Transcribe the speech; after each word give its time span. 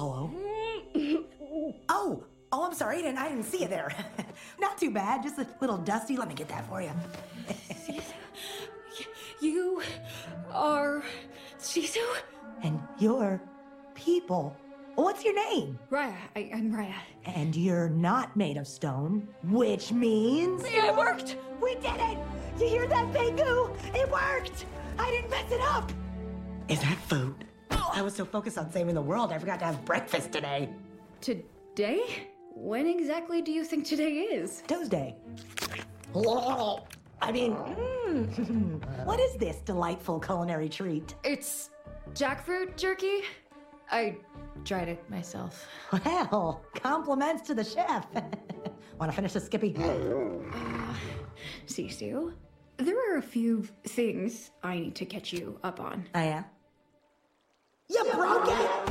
Hello? 0.00 0.30
Mm-hmm. 0.96 1.70
oh, 1.90 2.24
oh, 2.52 2.64
I'm 2.64 2.72
sorry. 2.72 3.00
I 3.00 3.02
didn't, 3.02 3.18
I 3.18 3.28
didn't 3.28 3.44
see 3.44 3.60
you 3.60 3.68
there. 3.68 3.94
Not 4.58 4.78
too 4.78 4.90
bad. 4.90 5.22
Just 5.22 5.38
a 5.38 5.46
little 5.60 5.76
dusty. 5.76 6.16
Let 6.16 6.26
me 6.26 6.34
get 6.34 6.48
that 6.48 6.66
for 6.68 6.80
you. 6.80 6.90
You 9.42 9.82
are 10.52 11.02
Sisu? 11.58 12.04
and 12.62 12.78
you're 12.98 13.40
people. 13.94 14.54
What's 14.96 15.24
your 15.24 15.34
name? 15.34 15.78
Raya. 15.90 16.14
I, 16.36 16.50
I'm 16.54 16.70
Raya. 16.70 16.94
And 17.24 17.56
you're 17.56 17.88
not 17.88 18.36
made 18.36 18.58
of 18.58 18.66
stone, 18.68 19.26
which 19.44 19.92
means. 19.92 20.62
Yeah, 20.70 20.88
it 20.88 20.96
worked! 20.96 21.36
We 21.62 21.74
did 21.76 21.96
it! 21.96 22.18
You 22.58 22.68
hear 22.68 22.86
that, 22.86 23.06
Bangu? 23.14 23.74
It 23.94 24.10
worked! 24.10 24.66
I 24.98 25.10
didn't 25.10 25.30
mess 25.30 25.50
it 25.50 25.62
up! 25.62 25.90
Is 26.68 26.80
that 26.80 26.98
food? 26.98 27.46
I 27.92 28.02
was 28.02 28.14
so 28.14 28.24
focused 28.24 28.58
on 28.58 28.70
saving 28.70 28.94
the 28.94 29.02
world, 29.02 29.32
I 29.32 29.38
forgot 29.38 29.58
to 29.60 29.64
have 29.66 29.84
breakfast 29.84 30.32
today. 30.32 30.68
Today? 31.20 32.26
When 32.54 32.86
exactly 32.86 33.42
do 33.42 33.52
you 33.52 33.64
think 33.64 33.84
today 33.86 34.12
is? 34.12 34.62
Tuesday. 34.66 35.16
I 37.22 37.32
mean, 37.32 37.54
mm, 37.54 39.04
what 39.04 39.20
is 39.20 39.34
this 39.34 39.56
delightful 39.58 40.18
culinary 40.20 40.68
treat? 40.68 41.14
It's 41.22 41.70
jackfruit 42.14 42.76
jerky. 42.76 43.22
I 43.90 44.16
tried 44.64 44.88
it 44.88 45.10
myself. 45.10 45.66
Well, 46.04 46.62
compliments 46.74 47.42
to 47.48 47.54
the 47.54 47.64
chef. 47.64 48.06
Want 48.98 49.10
to 49.10 49.12
finish 49.12 49.32
the 49.32 49.40
Skippy? 49.40 49.74
Sisu, 51.66 52.32
there 52.76 53.14
are 53.14 53.18
a 53.18 53.22
few 53.22 53.66
things 53.84 54.50
I 54.62 54.78
need 54.78 54.94
to 54.96 55.04
catch 55.06 55.32
you 55.32 55.58
up 55.62 55.80
on. 55.80 56.08
I 56.14 56.24
am. 56.24 56.44
Broke 57.90 58.48
it! 58.48 58.90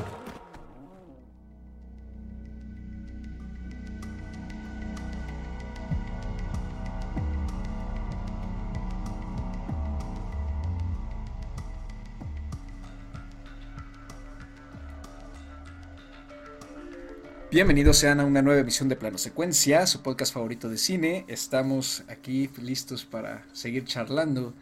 Bienvenidos 17.51 17.97
sean 17.97 18.19
a 18.19 18.25
una 18.25 18.41
nueva 18.41 18.59
emisión 18.59 18.89
de 18.89 18.97
Plano 18.97 19.17
Secuencia, 19.17 19.87
su 19.87 20.01
podcast 20.01 20.33
favorito 20.33 20.67
de 20.67 20.77
cine. 20.77 21.23
Estamos 21.29 22.03
aquí 22.09 22.49
listos 22.61 23.05
para 23.05 23.45
seguir 23.53 23.85
charlando 23.85 24.53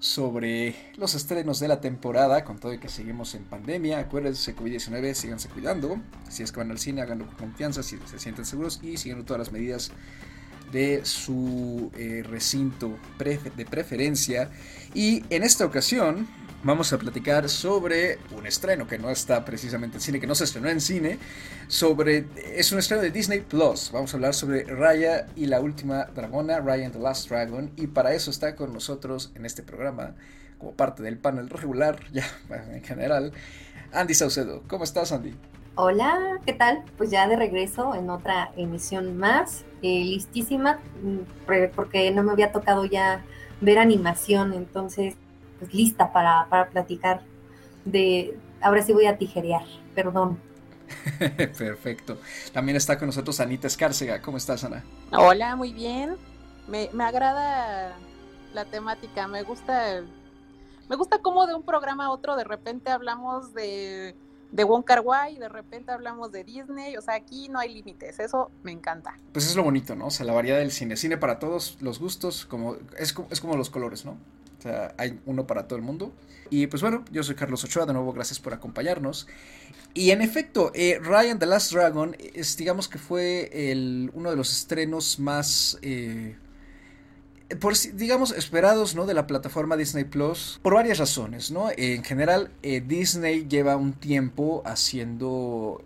sobre 0.00 0.76
los 0.96 1.14
estrenos 1.14 1.58
de 1.58 1.68
la 1.68 1.80
temporada, 1.80 2.44
con 2.44 2.58
todo 2.58 2.72
y 2.72 2.78
que 2.78 2.88
seguimos 2.88 3.34
en 3.34 3.44
pandemia. 3.44 3.98
Acuérdense, 3.98 4.54
COVID-19, 4.54 5.14
síganse 5.14 5.48
cuidando. 5.48 6.00
Si 6.28 6.42
es 6.42 6.52
que 6.52 6.60
van 6.60 6.70
al 6.70 6.78
cine, 6.78 7.02
háganlo 7.02 7.26
con 7.26 7.34
confianza, 7.34 7.82
si 7.82 7.98
se 8.06 8.18
sienten 8.18 8.44
seguros 8.44 8.80
y 8.82 8.96
siguiendo 8.96 9.24
todas 9.24 9.40
las 9.40 9.52
medidas 9.52 9.90
de 10.72 11.04
su 11.04 11.90
eh, 11.96 12.22
recinto 12.24 12.96
de 13.18 13.64
preferencia. 13.64 14.50
Y 14.94 15.24
en 15.30 15.42
esta 15.42 15.64
ocasión 15.64 16.28
vamos 16.62 16.92
a 16.92 16.98
platicar 16.98 17.48
sobre 17.48 18.18
un 18.36 18.46
estreno 18.46 18.86
que 18.86 18.98
no 18.98 19.10
está 19.10 19.44
precisamente 19.44 19.98
en 19.98 20.00
cine, 20.00 20.20
que 20.20 20.26
no 20.26 20.34
se 20.34 20.44
estrenó 20.44 20.68
en 20.68 20.80
cine, 20.80 21.18
sobre 21.68 22.26
es 22.54 22.72
un 22.72 22.78
estreno 22.78 23.02
de 23.02 23.10
Disney 23.10 23.40
Plus. 23.40 23.90
Vamos 23.92 24.12
a 24.12 24.16
hablar 24.16 24.34
sobre 24.34 24.64
Raya 24.64 25.26
y 25.36 25.46
la 25.46 25.60
última 25.60 26.04
dragona, 26.06 26.60
Raya 26.60 26.86
and 26.86 26.94
the 26.94 27.00
Last 27.00 27.28
Dragon, 27.28 27.70
y 27.76 27.86
para 27.86 28.14
eso 28.14 28.30
está 28.30 28.56
con 28.56 28.72
nosotros 28.72 29.32
en 29.34 29.46
este 29.46 29.62
programa 29.62 30.14
como 30.58 30.72
parte 30.72 31.02
del 31.02 31.18
panel 31.18 31.48
regular, 31.48 32.00
ya 32.12 32.24
en 32.72 32.82
general, 32.82 33.32
Andy 33.92 34.14
Saucedo. 34.14 34.62
¿Cómo 34.68 34.84
estás, 34.84 35.12
Andy? 35.12 35.34
Hola, 35.76 36.40
¿qué 36.44 36.54
tal? 36.54 36.82
Pues 36.96 37.10
ya 37.10 37.28
de 37.28 37.36
regreso 37.36 37.94
en 37.94 38.10
otra 38.10 38.50
emisión 38.56 39.16
más, 39.16 39.64
eh, 39.80 40.04
listísima, 40.04 40.80
mm, 41.02 41.46
porque 41.76 42.10
no 42.10 42.24
me 42.24 42.32
había 42.32 42.50
tocado 42.50 42.84
ya 42.84 43.22
ver 43.60 43.78
animación, 43.78 44.54
entonces, 44.54 45.14
pues 45.58 45.72
lista 45.74 46.12
para, 46.12 46.46
para 46.48 46.68
platicar 46.68 47.22
de, 47.84 48.38
ahora 48.60 48.82
sí 48.82 48.92
voy 48.92 49.06
a 49.06 49.16
tijerear, 49.18 49.62
perdón. 49.94 50.38
Perfecto. 51.58 52.18
También 52.52 52.76
está 52.76 52.98
con 52.98 53.06
nosotros 53.06 53.40
Anita 53.40 53.66
Escárcega. 53.66 54.22
¿Cómo 54.22 54.36
estás, 54.36 54.64
Ana? 54.64 54.84
Hola, 55.12 55.56
muy 55.56 55.72
bien. 55.72 56.16
Me, 56.66 56.88
me 56.92 57.04
agrada 57.04 57.96
la 58.54 58.64
temática, 58.66 59.26
me 59.28 59.42
gusta, 59.42 60.02
me 60.88 60.96
gusta 60.96 61.18
cómo 61.18 61.46
de 61.46 61.54
un 61.54 61.62
programa 61.62 62.06
a 62.06 62.10
otro 62.10 62.36
de 62.36 62.44
repente 62.44 62.90
hablamos 62.90 63.54
de, 63.54 64.14
de 64.52 64.64
Wong 64.64 64.84
Kar 64.84 65.00
Wai, 65.00 65.38
de 65.38 65.48
repente 65.48 65.92
hablamos 65.92 66.30
de 66.32 66.44
Disney, 66.44 66.96
o 66.96 67.02
sea, 67.02 67.14
aquí 67.14 67.48
no 67.48 67.58
hay 67.58 67.72
límites, 67.72 68.18
eso 68.18 68.50
me 68.62 68.72
encanta. 68.72 69.16
Pues 69.32 69.46
es 69.46 69.56
lo 69.56 69.62
bonito, 69.62 69.94
¿no? 69.96 70.06
O 70.06 70.10
sea, 70.10 70.26
la 70.26 70.32
variedad 70.34 70.58
del 70.58 70.70
cine. 70.70 70.96
Cine 70.96 71.16
para 71.16 71.38
todos 71.38 71.78
los 71.80 71.98
gustos, 71.98 72.44
como 72.46 72.76
es, 72.98 73.12
co- 73.14 73.26
es 73.30 73.40
como 73.40 73.56
los 73.56 73.70
colores, 73.70 74.04
¿no? 74.04 74.16
Hay 74.96 75.20
uno 75.26 75.46
para 75.46 75.66
todo 75.66 75.76
el 75.76 75.84
mundo. 75.84 76.12
Y 76.50 76.66
pues 76.66 76.82
bueno, 76.82 77.04
yo 77.12 77.22
soy 77.22 77.34
Carlos 77.34 77.62
Ochoa, 77.64 77.86
de 77.86 77.92
nuevo 77.92 78.12
gracias 78.12 78.40
por 78.40 78.54
acompañarnos. 78.54 79.26
Y 79.94 80.10
en 80.10 80.22
efecto, 80.22 80.70
eh, 80.74 80.98
Ryan 81.02 81.38
the 81.38 81.46
Last 81.46 81.72
Dragon 81.72 82.16
es, 82.34 82.56
digamos 82.56 82.88
que 82.88 82.98
fue 82.98 83.50
uno 84.14 84.30
de 84.30 84.36
los 84.36 84.52
estrenos 84.52 85.18
más, 85.18 85.78
eh, 85.82 86.36
digamos, 87.94 88.32
esperados, 88.32 88.94
¿no? 88.94 89.06
De 89.06 89.14
la 89.14 89.26
plataforma 89.26 89.76
Disney 89.76 90.04
Plus, 90.04 90.60
por 90.62 90.74
varias 90.74 90.98
razones, 90.98 91.50
¿no? 91.50 91.68
En 91.76 92.04
general, 92.04 92.50
eh, 92.62 92.82
Disney 92.86 93.46
lleva 93.48 93.76
un 93.76 93.92
tiempo 93.92 94.62
haciendo, 94.64 95.84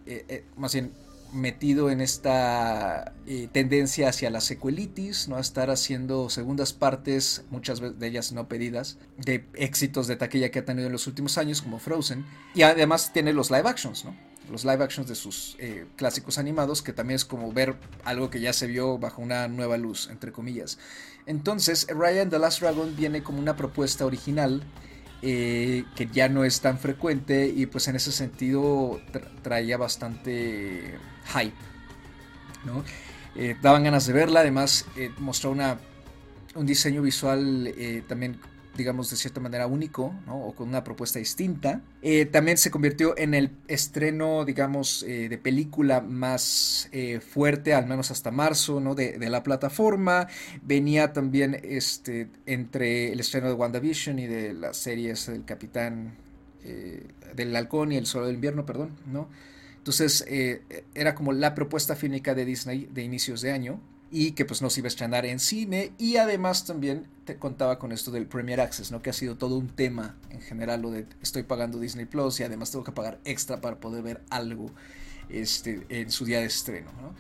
más 0.57 0.75
bien, 0.75 0.93
metido 1.33 1.91
en 1.91 2.01
esta 2.01 3.13
eh, 3.27 3.49
tendencia 3.51 4.09
hacia 4.09 4.31
la 4.31 4.41
secuelitis, 4.41 5.29
¿no? 5.29 5.37
A 5.37 5.41
estar 5.41 5.71
haciendo 5.71 6.29
segundas 6.29 6.73
partes, 6.73 7.45
muchas 7.51 7.81
de 7.81 8.07
ellas 8.07 8.33
no 8.33 8.49
pedidas, 8.49 8.99
de 9.17 9.47
éxitos 9.55 10.07
de 10.07 10.17
taquilla 10.17 10.51
que 10.51 10.59
ha 10.59 10.65
tenido 10.65 10.87
en 10.87 10.93
los 10.93 11.07
últimos 11.07 11.39
años, 11.39 11.63
como 11.63 11.79
Frozen. 11.79 12.25
Y 12.55 12.63
además 12.63 13.13
tiene 13.13 13.33
los 13.33 13.51
live 13.51 13.69
actions, 13.69 14.05
¿no? 14.05 14.15
Los 14.51 14.65
live 14.65 14.85
actions 14.85 15.09
de 15.09 15.15
sus 15.15 15.57
eh, 15.61 15.87
clásicos 15.97 16.37
animados, 16.37 16.83
que 16.83 16.93
también 16.93 17.17
es 17.17 17.25
como 17.25 17.53
ver 17.53 17.77
algo 18.05 18.29
que 18.29 18.41
ya 18.41 18.53
se 18.53 18.67
vio 18.67 18.99
bajo 18.99 19.23
una 19.23 19.49
nueva 19.49 19.79
luz, 19.79 20.09
entre 20.11 20.33
comillas. 20.33 20.79
Entonces, 21.25 21.87
Ryan 21.89 22.29
the 22.29 22.39
Last 22.39 22.61
Dragon 22.61 22.95
viene 22.97 23.23
como 23.23 23.39
una 23.39 23.57
propuesta 23.57 24.05
original 24.05 24.63
eh, 25.23 25.85
que 25.95 26.09
ya 26.09 26.29
no 26.29 26.45
es 26.45 26.61
tan 26.61 26.79
frecuente 26.79 27.47
y 27.47 27.67
pues 27.67 27.87
en 27.87 27.95
ese 27.95 28.11
sentido 28.11 29.01
tra- 29.13 29.31
traía 29.41 29.77
bastante 29.77 30.99
hype, 31.27 31.55
¿no? 32.65 32.85
Eh, 33.35 33.57
daban 33.63 33.85
ganas 33.85 34.07
de 34.07 34.13
verla, 34.13 34.41
además 34.41 34.85
eh, 34.97 35.11
mostró 35.19 35.51
una, 35.51 35.79
un 36.55 36.67
diseño 36.67 37.01
visual 37.01 37.67
eh, 37.67 38.03
también 38.07 38.39
digamos 38.77 39.11
de 39.11 39.17
cierta 39.17 39.39
manera 39.39 39.67
único, 39.67 40.15
¿no? 40.27 40.47
O 40.47 40.55
con 40.55 40.67
una 40.67 40.83
propuesta 40.83 41.19
distinta. 41.19 41.83
También 42.31 42.57
se 42.57 42.71
convirtió 42.71 43.15
en 43.19 43.35
el 43.35 43.51
estreno, 43.69 44.47
digamos, 44.47 45.05
de 45.07 45.37
película 45.37 46.01
más 46.01 46.89
fuerte, 47.29 47.75
al 47.75 47.87
menos 47.87 48.11
hasta 48.11 48.31
marzo, 48.31 48.81
¿no? 48.81 48.95
De, 48.95 49.19
de 49.19 49.29
la 49.29 49.43
plataforma. 49.43 50.27
Venía 50.63 51.13
también 51.13 51.61
este, 51.63 52.31
entre 52.47 53.13
el 53.13 53.21
estreno 53.21 53.49
de 53.49 53.53
WandaVision 53.53 54.19
y 54.19 54.27
de 54.27 54.55
las 54.55 54.79
series 54.79 55.27
del 55.27 55.45
Capitán, 55.45 56.15
del 57.35 57.55
Halcón 57.55 57.93
y 57.93 57.99
el 57.99 58.07
Solo 58.07 58.25
del 58.25 58.37
Invierno, 58.37 58.65
perdón, 58.65 58.97
¿no? 59.05 59.29
Entonces 59.83 60.25
eh, 60.29 60.85
era 60.95 61.17
como 61.17 61.33
la 61.33 61.57
propuesta 61.57 61.97
fílmica 61.97 62.37
de 62.37 62.45
Disney 62.45 62.89
de 62.93 63.03
inicios 63.03 63.41
de 63.41 63.51
año 63.51 63.81
y 64.13 64.33
que 64.33 64.45
pues 64.45 64.63
nos 64.63 64.79
iba 64.79 64.87
a 64.87 64.89
estrenar 64.89 65.27
en 65.27 65.41
cine 65.41 65.91
y 65.99 66.19
además 66.19 66.65
también 66.65 67.09
contaba 67.41 67.81
con 67.81 67.91
esto 67.91 68.13
del 68.13 68.27
Premier 68.27 68.61
Access, 68.61 68.93
¿no? 68.93 69.03
Que 69.03 69.11
ha 69.11 69.13
sido 69.13 69.37
todo 69.37 69.57
un 69.57 69.69
tema 69.69 70.15
en 70.31 70.41
general 70.41 70.83
lo 70.83 70.91
de 70.91 71.07
estoy 71.21 71.43
pagando 71.43 71.81
Disney 71.81 72.05
Plus 72.05 72.39
y 72.39 72.45
además 72.45 72.71
tengo 72.71 72.85
que 72.85 72.93
pagar 72.93 73.19
extra 73.25 73.61
para 73.61 73.81
poder 73.81 74.03
ver 74.05 74.21
algo 74.31 74.71
este, 75.29 75.85
en 75.89 76.11
su 76.13 76.27
día 76.27 76.39
de 76.39 76.47
estreno, 76.47 76.93
¿no? 77.01 77.15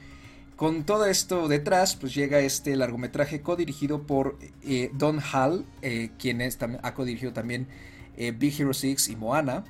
Con 0.54 0.84
todo 0.84 1.06
esto 1.06 1.48
detrás, 1.48 1.96
pues 1.96 2.14
llega 2.14 2.38
este 2.38 2.76
largometraje 2.76 3.40
codirigido 3.40 4.06
por 4.06 4.38
eh, 4.62 4.92
Don 4.94 5.18
Hall, 5.18 5.64
eh, 5.82 6.10
quien 6.20 6.40
es, 6.40 6.56
ha 6.60 6.94
codirigido 6.94 7.32
también 7.32 7.66
eh, 8.16 8.30
Big 8.30 8.60
Hero 8.60 8.72
6 8.72 9.08
y 9.08 9.16
Moana, 9.16 9.64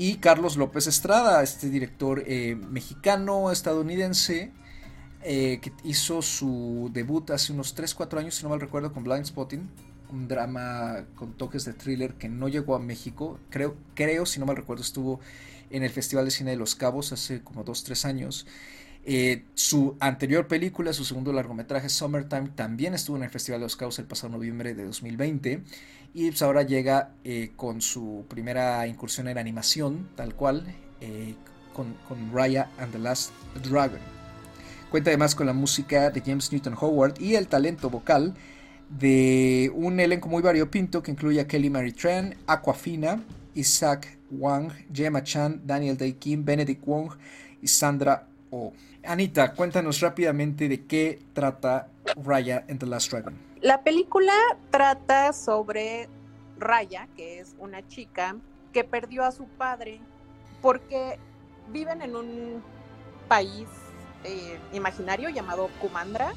y 0.00 0.14
Carlos 0.14 0.56
López 0.56 0.86
Estrada, 0.86 1.42
este 1.42 1.68
director 1.68 2.24
eh, 2.26 2.54
mexicano-estadounidense, 2.54 4.50
eh, 5.22 5.58
que 5.60 5.72
hizo 5.84 6.22
su 6.22 6.88
debut 6.90 7.28
hace 7.28 7.52
unos 7.52 7.76
3-4 7.76 8.18
años, 8.18 8.34
si 8.34 8.42
no 8.42 8.48
mal 8.48 8.62
recuerdo, 8.62 8.94
con 8.94 9.04
Blind 9.04 9.26
Spotting, 9.26 9.68
un 10.10 10.26
drama 10.26 11.04
con 11.16 11.34
toques 11.34 11.66
de 11.66 11.74
thriller 11.74 12.14
que 12.14 12.30
no 12.30 12.48
llegó 12.48 12.74
a 12.74 12.78
México, 12.78 13.38
creo, 13.50 13.76
creo 13.94 14.24
si 14.24 14.40
no 14.40 14.46
mal 14.46 14.56
recuerdo, 14.56 14.82
estuvo 14.82 15.20
en 15.68 15.82
el 15.82 15.90
Festival 15.90 16.24
de 16.24 16.30
Cine 16.30 16.52
de 16.52 16.56
Los 16.56 16.76
Cabos 16.76 17.12
hace 17.12 17.42
como 17.42 17.62
2-3 17.62 18.06
años. 18.06 18.46
Eh, 19.04 19.44
su 19.54 19.96
anterior 19.98 20.46
película, 20.46 20.92
su 20.92 21.04
segundo 21.04 21.32
largometraje, 21.32 21.88
Summertime, 21.88 22.50
también 22.54 22.94
estuvo 22.94 23.16
en 23.16 23.24
el 23.24 23.30
Festival 23.30 23.60
de 23.60 23.64
los 23.64 23.76
Cabos 23.76 23.98
el 23.98 24.04
pasado 24.04 24.32
noviembre 24.32 24.74
de 24.74 24.84
2020. 24.84 25.62
Y 26.12 26.28
pues 26.28 26.42
ahora 26.42 26.62
llega 26.62 27.12
eh, 27.24 27.52
con 27.56 27.80
su 27.80 28.24
primera 28.28 28.86
incursión 28.86 29.28
en 29.28 29.38
animación, 29.38 30.08
tal 30.16 30.34
cual, 30.34 30.64
eh, 31.00 31.34
con, 31.72 31.94
con 32.08 32.32
Raya 32.32 32.68
and 32.78 32.92
the 32.92 32.98
Last 32.98 33.32
Dragon. 33.68 34.00
Cuenta 34.90 35.10
además 35.10 35.34
con 35.36 35.46
la 35.46 35.52
música 35.52 36.10
de 36.10 36.20
James 36.20 36.50
Newton 36.50 36.74
Howard 36.78 37.20
y 37.20 37.36
el 37.36 37.46
talento 37.46 37.90
vocal 37.90 38.34
de 38.90 39.70
un 39.72 40.00
elenco 40.00 40.28
muy 40.28 40.42
variopinto 40.42 41.00
que 41.00 41.12
incluye 41.12 41.40
a 41.40 41.46
Kelly 41.46 41.70
Mary 41.70 41.92
Tran, 41.92 42.34
Aquafina, 42.48 43.22
Isaac 43.54 44.18
Wang, 44.32 44.72
Gemma 44.92 45.22
Chan, 45.22 45.62
Daniel 45.64 45.96
Day 45.96 46.14
Kim, 46.14 46.44
Benedict 46.44 46.84
Wong 46.84 47.12
y 47.62 47.68
Sandra 47.68 48.26
Anita, 49.04 49.54
cuéntanos 49.54 50.00
rápidamente 50.00 50.68
de 50.68 50.84
qué 50.86 51.22
trata 51.32 51.88
Raya 52.16 52.64
and 52.68 52.78
the 52.78 52.86
Last 52.86 53.10
Dragon. 53.10 53.36
La 53.60 53.82
película 53.82 54.32
trata 54.70 55.32
sobre 55.32 56.08
Raya, 56.58 57.08
que 57.16 57.40
es 57.40 57.54
una 57.58 57.86
chica 57.86 58.36
que 58.72 58.84
perdió 58.84 59.24
a 59.24 59.32
su 59.32 59.44
padre 59.44 60.00
porque 60.62 61.18
viven 61.72 62.02
en 62.02 62.16
un 62.16 62.62
país 63.28 63.68
eh, 64.24 64.58
imaginario 64.72 65.28
llamado 65.30 65.68
Kumandra, 65.80 66.32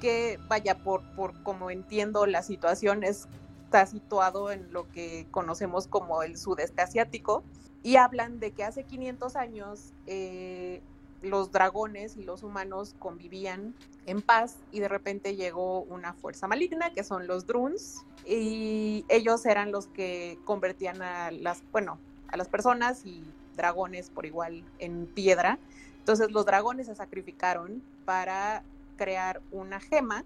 que 0.00 0.38
vaya, 0.48 0.78
por, 0.78 1.02
por 1.14 1.42
como 1.42 1.70
entiendo 1.70 2.26
la 2.26 2.42
situación, 2.42 3.04
está 3.04 3.86
situado 3.86 4.50
en 4.50 4.72
lo 4.72 4.88
que 4.90 5.26
conocemos 5.30 5.86
como 5.86 6.22
el 6.22 6.36
sudeste 6.36 6.82
asiático, 6.82 7.44
y 7.82 7.96
hablan 7.96 8.38
de 8.38 8.52
que 8.52 8.64
hace 8.64 8.84
500 8.84 9.36
años 9.36 9.92
eh, 10.06 10.82
los 11.22 11.52
dragones 11.52 12.16
y 12.16 12.24
los 12.24 12.42
humanos 12.42 12.94
convivían 12.98 13.74
en 14.06 14.22
paz 14.22 14.56
y 14.72 14.80
de 14.80 14.88
repente 14.88 15.36
llegó 15.36 15.82
una 15.82 16.12
fuerza 16.12 16.48
maligna 16.48 16.92
que 16.92 17.04
son 17.04 17.26
los 17.26 17.46
Druns 17.46 18.04
y 18.26 19.04
ellos 19.08 19.46
eran 19.46 19.72
los 19.72 19.86
que 19.86 20.38
convertían 20.44 21.00
a 21.02 21.30
las, 21.30 21.62
bueno, 21.72 21.98
a 22.28 22.36
las 22.36 22.48
personas 22.48 23.04
y 23.06 23.24
dragones 23.56 24.10
por 24.10 24.26
igual 24.26 24.64
en 24.78 25.06
piedra. 25.06 25.58
Entonces 25.98 26.30
los 26.32 26.44
dragones 26.44 26.86
se 26.86 26.94
sacrificaron 26.94 27.82
para 28.04 28.62
crear 28.96 29.40
una 29.52 29.80
gema 29.80 30.24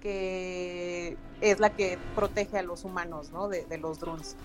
que 0.00 1.16
es 1.40 1.60
la 1.60 1.70
que 1.70 1.98
protege 2.14 2.58
a 2.58 2.62
los 2.62 2.84
humanos, 2.84 3.30
¿no? 3.30 3.48
De, 3.48 3.66
los 3.78 4.00
Druns 4.00 4.36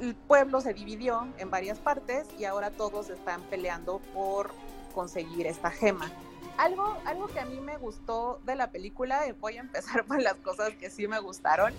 el 0.00 0.14
pueblo 0.14 0.60
se 0.60 0.74
dividió 0.74 1.26
en 1.38 1.50
varias 1.50 1.78
partes 1.78 2.28
y 2.38 2.44
ahora 2.44 2.70
todos 2.70 3.10
están 3.10 3.42
peleando 3.42 4.00
por 4.14 4.50
conseguir 4.88 5.46
esta 5.46 5.70
gema. 5.70 6.10
Algo, 6.56 6.96
algo 7.04 7.28
que 7.28 7.40
a 7.40 7.44
mí 7.44 7.60
me 7.60 7.76
gustó 7.76 8.40
de 8.44 8.56
la 8.56 8.70
película, 8.70 9.22
voy 9.40 9.56
a 9.56 9.60
empezar 9.60 10.04
por 10.06 10.20
las 10.20 10.34
cosas 10.36 10.74
que 10.74 10.90
sí 10.90 11.06
me 11.06 11.18
gustaron. 11.20 11.72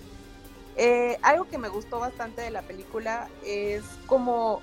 Eh, 0.77 1.17
algo 1.23 1.45
que 1.45 1.57
me 1.57 1.67
gustó 1.67 2.00
bastante 2.00 2.41
de 2.41 2.51
la 2.51 2.61
película 2.61 3.27
es 3.45 3.83
como 4.06 4.61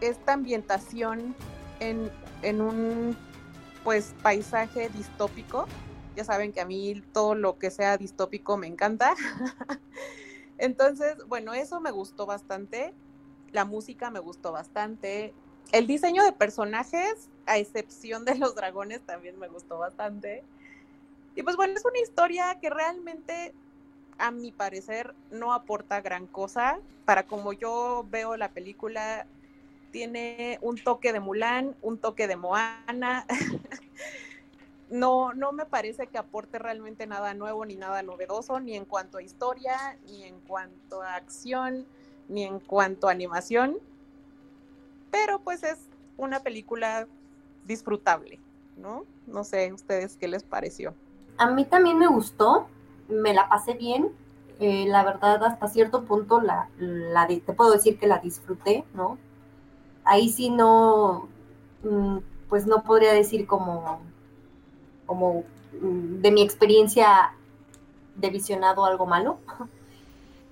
esta 0.00 0.34
ambientación 0.34 1.34
en, 1.80 2.10
en 2.42 2.60
un 2.60 3.16
pues 3.82 4.14
paisaje 4.22 4.88
distópico. 4.90 5.66
Ya 6.16 6.24
saben 6.24 6.52
que 6.52 6.60
a 6.60 6.64
mí 6.64 7.02
todo 7.12 7.34
lo 7.34 7.58
que 7.58 7.70
sea 7.70 7.96
distópico 7.96 8.56
me 8.56 8.66
encanta. 8.66 9.14
Entonces, 10.58 11.16
bueno, 11.26 11.54
eso 11.54 11.80
me 11.80 11.90
gustó 11.90 12.26
bastante. 12.26 12.94
La 13.50 13.64
música 13.64 14.10
me 14.10 14.20
gustó 14.20 14.52
bastante. 14.52 15.34
El 15.72 15.86
diseño 15.86 16.24
de 16.24 16.32
personajes, 16.32 17.28
a 17.46 17.58
excepción 17.58 18.24
de 18.24 18.34
los 18.34 18.54
dragones, 18.56 19.00
también 19.02 19.38
me 19.38 19.46
gustó 19.46 19.78
bastante. 19.78 20.42
Y 21.36 21.42
pues 21.42 21.56
bueno, 21.56 21.74
es 21.74 21.84
una 21.84 22.00
historia 22.00 22.58
que 22.60 22.70
realmente, 22.70 23.54
a 24.18 24.32
mi 24.32 24.50
parecer, 24.50 25.14
no 25.30 25.52
aporta 25.52 26.00
gran 26.00 26.26
cosa. 26.26 26.80
Para 27.04 27.24
como 27.24 27.52
yo 27.52 28.04
veo 28.10 28.36
la 28.36 28.50
película, 28.50 29.26
tiene 29.92 30.58
un 30.60 30.76
toque 30.76 31.12
de 31.12 31.20
Mulan, 31.20 31.76
un 31.82 31.98
toque 31.98 32.26
de 32.26 32.34
Moana. 32.34 33.24
no, 34.90 35.32
no 35.34 35.52
me 35.52 35.66
parece 35.66 36.08
que 36.08 36.18
aporte 36.18 36.58
realmente 36.58 37.06
nada 37.06 37.32
nuevo 37.32 37.64
ni 37.64 37.76
nada 37.76 38.02
novedoso, 38.02 38.58
ni 38.58 38.74
en 38.74 38.84
cuanto 38.84 39.18
a 39.18 39.22
historia, 39.22 39.96
ni 40.06 40.24
en 40.24 40.40
cuanto 40.40 41.00
a 41.00 41.14
acción, 41.14 41.86
ni 42.28 42.42
en 42.42 42.58
cuanto 42.58 43.08
a 43.08 43.12
animación 43.12 43.78
pero 45.10 45.40
pues 45.40 45.62
es 45.62 45.78
una 46.16 46.40
película 46.40 47.06
disfrutable, 47.64 48.40
¿no? 48.76 49.04
No 49.26 49.44
sé, 49.44 49.72
ustedes 49.72 50.16
qué 50.16 50.28
les 50.28 50.42
pareció. 50.42 50.94
A 51.38 51.50
mí 51.50 51.64
también 51.64 51.98
me 51.98 52.06
gustó, 52.06 52.68
me 53.08 53.32
la 53.32 53.48
pasé 53.48 53.74
bien, 53.74 54.10
eh, 54.60 54.86
la 54.86 55.04
verdad 55.04 55.42
hasta 55.44 55.68
cierto 55.68 56.04
punto 56.04 56.40
la, 56.40 56.68
la 56.78 57.26
te 57.26 57.40
puedo 57.40 57.72
decir 57.72 57.98
que 57.98 58.06
la 58.06 58.18
disfruté, 58.18 58.84
¿no? 58.92 59.16
Ahí 60.04 60.28
sí 60.28 60.50
no, 60.50 61.28
mm, 61.82 62.18
pues 62.48 62.66
no 62.66 62.82
podría 62.82 63.12
decir 63.12 63.46
como, 63.46 64.00
como 65.06 65.44
mm, 65.80 66.20
de 66.20 66.30
mi 66.30 66.42
experiencia 66.42 67.32
de 68.16 68.30
visionado 68.30 68.84
algo 68.84 69.06
malo, 69.06 69.38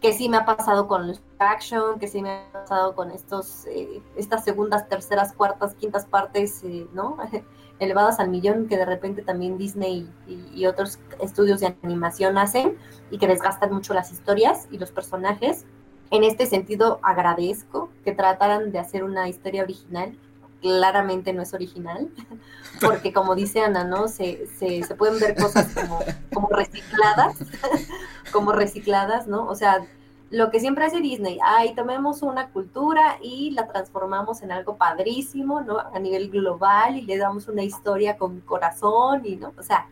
que 0.01 0.13
sí 0.13 0.29
me 0.29 0.37
ha 0.37 0.45
pasado 0.45 0.87
con 0.87 1.11
el 1.11 1.19
action, 1.39 1.99
que 1.99 2.07
sí 2.07 2.23
me 2.23 2.31
ha 2.31 2.53
pasado 2.53 2.95
con 2.95 3.11
estos, 3.11 3.67
eh, 3.67 4.01
estas 4.17 4.45
segundas, 4.45 4.89
terceras, 4.89 5.33
cuartas, 5.33 5.75
quintas 5.75 6.07
partes, 6.07 6.63
eh, 6.65 6.87
¿no? 6.93 7.17
Elevadas 7.81 8.21
al 8.21 8.29
millón 8.29 8.69
que 8.69 8.77
de 8.77 8.85
repente 8.85 9.23
también 9.23 9.59
Disney 9.59 10.09
y, 10.27 10.67
otros 10.67 10.99
estudios 11.21 11.61
de 11.61 11.77
animación 11.83 12.37
hacen 12.37 12.77
y 13.11 13.19
que 13.19 13.29
desgastan 13.29 13.73
mucho 13.73 13.95
las 13.95 14.11
historias 14.11 14.67
y 14.71 14.79
los 14.79 14.91
personajes. 14.91 15.65
En 16.11 16.25
este 16.25 16.47
sentido, 16.47 16.99
agradezco 17.03 17.91
que 18.05 18.13
trataran 18.13 18.73
de 18.73 18.81
hacer 18.81 19.05
una 19.05 19.29
historia 19.29 19.63
original. 19.63 20.19
Claramente 20.61 21.33
no 21.33 21.43
es 21.43 21.55
original, 21.55 22.09
porque 22.81 23.13
como 23.13 23.35
dice 23.35 23.61
Ana, 23.61 23.85
¿no? 23.85 24.09
Se, 24.09 24.47
se, 24.59 24.83
se 24.83 24.95
pueden 24.95 25.21
ver 25.21 25.37
cosas 25.37 25.73
como, 25.75 26.01
como 26.33 26.49
recicladas, 26.49 27.37
como 28.33 28.53
recicladas, 28.53 29.27
¿no? 29.27 29.47
O 29.47 29.55
sea, 29.55 29.87
lo 30.31 30.51
que 30.51 30.61
siempre 30.61 30.85
hace 30.85 31.01
Disney, 31.01 31.39
ay, 31.43 31.75
tomemos 31.75 32.23
una 32.23 32.51
cultura 32.51 33.19
y 33.23 33.51
la 33.53 33.67
transformamos 33.67 34.43
en 34.43 34.53
algo 34.53 34.77
padrísimo, 34.77 35.63
¿no? 35.63 35.79
A 35.79 35.99
nivel 35.99 36.31
global 36.31 36.97
y 36.97 37.03
le 37.03 37.17
damos 37.17 37.49
una 37.49 37.63
historia 37.63 38.19
con 38.19 38.41
corazón 38.41 39.23
y, 39.25 39.37
¿no? 39.37 39.55
O 39.57 39.63
sea, 39.63 39.89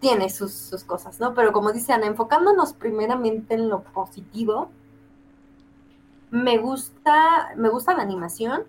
tiene 0.00 0.30
sus, 0.30 0.52
sus 0.52 0.84
cosas, 0.84 1.20
¿no? 1.20 1.34
Pero 1.34 1.52
como 1.52 1.72
dice 1.72 1.92
Ana, 1.92 2.06
enfocándonos 2.06 2.72
primeramente 2.72 3.54
en 3.54 3.68
lo 3.68 3.82
positivo, 3.82 4.70
me 6.30 6.58
gusta, 6.58 7.52
me 7.56 7.68
gusta 7.68 7.94
la 7.94 8.02
animación, 8.02 8.64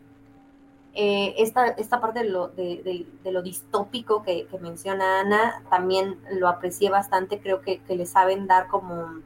eh, 0.99 1.35
esta, 1.38 1.67
esta 1.67 2.01
parte 2.01 2.23
de 2.23 2.29
lo, 2.29 2.47
de, 2.47 3.06
de, 3.23 3.31
lo 3.31 3.44
distópico 3.44 4.23
que, 4.23 4.47
menciona 4.59 5.19
Ana, 5.19 5.61
también 5.69 6.18
lo 6.31 6.47
aprecié 6.47 6.89
bastante, 6.89 7.39
creo 7.39 7.61
que, 7.61 7.77
que 7.81 7.95
le 7.95 8.07
saben 8.07 8.47
dar 8.47 8.68
como 8.68 9.21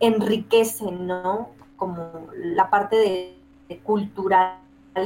enriquecen, 0.00 1.06
¿no? 1.06 1.50
Como 1.76 2.28
la 2.32 2.70
parte 2.70 2.96
de, 2.96 3.80
cultural 3.82 4.56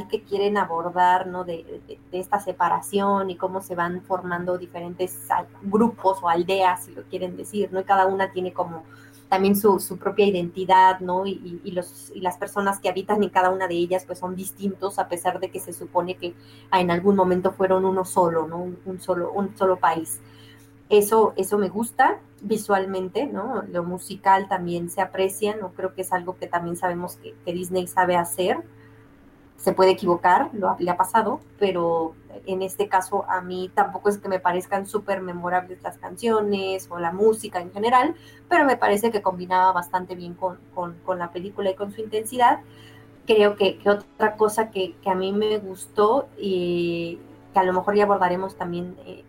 que 0.09 0.23
quieren 0.23 0.57
abordar, 0.57 1.26
¿no? 1.26 1.43
De, 1.43 1.83
esta 2.12 2.38
separación 2.38 3.31
y 3.31 3.37
cómo 3.37 3.61
se 3.61 3.75
van 3.75 4.00
formando 4.02 4.57
diferentes 4.57 5.26
grupos 5.62 6.19
o 6.23 6.28
aldeas, 6.28 6.85
si 6.85 6.95
lo 6.95 7.02
quieren 7.02 7.37
decir, 7.37 7.73
¿no? 7.73 7.81
Y 7.81 7.85
cada 7.85 8.07
una 8.07 8.31
tiene 8.31 8.52
como 8.52 8.85
también 9.29 9.57
su, 9.57 9.79
su 9.79 9.99
propia 9.99 10.27
identidad, 10.27 11.01
¿no? 11.01 11.27
Y, 11.27 11.61
y, 11.63 11.71
los, 11.73 12.11
y 12.15 12.21
las 12.21 12.39
personas 12.39 12.81
que 12.81 12.89
habitan 12.89 13.23
en 13.23 13.29
cada 13.29 13.51
una 13.51 13.69
de 13.69 13.75
ellas, 13.75 14.05
pues 14.07 14.19
son 14.19 14.35
distintos, 14.35 14.99
a 14.99 15.09
pesar 15.09 15.39
de 15.39 15.51
que 15.51 15.61
se 15.61 15.73
supone 15.73 16.17
que 16.17 16.35
en 16.73 16.91
algún 16.91 17.15
momento 17.15 17.53
fueron 17.53 17.85
uno 17.85 18.05
solo, 18.05 18.47
¿no? 18.47 18.73
Un, 18.85 19.01
solo, 19.01 19.31
un 19.33 19.57
solo 19.57 19.77
país. 19.77 20.21
Eso, 20.89 21.35
eso 21.37 21.59
me 21.59 21.69
gusta 21.69 22.21
visualmente, 22.41 23.27
¿no? 23.27 23.63
Lo 23.71 23.85
musical 23.85 24.49
también 24.49 24.89
se 24.89 25.03
aprecia, 25.03 25.57
¿no? 25.57 25.73
Creo 25.73 25.95
que 25.95 26.03
es 26.03 26.13
algo 26.13 26.39
que 26.39 26.47
también 26.47 26.77
sabemos 26.77 27.17
que, 27.17 27.53
Disney 27.53 27.87
sabe 27.87 28.17
hacer. 28.17 28.63
Se 29.59 29.73
puede 29.73 29.91
equivocar, 29.91 30.50
lo 30.55 30.77
le 30.79 30.91
ha 30.91 30.97
pasado, 30.97 31.41
pero 31.59 32.15
en 32.47 32.62
este 32.62 32.88
caso 32.88 33.25
a 33.29 33.41
mí 33.41 33.71
tampoco 33.75 34.09
es 34.09 34.19
que 34.19 34.29
me 34.29 34.41
parezcan 34.41 34.87
súper 34.87 35.21
memorables 35.21 35.83
las 35.83 35.99
canciones 35.99 36.88
o 36.91 36.99
la 36.99 37.12
música 37.12 37.61
en 37.61 37.73
general, 37.73 38.15
pero 38.49 38.65
me 38.65 38.77
parece 38.77 39.11
que 39.11 39.23
combinaba 39.23 39.73
bastante 39.73 40.15
bien 40.15 40.35
con, 40.35 40.59
la 41.19 41.31
película 41.31 41.71
y 41.71 41.75
con 41.75 41.93
su 41.93 42.00
intensidad. 42.00 42.61
Creo 43.27 43.57
que, 43.57 43.79
otra 43.87 44.37
cosa 44.37 44.71
que, 44.71 44.95
a 45.05 45.15
mí 45.15 45.33
me 45.33 45.59
gustó 45.59 46.29
y 46.38 47.19
que 47.53 47.59
a 47.59 47.65
lo 47.65 47.73
mejor 47.73 47.95
ya 47.95 48.05
abordaremos 48.05 48.57
también 48.57 48.97
eh, 49.05 49.25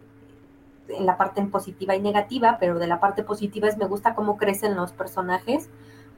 en 0.90 1.06
la 1.06 1.18
parte 1.18 1.42
positiva 1.44 1.96
y 1.96 2.02
negativa, 2.02 2.58
pero 2.60 2.80
de 2.80 2.88
la 2.88 3.00
parte 3.00 3.24
positiva 3.24 3.68
es 3.68 3.78
me 3.78 3.88
gusta 3.88 4.16
cómo 4.16 4.38
crecen 4.38 4.76
los 4.76 4.92
personajes. 4.94 5.70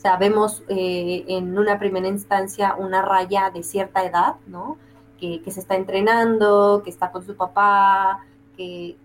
O 0.02 0.04
sea, 0.04 0.18
vemos 0.18 0.64
eh, 0.68 1.26
en 1.28 1.56
una 1.60 1.78
primera 1.78 2.08
instancia 2.08 2.74
una 2.76 3.04
raya 3.04 3.52
de 3.52 3.62
cierta 3.62 4.04
edad, 4.04 4.38
¿no? 4.48 4.80
Que, 5.20 5.44
se 5.52 5.60
está 5.60 5.76
entrenando, 5.76 6.82
que 6.84 6.90
está 6.90 7.12
con 7.12 7.24
su 7.24 7.36
papá, 7.36 8.26
que, 8.58 8.98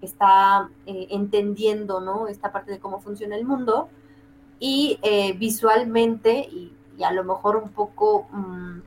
está 0.00 0.68
eh, 0.86 1.08
entendiendo, 1.10 2.00
¿no? 2.00 2.28
Esta 2.28 2.52
parte 2.52 2.70
de 2.70 2.78
cómo 2.78 3.00
funciona 3.00 3.34
el 3.34 3.44
mundo. 3.44 3.88
Y 4.60 5.00
eh, 5.02 5.32
visualmente, 5.32 6.48
y, 6.48 6.72
a 7.02 7.10
lo 7.10 7.24
mejor 7.24 7.56
un 7.56 7.70
poco 7.70 8.28
mm, 8.30 8.78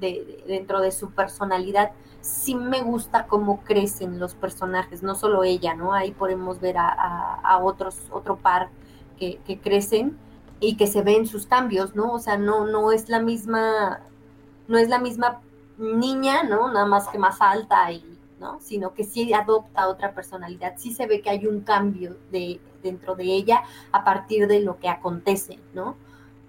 de, 0.00 0.42
dentro 0.48 0.80
de 0.80 0.90
su 0.90 1.12
personalidad, 1.12 1.92
sí 2.22 2.56
me 2.56 2.82
gusta 2.82 3.28
cómo 3.28 3.60
crecen 3.62 4.18
los 4.18 4.34
personajes, 4.34 5.04
no 5.04 5.14
solo 5.14 5.44
ella, 5.44 5.76
¿no? 5.76 5.92
Ahí 5.92 6.10
podemos 6.10 6.58
ver 6.60 6.74
a, 6.76 7.60
otros, 7.62 8.00
otro 8.10 8.34
par 8.34 8.70
que, 9.16 9.38
crecen 9.62 10.18
y 10.62 10.76
que 10.76 10.86
se 10.86 11.02
ven 11.02 11.26
sus 11.26 11.46
cambios, 11.46 11.96
¿no? 11.96 12.12
O 12.12 12.18
sea, 12.20 12.38
no, 12.38 12.66
no 12.66 12.92
es 12.92 13.08
la 13.08 13.18
misma, 13.18 14.00
no 14.68 14.78
es 14.78 14.88
la 14.88 15.00
misma 15.00 15.40
niña, 15.76 16.44
¿no? 16.44 16.72
Nada 16.72 16.86
más 16.86 17.08
que 17.08 17.18
más 17.18 17.40
alta 17.40 17.90
y, 17.90 18.16
¿no? 18.38 18.60
Sino 18.60 18.94
que 18.94 19.02
sí 19.02 19.32
adopta 19.32 19.88
otra 19.88 20.14
personalidad, 20.14 20.74
sí 20.76 20.94
se 20.94 21.06
ve 21.06 21.20
que 21.20 21.30
hay 21.30 21.46
un 21.46 21.62
cambio 21.62 22.16
de, 22.30 22.60
dentro 22.80 23.16
de 23.16 23.24
ella 23.24 23.64
a 23.90 24.04
partir 24.04 24.46
de 24.46 24.60
lo 24.60 24.78
que 24.78 24.88
acontece, 24.88 25.58
¿no? 25.74 25.96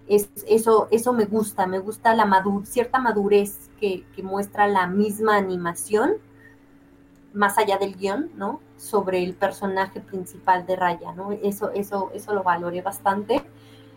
Es, 0.08 0.30
eso, 0.48 0.90
eso 0.92 1.12
me 1.12 1.26
gusta, 1.26 1.66
me 1.66 1.80
gusta 1.80 2.14
la 2.14 2.26
madur 2.26 2.68
cierta 2.68 3.00
madurez 3.00 3.72
que, 3.80 4.06
muestra 4.22 4.68
la 4.68 4.86
misma 4.86 5.38
animación, 5.38 6.14
más 7.34 7.58
allá 7.58 7.80
del 7.80 7.96
guion, 7.96 8.30
¿no? 8.36 8.62
Sobre 8.78 9.24
el 9.24 9.34
personaje 9.34 10.02
principal 10.02 10.68
de 10.68 10.76
Raya, 10.76 11.14
¿no? 11.14 11.32
Eso, 11.32 11.72
eso, 11.72 12.12
eso 12.14 12.34
lo 12.34 12.44
valoré 12.44 12.82
bastante. 12.84 13.44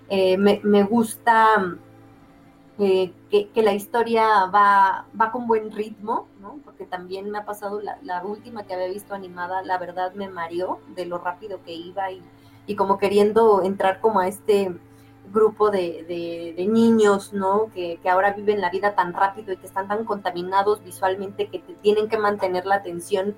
Eh, 0.08 0.36
me, 0.38 0.82
gusta 0.84 1.78
eh, 2.78 3.12
que, 3.30 3.62
la 3.62 3.72
historia 3.72 4.46
va, 4.46 5.06
va 5.20 5.32
con 5.32 5.46
buen 5.48 5.72
ritmo, 5.72 6.28
¿no? 6.40 6.58
Porque 6.64 6.84
también 6.84 7.30
me 7.30 7.38
ha 7.38 7.44
pasado 7.44 7.80
la, 7.80 8.24
última 8.24 8.64
que 8.64 8.74
había 8.74 8.88
visto 8.88 9.14
animada, 9.14 9.62
la 9.62 9.78
verdad 9.78 10.12
me 10.14 10.28
mareó 10.28 10.78
de 10.94 11.06
lo 11.06 11.18
rápido 11.18 11.60
que 11.64 11.72
iba 11.72 12.10
y, 12.12 12.22
y 12.66 12.76
como 12.76 12.98
queriendo 12.98 13.62
entrar 13.62 14.00
como 14.00 14.20
a 14.20 14.28
este 14.28 14.76
grupo 15.32 15.70
de, 15.70 16.54
de, 16.56 16.66
niños, 16.68 17.32
¿no? 17.32 17.68
Que, 17.74 17.98
que, 18.00 18.08
ahora 18.08 18.32
viven 18.32 18.60
la 18.60 18.70
vida 18.70 18.94
tan 18.94 19.12
rápido 19.12 19.52
y 19.52 19.56
que 19.56 19.66
están 19.66 19.88
tan 19.88 20.04
contaminados 20.04 20.84
visualmente 20.84 21.48
que 21.48 21.58
te 21.58 21.74
tienen 21.74 22.08
que 22.08 22.16
mantener 22.16 22.64
la 22.64 22.76
atención 22.76 23.34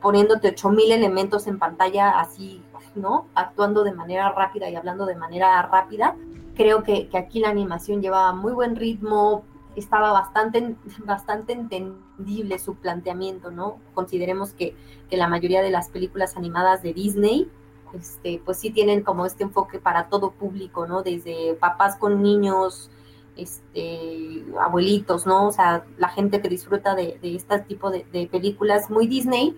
poniéndote 0.00 0.48
ocho 0.48 0.68
mil 0.68 0.92
elementos 0.92 1.46
en 1.46 1.58
pantalla 1.58 2.20
así, 2.20 2.62
¿no? 2.94 3.26
Actuando 3.34 3.84
de 3.84 3.92
manera 3.92 4.30
rápida 4.30 4.68
y 4.68 4.76
hablando 4.76 5.06
de 5.06 5.16
manera 5.16 5.60
rápida 5.62 6.16
Creo 6.54 6.82
que, 6.82 7.08
aquí 7.14 7.40
la 7.40 7.48
animación 7.48 8.02
llevaba 8.02 8.32
muy 8.34 8.52
buen 8.52 8.76
ritmo, 8.76 9.44
estaba 9.74 10.12
bastante, 10.12 10.76
bastante 11.04 11.52
entendible 11.52 12.58
su 12.58 12.74
planteamiento, 12.74 13.50
¿no? 13.50 13.78
Consideremos 13.94 14.52
que, 14.52 14.74
la 15.10 15.28
mayoría 15.28 15.60
de 15.60 15.70
las 15.70 15.90
películas 15.90 16.38
animadas 16.38 16.82
de 16.82 16.94
Disney, 16.94 17.46
este, 17.92 18.40
pues 18.46 18.58
sí 18.58 18.70
tienen 18.70 19.02
como 19.02 19.26
este 19.26 19.42
enfoque 19.42 19.78
para 19.78 20.08
todo 20.08 20.30
público, 20.30 20.86
¿no? 20.86 21.02
Desde 21.02 21.52
papás 21.60 21.96
con 21.96 22.22
niños, 22.22 22.90
este, 23.36 24.42
abuelitos, 24.58 25.26
¿no? 25.26 25.48
O 25.48 25.52
sea, 25.52 25.84
la 25.98 26.08
gente 26.08 26.40
que 26.40 26.48
disfruta 26.48 26.94
de, 26.94 27.18
este 27.22 27.58
tipo 27.60 27.90
de, 27.90 28.28
películas 28.30 28.88
muy 28.88 29.06
Disney, 29.06 29.54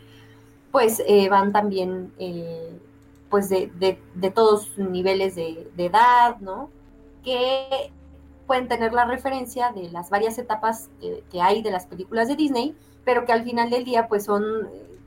pues 0.72 1.00
eh, 1.06 1.28
van 1.28 1.52
también, 1.52 2.12
eh, 2.18 2.76
pues 3.34 3.48
de, 3.48 3.98
de, 4.14 4.30
todos 4.30 4.78
niveles 4.78 5.34
de, 5.34 5.66
edad, 5.76 6.38
¿no? 6.38 6.70
que 7.24 7.90
pueden 8.46 8.68
tener 8.68 8.92
la 8.92 9.06
referencia 9.06 9.72
de 9.72 9.90
las 9.90 10.08
varias 10.08 10.38
etapas 10.38 10.88
que, 11.00 11.42
hay 11.42 11.60
de 11.60 11.72
las 11.72 11.86
películas 11.86 12.28
de 12.28 12.36
Disney, 12.36 12.76
pero 13.04 13.26
que 13.26 13.32
al 13.32 13.42
final 13.42 13.70
del 13.70 13.84
día 13.84 14.06
pues 14.06 14.26
son 14.26 14.44
eh, 14.44 14.98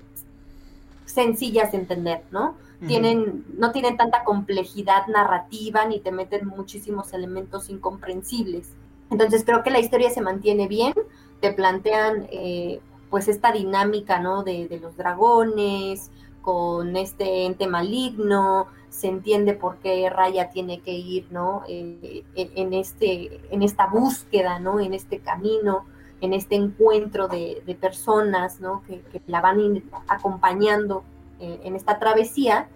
sencillas 1.05 1.71
de 1.71 1.77
entender, 1.77 2.25
¿no? 2.29 2.57
Tienen, 2.85 3.45
no 3.57 3.71
tienen 3.71 3.95
tanta 3.95 4.25
complejidad 4.25 5.07
narrativa 5.07 5.85
ni 5.85 6.01
te 6.01 6.11
meten 6.11 6.47
muchísimos 6.47 7.13
elementos 7.13 7.69
incomprensibles. 7.69 8.73
Entonces 9.09 9.45
creo 9.45 9.63
que 9.63 9.71
la 9.71 9.79
historia 9.79 10.09
se 10.09 10.19
mantiene 10.19 10.67
bien, 10.67 10.93
te 11.39 11.53
plantean 11.53 12.27
eh, 12.29 12.81
pues 13.09 13.29
esta 13.29 13.53
dinámica, 13.53 14.19
¿no? 14.19 14.43
De, 14.43 14.67
de 14.67 14.81
los 14.81 14.97
dragones, 14.97 16.11
con 16.47 16.95
este 16.95 17.45
ente 17.45 17.67
maligno, 17.67 18.67
se 18.87 19.09
entiende 19.09 19.53
por 19.53 19.79
qué 19.79 20.09
Raya 20.09 20.49
tiene 20.49 20.79
que 20.79 20.93
ir, 20.93 21.27
¿no? 21.29 21.63
Eh, 21.67 22.23
en, 22.35 22.73
este, 22.73 23.41
en 23.53 23.63
esta 23.63 23.87
búsqueda, 23.87 24.57
¿no? 24.57 24.79
En 24.79 24.93
este 24.93 25.19
camino, 25.19 25.83
en 26.21 26.31
este 26.31 26.55
encuentro 26.55 27.27
de, 27.27 27.77
personas, 27.81 28.61
¿no? 28.61 28.81
Que, 28.87 29.03
la 29.27 29.41
van 29.41 29.83
acompañando 30.07 31.03
eh, 31.41 31.59
en 31.65 31.75
esta 31.75 31.99
travesía. 31.99 32.69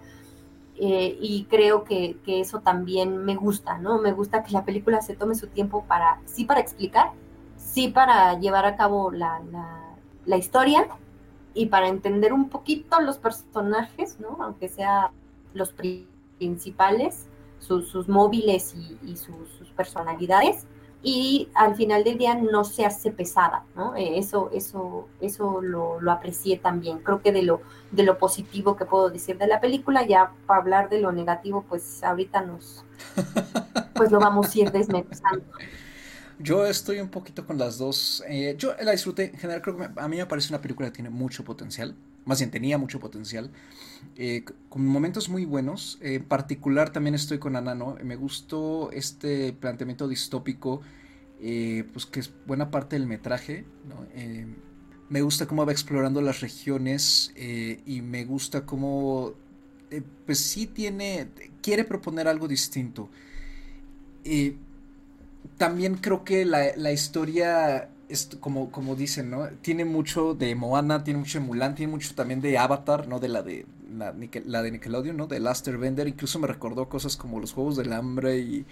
Eh, 0.76 1.16
y 1.18 1.44
creo 1.44 1.84
que, 1.84 2.18
eso 2.26 2.60
también 2.60 3.24
me 3.24 3.36
gusta, 3.36 3.78
¿no? 3.78 3.96
Me 3.96 4.12
gusta 4.12 4.42
que 4.42 4.52
la 4.52 4.66
película 4.66 5.00
se 5.00 5.16
tome 5.16 5.34
su 5.34 5.46
tiempo 5.46 5.86
para, 5.88 6.20
sí 6.26 6.44
para 6.44 6.60
explicar, 6.60 7.12
sí 7.56 7.88
para 7.88 8.38
llevar 8.38 8.66
a 8.66 8.76
cabo 8.76 9.10
la, 9.10 9.40
la 10.26 10.36
historia 10.36 10.88
y 11.54 11.66
para 11.66 11.88
entender 11.88 12.32
un 12.32 12.48
poquito 12.48 13.00
los 13.00 13.18
personajes, 13.18 14.18
¿no? 14.20 14.38
Aunque 14.40 14.68
sea 14.68 15.10
los 15.54 15.74
principales, 16.38 17.26
sus, 17.58 18.08
móviles 18.08 18.74
y, 19.02 19.16
sus, 19.16 19.70
personalidades, 19.76 20.66
y 21.02 21.48
al 21.54 21.74
final 21.74 22.04
del 22.04 22.18
día 22.18 22.34
no 22.34 22.64
se 22.64 22.84
hace 22.84 23.10
pesada, 23.10 23.64
¿no? 23.74 23.96
Eh, 23.96 24.18
eso, 24.18 24.50
eso, 24.52 25.08
eso 25.20 25.60
lo, 25.60 26.00
lo, 26.00 26.12
aprecié 26.12 26.58
también. 26.58 26.98
Creo 26.98 27.20
que 27.22 27.32
de 27.32 27.42
lo, 27.42 27.60
de 27.90 28.04
lo 28.04 28.18
positivo 28.18 28.76
que 28.76 28.84
puedo 28.84 29.10
decir 29.10 29.36
de 29.38 29.48
la 29.48 29.60
película, 29.60 30.06
ya 30.06 30.32
para 30.46 30.60
hablar 30.60 30.88
de 30.88 31.00
lo 31.00 31.10
negativo, 31.10 31.64
pues 31.68 32.04
ahorita 32.04 32.42
nos, 32.42 32.84
pues 33.94 34.12
lo 34.12 34.20
vamos 34.20 34.54
a 34.54 34.58
ir 34.58 34.70
desmenuzando. 34.70 35.44
Yo 36.42 36.66
estoy 36.66 36.98
un 36.98 37.08
poquito 37.08 37.46
con 37.46 37.56
las 37.56 37.78
dos. 37.78 38.22
Eh, 38.28 38.56
yo 38.58 38.74
la 38.82 38.90
disfruté. 38.92 39.26
En 39.26 39.38
general, 39.38 39.62
creo 39.62 39.76
que 39.76 39.88
a 39.96 40.08
mí 40.08 40.16
me 40.16 40.26
parece 40.26 40.48
una 40.48 40.60
película 40.60 40.88
que 40.88 40.94
tiene 40.94 41.10
mucho 41.10 41.44
potencial. 41.44 41.94
Más 42.24 42.40
bien, 42.40 42.50
tenía 42.50 42.78
mucho 42.78 42.98
potencial. 42.98 43.50
Eh, 44.16 44.44
con 44.68 44.84
momentos 44.84 45.28
muy 45.28 45.44
buenos. 45.44 45.98
en 46.00 46.24
particular, 46.24 46.90
también 46.90 47.14
estoy 47.14 47.38
con 47.38 47.54
Anano. 47.54 47.96
Me 48.02 48.16
gustó 48.16 48.90
este 48.90 49.52
planteamiento 49.52 50.08
distópico. 50.08 50.80
Eh, 51.40 51.84
pues 51.92 52.06
que 52.06 52.20
es 52.20 52.32
buena 52.46 52.70
parte 52.70 52.96
del 52.96 53.06
metraje. 53.06 53.64
me 55.08 55.22
gusta 55.22 55.46
cómo 55.46 55.64
va 55.64 55.72
explorando 55.72 56.20
las 56.22 56.40
regiones. 56.40 57.32
y 57.36 58.00
me 58.02 58.24
gusta 58.24 58.66
cómo. 58.66 59.34
pues 60.26 60.38
sí 60.38 60.66
tiene. 60.66 61.28
Quiere 61.60 61.84
proponer 61.84 62.26
algo 62.26 62.48
distinto 62.48 63.08
también 65.56 65.96
creo 65.96 66.24
que 66.24 66.44
la, 66.44 66.92
historia, 66.92 67.88
es 68.08 68.30
como, 68.40 68.70
como 68.70 68.96
dicen, 68.96 69.30
¿no? 69.30 69.48
Tiene 69.60 69.84
mucho 69.84 70.34
de 70.34 70.54
Moana, 70.54 71.04
tiene 71.04 71.20
mucho 71.20 71.38
de 71.38 71.44
Mulan, 71.44 71.74
tiene 71.74 71.92
mucho 71.92 72.14
también 72.14 72.40
de 72.40 72.58
Avatar, 72.58 73.08
¿no? 73.08 73.20
De 73.20 73.28
la 73.28 73.42
de, 73.42 73.66
la, 73.96 74.62
de 74.62 74.70
Nickelodeon, 74.70 75.16
¿no? 75.16 75.26
De 75.26 75.40
Laster 75.40 75.78
Bender. 75.78 76.08
Incluso 76.08 76.38
me 76.38 76.46
recordó 76.46 76.88
cosas 76.88 77.16
como 77.16 77.40
los 77.40 77.52
Juegos 77.52 77.76
del 77.76 77.92
Hambre 77.92 78.38
y, 78.38 78.66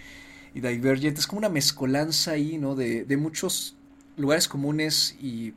y 0.53 0.59
Divergent. 0.59 1.17
Es 1.17 1.27
como 1.27 1.39
una 1.39 1.49
mezcolanza 1.49 2.31
ahí, 2.31 2.57
¿no? 2.57 2.75
De, 2.75 3.05
de 3.05 3.17
muchos 3.17 3.75
lugares 4.17 4.47
comunes 4.47 5.15
y 5.21 5.53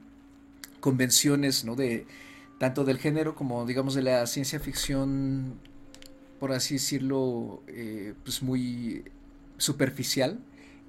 convenciones, 0.80 1.64
¿no? 1.64 1.76
De 1.76 2.06
tanto 2.58 2.84
del 2.84 2.98
género 2.98 3.34
como, 3.34 3.66
digamos, 3.66 3.94
de 3.94 4.02
la 4.02 4.26
ciencia 4.26 4.60
ficción, 4.60 5.54
por 6.38 6.52
así 6.52 6.74
decirlo, 6.74 7.62
eh, 7.68 8.14
pues 8.22 8.42
muy 8.42 9.04
superficial. 9.58 10.38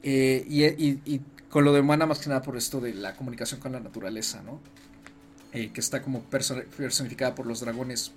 Eh, 0.07 0.45
y, 0.47 1.21
con 1.49 1.65
lo 1.65 1.73
de 1.73 1.79
humana 1.79 2.05
más 2.05 2.19
que 2.19 2.29
nada 2.29 2.41
por 2.43 2.57
esto 2.57 2.79
de 2.79 2.93
la 2.93 3.15
comunicación 3.15 3.59
con 3.59 3.71
la 3.71 3.79
naturaleza, 3.79 4.43
¿no? 4.43 4.59
Eh, 5.51 5.71
que 5.71 5.79
está 5.79 6.01
como 6.01 6.21
personificada 6.21 7.33
por 7.33 7.47
los 7.47 7.61
dragones. 7.61 8.11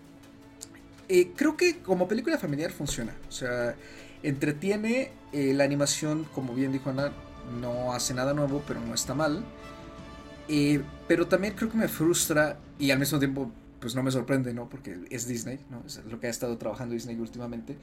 Eh, 1.08 1.32
creo 1.34 1.56
que 1.56 1.78
como 1.78 2.06
película 2.06 2.36
familiar 2.36 2.72
funciona. 2.72 3.14
O 3.28 3.32
sea, 3.32 3.74
entretiene 4.22 5.12
la 5.32 5.64
animación, 5.64 6.26
como 6.34 6.54
bien 6.54 6.72
dijo 6.72 6.90
Ana, 6.90 7.12
no 7.60 7.92
hace 7.94 8.12
nada 8.12 8.34
nuevo, 8.34 8.62
pero 8.66 8.80
no 8.80 8.92
está 8.92 9.14
mal. 9.14 9.42
pero 11.06 11.26
también 11.26 11.54
creo 11.54 11.70
que 11.70 11.78
me 11.78 11.88
frustra 11.88 12.58
y 12.78 12.90
al 12.90 12.98
mismo 12.98 13.18
tiempo 13.18 13.50
pues 13.80 13.94
no 13.94 14.02
me 14.02 14.10
sorprende, 14.10 14.52
¿no? 14.52 14.68
Porque 14.68 14.98
es 15.08 15.26
Disney, 15.26 15.60
¿no? 15.70 15.84
Es 15.86 16.04
lo 16.04 16.20
que 16.20 16.26
ha 16.26 16.30
estado 16.30 16.58
trabajando 16.58 16.94
Disney 16.94 17.16
últimamente 17.16 17.78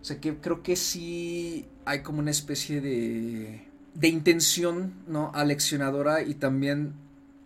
o 0.00 0.04
sea 0.04 0.20
que 0.20 0.36
creo 0.36 0.62
que 0.62 0.76
sí 0.76 1.66
hay 1.84 2.02
como 2.02 2.20
una 2.20 2.30
especie 2.30 2.80
de, 2.80 3.66
de 3.94 4.08
intención, 4.08 4.94
¿no? 5.06 5.32
Aleccionadora 5.34 6.22
y 6.22 6.34
también 6.34 6.94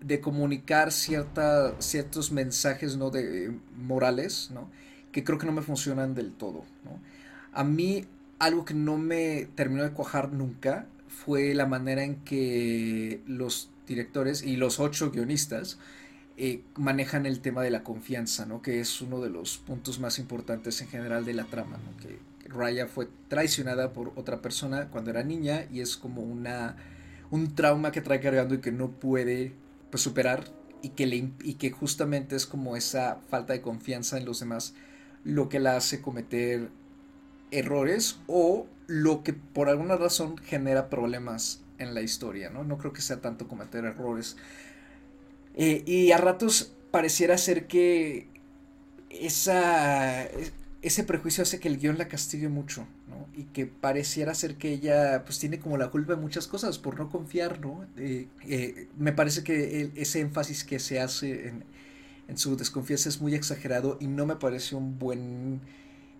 de 0.01 0.21
comunicar 0.21 0.93
cierta, 0.93 1.81
ciertos 1.81 2.33
mensajes, 2.33 2.97
¿no? 2.97 3.11
De 3.11 3.53
morales, 3.77 4.51
¿no? 4.53 4.69
Que 5.13 5.25
creo 5.25 5.39
que 5.39 5.47
no 5.47 5.53
me 5.53 5.63
funcionan 5.63 6.15
del 6.15 6.33
todo, 6.33 6.65
¿no? 6.85 7.01
A 7.53 7.65
mí 7.65 8.07
algo 8.39 8.65
que 8.65 8.75
no 8.75 8.99
me 8.99 9.49
terminó 9.55 9.85
de 9.85 9.93
cuajar 9.93 10.33
nunca 10.33 10.87
fue 11.07 11.55
la 11.55 11.67
manera 11.67 12.03
en 12.03 12.17
que 12.17 13.23
los 13.27 13.71
directores 13.87 14.43
y 14.43 14.57
los 14.57 14.81
ocho 14.81 15.11
guionistas 15.11 15.79
eh, 16.37 16.63
manejan 16.77 17.27
el 17.27 17.41
tema 17.41 17.63
de 17.63 17.71
la 17.71 17.85
confianza, 17.85 18.47
¿no? 18.47 18.63
Que 18.63 18.81
es 18.81 19.01
uno 19.01 19.21
de 19.21 19.31
los 19.31 19.59
puntos 19.59 20.01
más 20.01 20.19
importantes 20.19 20.81
en 20.81 20.89
general 20.89 21.25
de 21.25 21.35
la 21.35 21.45
trama, 21.45 21.79
¿no? 21.79 21.97
Que 21.99 22.19
Raya 22.55 22.87
fue 22.87 23.09
traicionada 23.29 23.93
por 23.93 24.13
otra 24.17 24.43
persona 24.43 24.89
cuando 24.89 25.11
era 25.11 25.23
niña 25.23 25.67
y 25.71 25.81
es 25.81 25.97
como 25.97 26.23
una, 26.23 26.77
un 27.31 27.55
trauma 27.55 27.93
que 27.93 28.01
trae 28.01 28.21
cargando 28.21 28.55
y 28.55 28.61
que 28.61 28.73
no 28.73 28.91
puede 28.91 29.53
pues, 29.91 30.03
superar 30.03 30.45
y 30.83 30.91
que, 30.91 31.07
le, 31.07 31.31
y 31.43 31.55
que 31.55 31.71
justamente 31.71 32.37
es 32.37 32.47
como 32.47 32.77
esa 32.77 33.21
falta 33.29 33.53
de 33.53 33.61
confianza 33.61 34.19
en 34.19 34.25
los 34.25 34.41
demás 34.41 34.75
lo 35.25 35.49
que 35.49 35.61
la 35.61 35.77
hace 35.77 36.01
cometer 36.03 36.71
errores 37.51 38.19
o 38.27 38.67
lo 38.87 39.23
que 39.23 39.33
por 39.33 39.69
alguna 39.69 39.97
razón 39.97 40.37
genera 40.37 40.91
problemas 40.91 41.63
en 41.79 41.95
la 41.95 42.03
historia, 42.03 42.51
¿no? 42.51 42.65
No 42.65 42.79
creo 42.79 42.93
que 42.93 43.03
sea 43.03 43.21
tanto 43.21 43.49
cometer 43.49 43.85
errores. 43.85 44.37
Eh, 45.55 45.83
y 45.87 46.13
a 46.13 46.19
ratos 46.19 46.73
pareciera 46.91 47.39
ser 47.39 47.67
que 47.67 48.29
esa, 49.11 50.25
ese 50.83 51.05
prejuicio 51.05 51.43
hace 51.43 51.61
que 51.61 51.69
el 51.69 51.79
guion 51.79 51.97
la 51.97 52.09
castigue 52.09 52.49
mucho, 52.49 52.87
¿no? 53.09 53.29
Y 53.41 53.45
que 53.45 53.67
pareciera 53.67 54.35
ser 54.35 54.57
que 54.57 54.73
ella 54.73 55.23
pues 55.25 55.39
tiene 55.39 55.61
como 55.61 55.79
la 55.79 55.91
culpa 55.91 56.17
de 56.17 56.21
muchas 56.21 56.49
cosas 56.49 56.79
por 56.79 56.99
no 56.99 57.09
confiar, 57.09 57.61
¿no? 57.61 57.87
Eh, 57.97 58.27
eh, 58.49 58.89
me 58.99 59.13
parece 59.13 59.45
que 59.45 59.93
ese 59.95 60.21
énfasis 60.21 60.65
que 60.65 60.81
se 60.81 61.01
hace 61.01 61.49
en, 61.49 61.65
su 62.35 62.57
desconfianza 62.57 63.11
es 63.11 63.21
muy 63.21 63.35
exagerado 63.35 63.99
y 64.01 64.07
no 64.07 64.25
me 64.25 64.37
parece 64.37 64.75
un 64.75 64.99
buen 64.99 65.61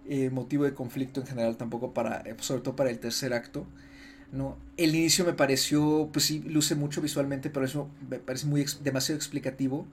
eh, 0.07 0.29
motivo 0.29 0.65
de 0.65 0.75
conflicto 0.75 1.21
en 1.23 1.27
general 1.27 1.57
tampoco 1.57 1.95
para, 1.95 2.23
sobre 2.41 2.61
todo 2.61 2.77
para 2.77 2.91
el 2.91 2.99
tercer 2.99 3.33
acto. 3.33 3.67
¿no? 4.31 4.59
El 4.77 4.95
inicio 4.95 5.25
me 5.25 5.33
pareció, 5.33 6.11
pues 6.13 6.27
sí, 6.27 6.41
luce 6.47 6.75
mucho 6.75 7.01
visualmente, 7.01 7.49
pero 7.49 7.65
eso 7.65 7.89
me 8.11 8.19
parece 8.19 8.47
muy 8.47 8.67
demasiado 8.85 9.17
explicativo, 9.17 9.87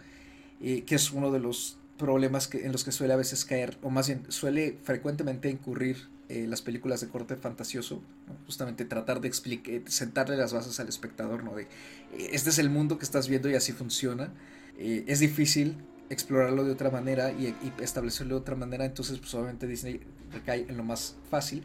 que 0.59 0.95
es 0.95 1.11
uno 1.11 1.31
de 1.31 1.39
los 1.39 1.78
problemas 1.99 2.47
que, 2.47 2.65
en 2.65 2.71
los 2.71 2.83
que 2.83 2.91
suele 2.91 3.13
a 3.13 3.17
veces 3.17 3.45
caer, 3.45 3.77
o 3.83 3.91
más 3.91 4.07
bien 4.07 4.23
suele 4.29 4.79
frecuentemente 4.83 5.51
incurrir 5.51 6.07
eh, 6.29 6.47
las 6.47 6.63
películas 6.63 7.01
de 7.01 7.09
corte 7.09 7.35
fantasioso, 7.35 8.01
justamente 8.47 8.85
tratar 8.85 9.21
de 9.21 9.27
explicar, 9.27 9.81
sentarle 9.85 10.37
las 10.37 10.53
bases 10.53 10.79
al 10.79 10.87
espectador, 10.87 11.43
¿no? 11.43 11.55
De, 11.55 11.63
eh, 11.63 12.29
este 12.31 12.49
es 12.49 12.57
el 12.57 12.71
mundo 12.71 12.97
que 12.97 13.05
estás 13.05 13.27
viendo 13.27 13.49
y 13.49 13.55
así 13.55 13.73
funciona. 13.73 14.33
Eh, 14.77 15.05
es 15.07 15.19
difícil 15.19 15.77
explorarlo 16.09 16.63
de 16.63 16.71
otra 16.71 16.89
manera 16.89 17.31
y, 17.31 17.53
establecerlo 17.81 18.35
de 18.35 18.41
otra 18.41 18.55
manera, 18.55 18.85
entonces 18.85 19.19
pues 19.19 19.33
obviamente 19.35 19.67
Disney 19.67 20.01
recae 20.31 20.65
en 20.67 20.77
lo 20.77 20.83
más 20.83 21.15
fácil. 21.29 21.63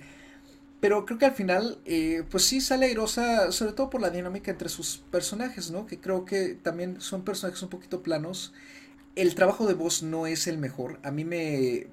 Pero 0.81 1.07
creo 1.07 1.19
que 1.19 1.25
al 1.25 1.33
final, 1.33 1.79
pues 2.31 2.45
sí 2.45 2.61
sale 2.61 2.85
airosa, 2.85 3.53
sobre 3.53 3.73
todo 3.73 3.89
por 3.89 4.03
la 4.03 4.11
dinámica 4.11 4.51
entre 4.51 4.69
sus 4.69 4.99
personajes, 5.11 5.71
¿no? 5.71 5.87
Que 5.87 5.99
creo 5.99 6.27
que 6.27 6.59
también 6.63 7.01
son 7.01 7.25
personajes 7.25 7.63
un 7.63 7.71
poquito 7.71 8.03
planos 8.03 8.53
el 9.17 9.35
trabajo 9.35 9.67
de 9.67 9.75
voz 9.75 10.03
no 10.03 10.27
es 10.27 10.47
el 10.47 10.59
mejor. 10.59 10.99
A 11.03 11.11
mí 11.11 11.25
me, 11.25 11.87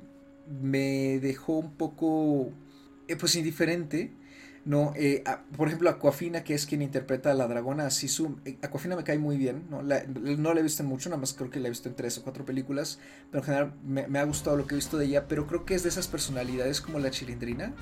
me 0.62 1.20
dejó 1.20 1.58
un 1.60 1.74
poco, 1.74 2.52
eh, 3.08 3.16
pues, 3.16 3.36
indiferente. 3.36 4.14
No, 4.64 4.94
eh, 4.96 5.24
por 5.58 5.68
ejemplo, 5.68 5.90
Aquafina, 5.90 6.44
que 6.44 6.54
es 6.54 6.68
quien 6.68 6.84
interpreta 6.84 7.32
a 7.32 7.34
la 7.34 7.48
dragona 7.48 7.90
Sisu, 7.90 8.38
eh, 8.46 8.58
Aquafina 8.62 8.96
me 8.96 9.04
cae 9.04 9.18
muy 9.18 9.36
bien, 9.36 9.64
¿no? 9.72 9.82
La, 9.82 10.04
no 10.06 10.52
he 10.52 10.62
visto 10.62 10.84
en 10.84 10.90
mucho, 10.90 11.10
nada 11.10 11.20
más 11.20 11.34
creo 11.34 11.50
que 11.50 11.60
la 11.60 11.66
he 11.68 11.72
visto 11.72 11.90
en 11.90 11.96
tres 11.96 12.20
o 12.20 12.24
cuatro 12.24 12.46
películas, 12.46 13.00
pero 13.32 13.42
en 13.42 13.46
general 13.46 13.74
me, 13.84 14.20
ha 14.20 14.24
gustado 14.24 14.58
lo 14.58 14.68
que 14.68 14.76
he 14.76 14.78
visto 14.78 15.00
de 15.00 15.06
ella, 15.06 15.28
pero 15.28 15.48
creo 15.48 15.66
que 15.66 15.74
es 15.74 15.82
de 15.82 15.90
esas 15.90 16.08
personalidades 16.08 16.80
como 16.80 17.00
la 17.00 17.10
chilindrina, 17.10 17.74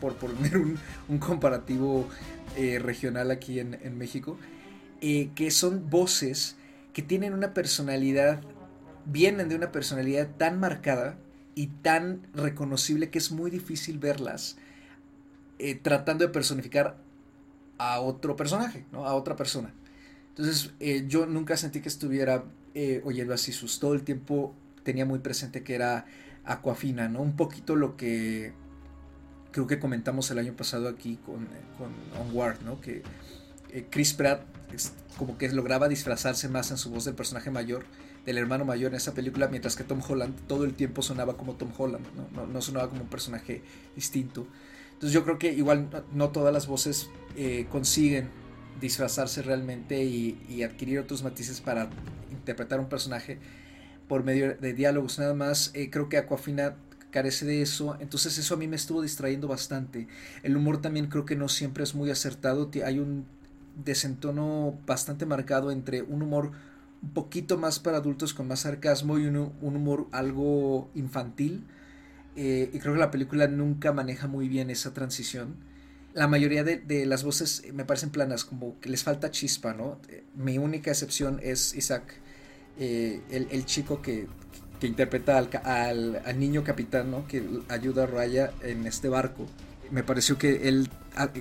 por 0.00 0.14
poner 0.16 0.58
un, 0.58 1.18
comparativo 1.18 2.08
regional 2.56 3.32
aquí 3.32 3.58
en 3.58 3.98
México, 3.98 4.38
que 5.00 5.50
son 5.50 5.90
voces 5.90 6.56
que 6.92 7.02
tienen 7.02 7.32
una 7.32 7.52
personalidad 7.52 8.40
vienen 9.08 9.48
de 9.48 9.56
una 9.56 9.72
personalidad 9.72 10.28
tan 10.36 10.60
marcada 10.60 11.16
y 11.54 11.68
tan 11.68 12.22
reconocible 12.34 13.10
que 13.10 13.18
es 13.18 13.32
muy 13.32 13.50
difícil 13.50 13.98
verlas 13.98 14.56
eh, 15.58 15.74
tratando 15.74 16.24
de 16.24 16.32
personificar 16.32 16.96
a 17.78 18.00
otro 18.00 18.36
personaje, 18.36 18.84
¿no? 18.92 19.06
a 19.06 19.14
otra 19.14 19.34
persona. 19.34 19.72
Entonces 20.28 20.72
eh, 20.78 21.04
yo 21.08 21.26
nunca 21.26 21.56
sentí 21.56 21.80
que 21.80 21.88
estuviera 21.88 22.44
eh, 22.74 23.02
oyendo 23.04 23.34
así 23.34 23.50
sus 23.50 23.80
todo 23.80 23.94
el 23.94 24.02
tiempo 24.02 24.54
tenía 24.84 25.04
muy 25.04 25.18
presente 25.18 25.64
que 25.64 25.74
era 25.74 26.06
Aquafina, 26.44 27.08
¿no? 27.08 27.20
Un 27.20 27.36
poquito 27.36 27.76
lo 27.76 27.96
que 27.96 28.52
creo 29.50 29.66
que 29.66 29.78
comentamos 29.80 30.30
el 30.30 30.38
año 30.38 30.54
pasado 30.54 30.88
aquí 30.88 31.18
con, 31.26 31.48
con 31.76 31.90
Onward, 32.20 32.62
¿no? 32.62 32.80
Que 32.80 33.02
Chris 33.90 34.14
Pratt 34.14 34.42
como 35.18 35.36
que 35.36 35.48
lograba 35.50 35.88
disfrazarse 35.88 36.48
más 36.48 36.70
en 36.70 36.76
su 36.76 36.90
voz 36.90 37.04
del 37.04 37.14
personaje 37.14 37.50
mayor 37.50 37.84
del 38.28 38.36
hermano 38.36 38.66
mayor 38.66 38.90
en 38.90 38.96
esa 38.96 39.14
película, 39.14 39.48
mientras 39.48 39.74
que 39.74 39.84
Tom 39.84 40.02
Holland 40.06 40.38
todo 40.46 40.64
el 40.64 40.74
tiempo 40.74 41.00
sonaba 41.00 41.38
como 41.38 41.54
Tom 41.54 41.70
Holland, 41.74 42.04
no, 42.34 42.46
no, 42.46 42.60
sonaba 42.60 42.90
como 42.90 43.00
un 43.00 43.08
personaje 43.08 43.62
distinto. 43.96 44.46
Entonces 44.92 45.14
yo 45.14 45.24
creo 45.24 45.38
que 45.38 45.54
igual 45.54 45.88
no, 46.12 46.28
todas 46.28 46.52
las 46.52 46.66
voces 46.66 47.08
eh, 47.36 47.66
consiguen 47.70 48.28
disfrazarse 48.82 49.40
realmente 49.40 50.04
y, 50.04 50.62
adquirir 50.62 50.98
otros 50.98 51.22
matices 51.22 51.62
para 51.62 51.88
interpretar 52.30 52.80
un 52.80 52.90
personaje 52.90 53.38
por 54.08 54.24
medio 54.24 54.54
de 54.56 54.74
diálogos 54.74 55.18
nada 55.18 55.32
más. 55.32 55.70
Eh, 55.72 55.88
creo 55.88 56.10
que 56.10 56.18
Aquafina 56.18 56.76
carece 57.10 57.46
de 57.46 57.62
eso, 57.62 57.96
entonces 57.98 58.36
eso 58.36 58.52
a 58.52 58.56
mí 58.58 58.68
me 58.68 58.76
estuvo 58.76 59.00
distrayendo 59.00 59.48
bastante. 59.48 60.06
El 60.42 60.54
humor 60.54 60.82
también 60.82 61.06
creo 61.06 61.24
que 61.24 61.34
no 61.34 61.48
siempre 61.48 61.82
es 61.82 61.94
muy 61.94 62.10
acertado, 62.10 62.70
hay 62.84 62.98
un 62.98 63.24
desentono 63.82 64.78
bastante 64.84 65.24
marcado 65.24 65.70
entre 65.70 66.02
un 66.02 66.20
humor 66.20 66.52
un 67.02 67.10
poquito 67.10 67.58
más 67.58 67.78
para 67.78 67.98
adultos 67.98 68.34
con 68.34 68.48
más 68.48 68.60
sarcasmo 68.60 69.18
y 69.18 69.26
un, 69.26 69.36
humor 69.60 70.08
algo 70.12 70.90
infantil. 70.94 71.64
Eh, 72.36 72.70
y 72.72 72.78
creo 72.78 72.94
que 72.94 73.00
la 73.00 73.10
película 73.10 73.48
nunca 73.48 73.92
maneja 73.92 74.26
muy 74.28 74.48
bien 74.48 74.70
esa 74.70 74.94
transición. 74.94 75.56
La 76.14 76.26
mayoría 76.28 76.64
de, 76.64 77.06
las 77.06 77.24
voces 77.24 77.62
me 77.72 77.84
parecen 77.84 78.10
planas, 78.10 78.44
como 78.44 78.78
que 78.80 78.88
les 78.88 79.02
falta 79.04 79.30
chispa, 79.30 79.74
¿no? 79.74 80.00
Eh, 80.08 80.24
mi 80.34 80.58
única 80.58 80.90
excepción 80.90 81.40
es 81.42 81.74
Isaac, 81.74 82.14
eh, 82.78 83.20
el, 83.30 83.64
chico 83.66 84.02
que, 84.02 84.26
interpreta 84.82 85.38
al, 85.38 86.22
al, 86.24 86.38
niño 86.38 86.64
capitán, 86.64 87.10
¿no? 87.10 87.26
Que 87.26 87.44
ayuda 87.68 88.04
a 88.04 88.06
Raya 88.06 88.52
en 88.62 88.86
este 88.86 89.08
barco 89.08 89.46
me 89.90 90.02
pareció 90.02 90.38
que 90.38 90.68
él, 90.68 90.88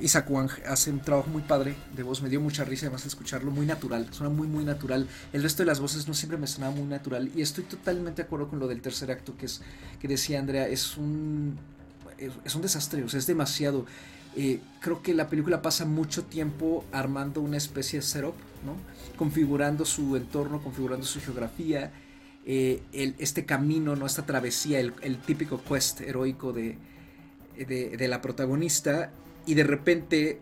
Isaac 0.01 0.29
Wang, 0.29 0.49
hace 0.65 0.91
un 0.91 0.99
trabajo 0.99 1.29
muy 1.29 1.41
padre 1.43 1.75
de 1.95 2.03
voz, 2.03 2.21
me 2.21 2.29
dio 2.29 2.41
mucha 2.41 2.63
risa 2.63 2.87
además 2.87 3.03
de 3.03 3.09
escucharlo, 3.09 3.51
muy 3.51 3.65
natural, 3.65 4.07
suena 4.11 4.33
muy 4.33 4.47
muy 4.47 4.65
natural. 4.65 5.07
El 5.33 5.43
resto 5.43 5.63
de 5.63 5.67
las 5.67 5.79
voces 5.79 6.07
no 6.07 6.13
siempre 6.13 6.37
me 6.37 6.47
sonaba 6.47 6.75
muy 6.75 6.85
natural 6.85 7.31
y 7.35 7.41
estoy 7.41 7.63
totalmente 7.63 8.21
de 8.21 8.25
acuerdo 8.25 8.47
con 8.47 8.59
lo 8.59 8.67
del 8.67 8.81
tercer 8.81 9.11
acto 9.11 9.37
que 9.37 9.45
es 9.45 9.61
que 9.99 10.07
decía 10.07 10.39
Andrea, 10.39 10.67
es 10.67 10.97
un 10.97 11.57
es 12.17 12.55
un 12.55 12.61
desastre, 12.61 13.03
o 13.03 13.09
sea, 13.09 13.19
es 13.19 13.27
demasiado. 13.27 13.85
Eh, 14.35 14.59
creo 14.81 15.01
que 15.01 15.13
la 15.13 15.29
película 15.29 15.61
pasa 15.61 15.85
mucho 15.85 16.23
tiempo 16.25 16.85
armando 16.91 17.41
una 17.41 17.57
especie 17.57 17.99
de 17.99 18.05
setup, 18.05 18.35
¿no? 18.65 18.75
configurando 19.17 19.83
su 19.85 20.15
entorno, 20.15 20.61
configurando 20.61 21.05
su 21.05 21.19
geografía, 21.21 21.91
eh, 22.45 22.83
el, 22.93 23.15
este 23.17 23.45
camino, 23.45 23.95
¿no? 23.95 24.05
esta 24.05 24.25
travesía, 24.25 24.79
el, 24.79 25.17
típico 25.25 25.61
quest 25.63 26.01
heroico 26.01 26.53
de, 26.53 26.77
de, 27.57 28.07
la 28.07 28.21
protagonista 28.21 29.11
y 29.47 29.55
de 29.55 29.63
repente 29.63 30.41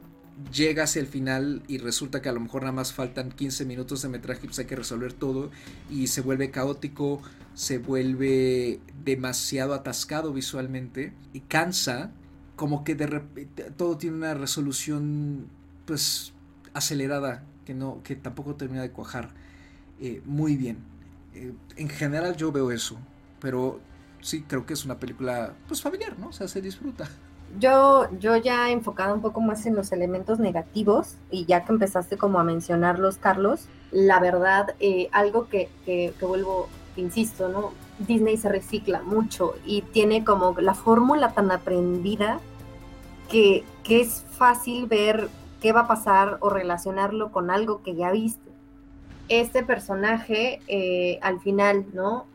llega 0.51 0.83
hacia 0.83 0.99
el 0.99 1.07
final 1.07 1.63
y 1.67 1.77
resulta 1.77 2.21
que 2.21 2.27
a 2.27 2.33
lo 2.33 2.41
mejor 2.41 2.63
nada 2.63 2.73
más 2.73 2.91
faltan 2.91 3.31
15 3.31 3.63
minutos 3.63 4.01
de 4.01 4.09
metraje 4.09 4.41
y 4.43 4.47
pues 4.47 4.59
hay 4.59 4.65
que 4.65 4.75
resolver 4.75 5.13
todo 5.13 5.49
y 5.89 6.07
se 6.07 6.21
vuelve 6.21 6.51
caótico, 6.51 7.21
se 7.53 7.77
vuelve 7.77 8.81
demasiado 9.05 9.73
atascado 9.73 10.33
visualmente 10.33 11.13
y 11.31 11.41
cansa, 11.41 12.11
como 12.57 12.83
que 12.83 12.95
de 12.95 13.07
repente 13.07 13.71
todo 13.77 13.97
tiene 13.97 14.17
una 14.17 14.33
resolución 14.33 15.47
pues 15.85 16.33
acelerada 16.73 17.43
que 17.63 17.73
no 17.73 18.01
que 18.03 18.15
tampoco 18.15 18.55
termina 18.55 18.81
de 18.81 18.91
cuajar 18.91 19.29
eh, 20.01 20.21
muy 20.25 20.57
bien. 20.57 20.79
Eh, 21.33 21.53
en 21.77 21.89
general 21.89 22.35
yo 22.35 22.51
veo 22.51 22.71
eso, 22.71 22.97
pero 23.39 23.79
sí 24.19 24.43
creo 24.47 24.65
que 24.65 24.73
es 24.73 24.83
una 24.83 24.99
película 24.99 25.55
pues 25.67 25.81
familiar, 25.81 26.17
¿no? 26.19 26.29
O 26.29 26.33
sea, 26.33 26.47
se 26.47 26.61
disfruta. 26.61 27.07
Yo, 27.59 28.07
yo 28.19 28.35
ya 28.37 28.69
enfocada 28.69 29.13
un 29.13 29.21
poco 29.21 29.39
más 29.39 29.65
en 29.65 29.75
los 29.75 29.91
elementos 29.91 30.39
negativos 30.39 31.15
y 31.31 31.45
ya 31.45 31.63
que 31.63 31.71
empezaste 31.71 32.17
como 32.17 32.39
a 32.39 32.43
mencionarlos, 32.43 33.17
Carlos, 33.17 33.67
la 33.91 34.19
verdad, 34.19 34.75
eh, 34.79 35.09
algo 35.11 35.47
que, 35.47 35.69
que, 35.85 36.13
que 36.19 36.25
vuelvo, 36.25 36.67
insisto, 36.97 37.47
¿no? 37.47 37.71
Disney 37.99 38.37
se 38.37 38.49
recicla 38.49 39.01
mucho 39.01 39.55
y 39.65 39.81
tiene 39.81 40.25
como 40.25 40.53
la 40.59 40.73
fórmula 40.73 41.31
tan 41.31 41.51
aprendida 41.51 42.39
que, 43.29 43.63
que 43.83 44.01
es 44.01 44.25
fácil 44.31 44.87
ver 44.87 45.29
qué 45.61 45.71
va 45.71 45.81
a 45.81 45.87
pasar 45.87 46.37
o 46.41 46.49
relacionarlo 46.49 47.31
con 47.31 47.49
algo 47.49 47.81
que 47.83 47.95
ya 47.95 48.11
viste. 48.11 48.51
Este 49.29 49.63
personaje, 49.63 50.61
eh, 50.67 51.19
al 51.21 51.39
final, 51.39 51.85
¿no? 51.93 52.25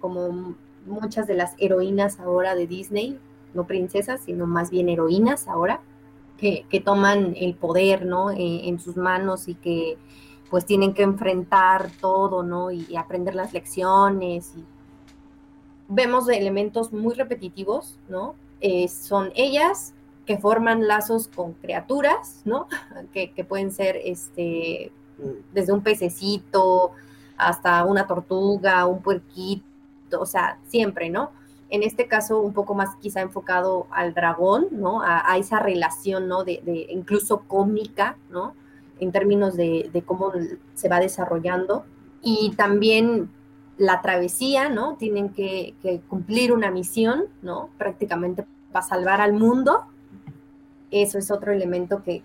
Como 0.00 0.54
muchas 0.86 1.26
de 1.26 1.34
las 1.34 1.54
heroínas 1.58 2.20
ahora 2.20 2.54
de 2.54 2.66
Disney, 2.66 3.18
no 3.54 3.66
princesas, 3.66 4.22
sino 4.24 4.46
más 4.46 4.70
bien 4.70 4.88
heroínas 4.88 5.48
ahora, 5.48 5.80
que, 6.38 6.82
toman 6.84 7.36
el 7.36 7.54
poder, 7.54 8.04
¿no? 8.04 8.30
Eh, 8.30 8.62
en 8.64 8.80
sus 8.80 8.96
manos 8.96 9.46
y 9.46 9.54
que 9.54 9.96
pues 10.50 10.66
tienen 10.66 10.92
que 10.92 11.02
enfrentar 11.02 11.90
todo, 12.00 12.42
¿no? 12.42 12.72
Y, 12.72 12.96
aprender 12.96 13.34
las 13.34 13.52
lecciones. 13.52 14.52
Y... 14.56 14.64
Vemos 15.88 16.28
elementos 16.28 16.92
muy 16.92 17.14
repetitivos, 17.14 17.98
¿no? 18.08 18.34
Eh, 18.60 18.88
son 18.88 19.30
ellas 19.36 19.94
que 20.26 20.38
forman 20.38 20.88
lazos 20.88 21.28
con 21.28 21.52
criaturas, 21.54 22.42
¿no? 22.44 22.66
Que, 23.12 23.30
que 23.30 23.44
pueden 23.44 23.70
ser 23.70 23.96
este, 24.04 24.90
desde 25.52 25.72
un 25.72 25.82
pececito 25.82 26.92
hasta 27.36 27.84
una 27.84 28.06
tortuga, 28.06 28.86
un 28.86 29.00
puerquito, 29.00 30.20
o 30.20 30.26
sea, 30.26 30.58
siempre, 30.66 31.08
¿no? 31.08 31.30
En 31.72 31.82
este 31.82 32.06
caso, 32.06 32.40
un 32.40 32.52
poco 32.52 32.74
más 32.74 32.94
quizá 32.96 33.22
enfocado 33.22 33.86
al 33.90 34.14
dragón, 34.14 34.68
¿no? 34.70 35.00
A, 35.02 35.36
esa 35.38 35.58
relación, 35.58 36.28
¿no? 36.28 36.44
De, 36.44 36.86
incluso 36.90 37.40
cómica, 37.48 38.16
¿no? 38.30 38.54
En 39.00 39.10
términos 39.10 39.56
de, 39.56 39.90
cómo 40.06 40.30
se 40.74 40.88
va 40.88 41.00
desarrollando. 41.00 41.84
Y 42.22 42.52
también 42.56 43.30
la 43.78 44.02
travesía, 44.02 44.68
¿no? 44.68 44.96
Tienen 44.96 45.30
que, 45.30 45.74
que 45.82 46.00
cumplir 46.08 46.52
una 46.52 46.70
misión, 46.70 47.24
¿no? 47.40 47.70
Prácticamente 47.78 48.44
para 48.70 48.86
salvar 48.86 49.20
al 49.20 49.32
mundo, 49.32 49.86
eso 50.92 51.16
es 51.16 51.30
otro 51.30 51.52
elemento 51.52 52.02
que, 52.04 52.22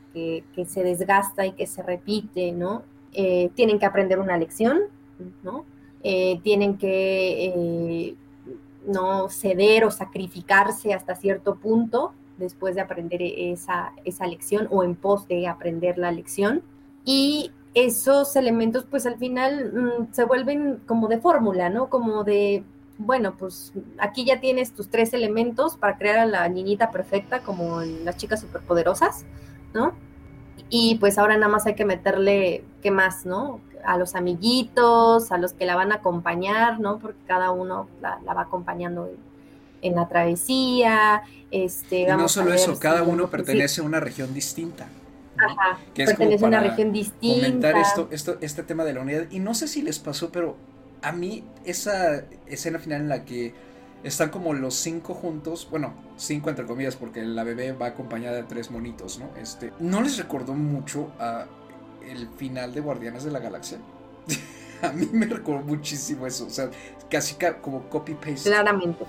se 0.66 0.84
desgasta 0.84 1.46
y 1.46 1.54
que 1.54 1.66
se 1.66 1.82
repite, 1.82 2.52
¿no? 2.52 2.84
Eh, 3.14 3.50
tienen 3.56 3.80
que 3.80 3.86
aprender 3.86 4.20
una 4.20 4.38
lección, 4.38 4.82
¿no? 5.42 5.64
Eh, 6.04 6.42
tienen 6.44 6.78
que 6.78 7.46
eh, 7.46 8.16
no 8.88 9.30
ceder 9.30 9.84
o 9.84 9.92
sacrificarse 9.92 10.94
hasta 10.94 11.16
cierto 11.16 11.56
punto 11.56 12.14
después 12.38 12.76
de 12.76 12.82
aprender 12.82 13.22
esa, 13.22 13.94
esa 14.06 14.26
lección 14.26 14.68
o 14.72 14.84
en 14.84 14.96
pos 14.96 15.28
de 15.28 15.48
aprender 15.48 15.98
la 15.98 16.12
lección. 16.12 16.64
Y 17.06 17.52
esos 17.74 18.36
elementos, 18.36 18.86
pues 18.90 19.06
al 19.06 19.18
final 19.18 19.72
mm, 19.74 20.14
se 20.14 20.24
vuelven 20.24 20.82
como 20.88 21.08
de 21.08 21.20
fórmula, 21.20 21.70
¿no? 21.70 21.90
Como 21.90 22.24
de 22.24 22.64
bueno, 22.98 23.36
pues 23.38 23.74
aquí 24.00 24.26
ya 24.26 24.40
tienes 24.40 24.74
tus 24.74 24.90
tres 24.90 25.14
elementos 25.14 25.78
para 25.78 25.98
crear 25.98 26.18
a 26.18 26.26
la 26.26 26.50
niñita 26.50 26.92
perfecta 26.92 27.42
como 27.42 27.82
las 27.82 28.18
chicas 28.18 28.42
superpoderosas, 28.42 29.26
¿no? 29.74 29.94
Y 30.70 30.96
pues 30.96 31.18
ahora 31.18 31.36
nada 31.36 31.52
más 31.52 31.66
hay 31.66 31.76
que 31.76 31.86
meterle, 31.86 32.64
¿qué 32.82 32.92
más, 32.92 33.26
no? 33.26 33.62
A 33.86 33.98
los 33.98 34.16
amiguitos, 34.16 35.32
a 35.32 35.38
los 35.38 35.54
que 35.54 35.66
la 35.66 35.76
van 35.76 35.92
a 35.92 35.96
acompañar, 35.96 36.80
¿no? 36.80 37.00
Porque 37.00 37.20
cada 37.28 37.52
uno 37.52 37.88
la, 38.02 38.20
va 38.26 38.42
acompañando 38.42 39.10
en, 39.82 39.96
la 39.96 40.08
travesía. 40.08 41.24
Este, 41.52 42.02
y 42.02 42.06
no 42.08 42.28
solo 42.28 42.54
eso, 42.54 42.78
cada 42.80 43.04
uno 43.04 43.30
pertenece 43.30 43.82
a 43.82 43.84
una 43.84 44.00
región 44.00 44.34
distinta. 44.34 44.88
Ajá, 45.38 45.80
pertenece 45.96 46.44
a 46.44 46.48
una 46.48 46.60
región 46.60 46.92
distinta. 46.92 47.46
Comentar 47.46 47.78
esto, 47.78 48.08
esto, 48.12 48.38
este 48.42 48.64
tema 48.64 48.84
de 48.84 48.94
la 48.94 49.02
unidad. 49.02 49.28
Y 49.32 49.40
no 49.40 49.54
sé 49.54 49.68
si 49.68 49.82
les 49.82 50.00
pasó, 50.00 50.32
pero 50.32 50.58
a 51.02 51.12
mí 51.12 51.44
esa 51.64 52.24
escena 52.48 52.80
final 52.80 53.02
en 53.02 53.10
la 53.10 53.24
que 53.24 53.54
están 54.04 54.30
como 54.30 54.54
los 54.54 54.76
cinco 54.76 55.14
juntos, 55.14 55.68
bueno, 55.70 55.94
cinco 56.18 56.50
entre 56.50 56.66
comillas, 56.66 56.96
porque 56.96 57.24
la 57.24 57.44
bebé 57.44 57.72
va 57.74 57.88
acompañada 57.88 58.36
de 58.36 58.44
tres 58.44 58.72
monitos, 58.72 59.20
¿no? 59.20 59.30
Este, 59.38 59.74
¿no 59.80 60.02
les 60.02 60.18
recordó 60.18 60.54
mucho 60.54 61.12
a 61.20 61.46
el 62.08 62.28
final 62.38 62.74
de 62.74 62.82
Guardianes 62.82 63.24
de 63.24 63.32
la 63.32 63.40
Galaxia? 63.40 63.80
a 64.82 64.92
mí 64.92 65.08
me 65.12 65.26
recordó 65.26 65.62
muchísimo 65.62 66.28
eso, 66.28 66.46
o 66.46 66.50
sea, 66.50 66.70
casi 67.10 67.36
como 67.62 67.90
copy-paste. 67.90 68.50
Claramente. 68.50 69.06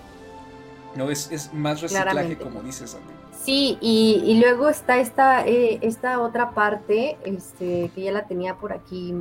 No, 0.97 1.11
es, 1.11 1.31
es 1.31 1.53
más 1.53 1.81
reciclaje, 1.81 2.37
como 2.39 2.63
dices, 2.63 2.95
Andy. 2.95 3.19
Sí, 3.45 3.79
y, 3.81 4.41
luego 4.41 4.69
está 4.69 4.99
esta, 4.99 5.47
eh, 5.47 5.79
esta 5.83 6.21
otra 6.21 6.51
parte, 6.51 7.17
este, 7.25 7.91
que 7.95 8.03
ya 8.03 8.13
la 8.13 8.27
tenía 8.27 8.57
por 8.57 8.73
aquí 8.73 9.15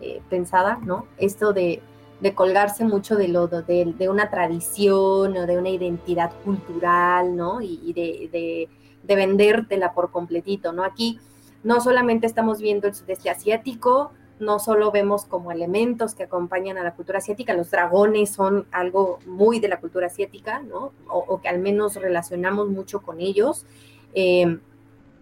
eh, 0.00 0.20
pensada, 0.28 0.78
¿no? 0.84 1.06
Esto 1.16 1.52
de 1.52 1.82
de 2.22 2.34
colgarse 2.36 2.84
mucho 2.84 3.16
de, 3.16 3.26
lo, 3.26 3.48
de, 3.48 3.94
de, 3.98 4.08
una 4.08 4.30
tradición 4.30 5.36
o 5.36 5.46
de 5.46 5.58
una 5.58 5.70
identidad 5.70 6.30
cultural, 6.44 7.34
¿no? 7.34 7.60
Y, 7.60 7.92
de, 7.92 8.68
de, 9.02 9.16
vendértela 9.16 9.92
por 9.92 10.12
completito, 10.12 10.72
¿no? 10.72 10.84
Aquí 10.84 11.18
no 11.64 11.80
solamente 11.80 12.26
estamos 12.28 12.60
viendo 12.60 12.86
el 12.86 12.94
sudeste 12.94 13.28
asiático, 13.28 14.12
no 14.38 14.60
solo 14.60 14.92
vemos 14.92 15.24
como 15.24 15.50
elementos 15.50 16.14
que 16.14 16.22
acompañan 16.22 16.78
a 16.78 16.84
la 16.84 16.94
cultura 16.94 17.18
asiática, 17.18 17.54
los 17.54 17.72
dragones 17.72 18.30
son 18.30 18.66
algo 18.70 19.18
muy 19.26 19.58
de 19.58 19.66
la 19.66 19.80
cultura 19.80 20.06
asiática, 20.06 20.62
¿no? 20.62 20.92
O, 21.08 21.40
que 21.40 21.48
al 21.48 21.58
menos 21.58 21.96
relacionamos 21.96 22.68
mucho 22.68 23.02
con 23.02 23.20
ellos. 23.20 23.66
Eh, 24.14 24.58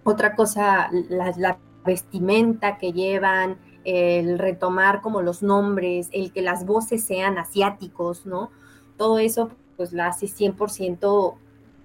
otra 0.04 0.36
cosa, 0.36 0.90
la 1.08 1.58
vestimenta 1.82 2.76
que 2.76 2.92
llevan, 2.92 3.56
el 3.84 4.38
retomar 4.38 5.00
como 5.00 5.22
los 5.22 5.42
nombres, 5.42 6.08
el 6.12 6.32
que 6.32 6.42
las 6.42 6.66
voces 6.66 7.04
sean 7.04 7.38
asiáticos, 7.38 8.26
¿no? 8.26 8.50
Todo 8.96 9.18
eso 9.18 9.50
pues 9.76 9.92
la 9.92 10.08
hace 10.08 10.26
100% 10.26 11.34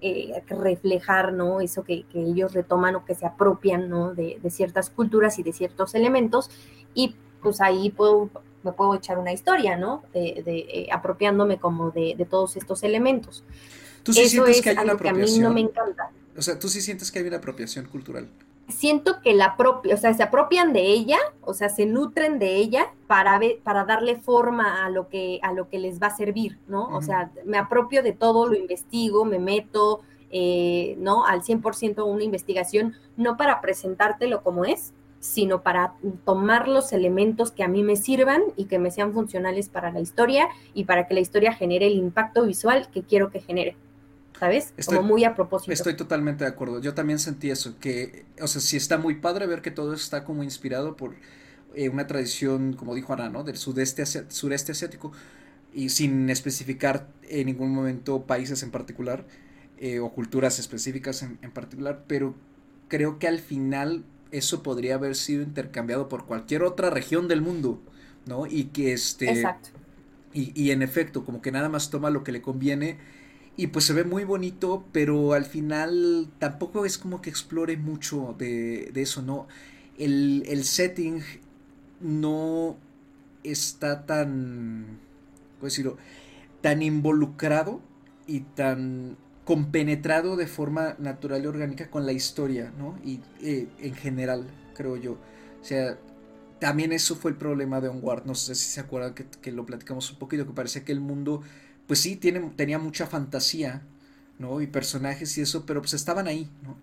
eh, 0.02 0.42
reflejar, 0.48 1.32
¿no? 1.32 1.60
Eso 1.60 1.82
que, 1.82 2.04
ellos 2.12 2.52
retoman 2.52 2.96
o 2.96 3.04
que 3.04 3.14
se 3.14 3.24
apropian, 3.24 3.88
¿no? 3.88 4.14
De, 4.14 4.38
ciertas 4.50 4.90
culturas 4.90 5.38
y 5.38 5.42
de 5.42 5.52
ciertos 5.52 5.94
elementos 5.94 6.50
y 6.94 7.16
pues 7.42 7.60
ahí 7.60 7.90
puedo, 7.90 8.28
me 8.62 8.72
puedo 8.72 8.94
echar 8.94 9.18
una 9.18 9.32
historia, 9.32 9.76
¿no? 9.76 10.02
De, 10.12 10.42
eh, 10.46 10.88
apropiándome 10.92 11.58
como 11.58 11.90
de, 11.90 12.26
todos 12.28 12.56
estos 12.56 12.82
elementos. 12.82 13.44
¿Tú 14.02 14.12
sí 14.12 14.28
sientes 14.28 14.60
que 14.60 14.70
hay 14.70 14.76
una 14.76 14.92
apropiación? 14.92 15.24
a 15.24 15.32
mí 15.32 15.38
no 15.38 15.50
me 15.54 15.60
encanta. 15.60 16.10
O 16.36 16.42
sea, 16.42 16.58
¿tú 16.58 16.68
sí 16.68 16.82
sientes 16.82 17.10
que 17.10 17.20
hay 17.20 17.26
una 17.26 17.38
apropiación 17.38 17.86
cultural? 17.86 18.28
Siento 18.68 19.20
que 19.22 19.34
la 19.34 19.56
propia, 19.56 19.94
o 19.94 19.98
sea, 19.98 20.12
se 20.14 20.22
apropian 20.22 20.72
de 20.72 20.86
ella, 20.86 21.18
o 21.42 21.54
sea, 21.54 21.68
se 21.68 21.86
nutren 21.86 22.38
de 22.38 22.56
ella 22.56 22.92
para 23.06 23.40
para 23.62 23.84
darle 23.84 24.16
forma 24.16 24.84
a 24.84 24.90
lo 24.90 25.08
que 25.08 25.38
a 25.42 25.52
lo 25.52 25.68
que 25.68 25.78
les 25.78 26.00
va 26.00 26.08
a 26.08 26.16
servir, 26.16 26.58
¿no? 26.68 26.88
O 26.88 27.02
sea, 27.02 27.30
me 27.44 27.58
apropio 27.58 28.02
de 28.02 28.12
todo, 28.12 28.48
lo 28.48 28.56
investigo, 28.56 29.24
me 29.24 29.38
meto, 29.38 30.00
eh, 30.30 30.96
¿no? 30.98 31.24
Al 31.24 31.42
100% 31.42 32.04
una 32.04 32.24
investigación, 32.24 32.94
no 33.16 33.36
para 33.36 33.60
presentártelo 33.60 34.42
como 34.42 34.64
es, 34.64 34.92
sino 35.20 35.62
para 35.62 35.94
tomar 36.24 36.68
los 36.68 36.92
elementos 36.92 37.50
que 37.50 37.64
a 37.64 37.68
mí 37.68 37.82
me 37.82 37.96
sirvan 37.96 38.42
y 38.56 38.66
que 38.66 38.78
me 38.78 38.90
sean 38.90 39.12
funcionales 39.12 39.68
para 39.68 39.90
la 39.90 40.00
historia 40.00 40.48
y 40.74 40.84
para 40.84 41.06
que 41.06 41.14
la 41.14 41.20
historia 41.20 41.52
genere 41.52 41.86
el 41.86 41.96
impacto 41.96 42.44
visual 42.44 42.88
que 42.92 43.02
quiero 43.02 43.30
que 43.30 43.40
genere. 43.40 43.76
¿Sabes? 44.38 44.72
Como 44.84 45.02
muy 45.02 45.24
a 45.24 45.34
propósito. 45.34 45.72
Estoy 45.72 45.94
totalmente 45.94 46.44
de 46.44 46.50
acuerdo. 46.50 46.80
Yo 46.80 46.94
también 46.94 47.18
sentí 47.18 47.50
eso, 47.50 47.78
que, 47.80 48.24
o 48.40 48.46
sea, 48.46 48.60
sí 48.60 48.76
está 48.76 48.98
muy 48.98 49.16
padre 49.16 49.46
ver 49.46 49.62
que 49.62 49.70
todo 49.70 49.94
está 49.94 50.24
como 50.24 50.42
inspirado 50.42 50.96
por 50.96 51.14
eh, 51.74 51.88
una 51.88 52.06
tradición, 52.06 52.74
como 52.74 52.94
dijo 52.94 53.12
Ana, 53.12 53.28
¿no? 53.28 53.44
Del 53.44 53.56
sudeste 53.56 54.04
sureste 54.28 54.72
asiático 54.72 55.12
y 55.72 55.90
sin 55.90 56.30
especificar 56.30 57.06
en 57.28 57.46
ningún 57.46 57.70
momento 57.70 58.22
países 58.22 58.62
en 58.62 58.70
particular 58.70 59.26
eh, 59.78 59.98
o 59.98 60.10
culturas 60.10 60.58
específicas 60.58 61.22
en, 61.22 61.50
particular, 61.50 62.04
pero 62.06 62.34
creo 62.88 63.18
que 63.18 63.28
al 63.28 63.40
final 63.40 64.04
eso 64.30 64.62
podría 64.62 64.94
haber 64.94 65.14
sido 65.14 65.42
intercambiado 65.42 66.08
por 66.08 66.24
cualquier 66.24 66.62
otra 66.62 66.88
región 66.88 67.28
del 67.28 67.42
mundo, 67.42 67.82
¿no? 68.24 68.46
Y 68.46 68.64
que 68.64 68.92
este... 68.92 69.30
Exacto. 69.30 69.68
Y, 70.32 70.52
y 70.60 70.70
en 70.70 70.82
efecto, 70.82 71.24
como 71.24 71.42
que 71.42 71.52
nada 71.52 71.68
más 71.68 71.90
toma 71.90 72.10
lo 72.10 72.24
que 72.24 72.32
le 72.32 72.42
conviene 72.42 72.98
y 73.56 73.68
pues 73.68 73.86
se 73.86 73.94
ve 73.94 74.04
muy 74.04 74.24
bonito, 74.24 74.84
pero 74.92 75.32
al 75.32 75.46
final 75.46 76.28
tampoco 76.38 76.84
es 76.84 76.98
como 76.98 77.22
que 77.22 77.30
explore 77.30 77.76
mucho 77.76 78.34
de, 78.38 78.90
eso, 78.94 79.22
¿no? 79.22 79.46
El, 79.98 80.44
el, 80.46 80.64
setting 80.64 81.22
no 82.00 82.76
está 83.42 84.04
tan, 84.04 84.98
¿cómo 85.56 85.64
decirlo? 85.64 85.96
Tan 86.60 86.82
involucrado 86.82 87.80
y 88.26 88.40
tan 88.40 89.16
compenetrado 89.46 90.36
de 90.36 90.46
forma 90.48 90.96
natural 90.98 91.44
y 91.44 91.46
orgánica 91.46 91.88
con 91.88 92.04
la 92.04 92.12
historia, 92.12 92.72
¿no? 92.76 92.98
Y 93.04 93.20
eh, 93.40 93.68
en 93.78 93.94
general, 93.94 94.46
creo 94.74 94.96
yo. 94.96 95.12
O 95.12 95.64
sea, 95.64 95.96
también 96.58 96.92
eso 96.92 97.16
fue 97.16 97.30
el 97.30 97.38
problema 97.38 97.80
de 97.80 97.88
Onward. 97.88 98.26
No 98.26 98.34
sé 98.34 98.54
si 98.54 98.68
se 98.68 98.80
acuerdan 98.80 99.14
que, 99.14 99.24
que 99.24 99.52
lo 99.52 99.64
platicamos 99.64 100.10
un 100.10 100.18
poquito, 100.18 100.46
que 100.46 100.52
parecía 100.52 100.84
que 100.84 100.92
el 100.92 101.00
mundo 101.00 101.42
pues 101.86 102.00
sí, 102.00 102.16
tiene, 102.16 102.40
tenía 102.56 102.78
mucha 102.78 103.06
fantasía, 103.06 103.82
¿no? 104.38 104.60
Y 104.60 104.66
personajes 104.66 105.36
y 105.38 105.42
eso, 105.42 105.64
pero 105.66 105.80
pues 105.80 105.94
estaban 105.94 106.26
ahí, 106.26 106.50
¿no? 106.62 106.76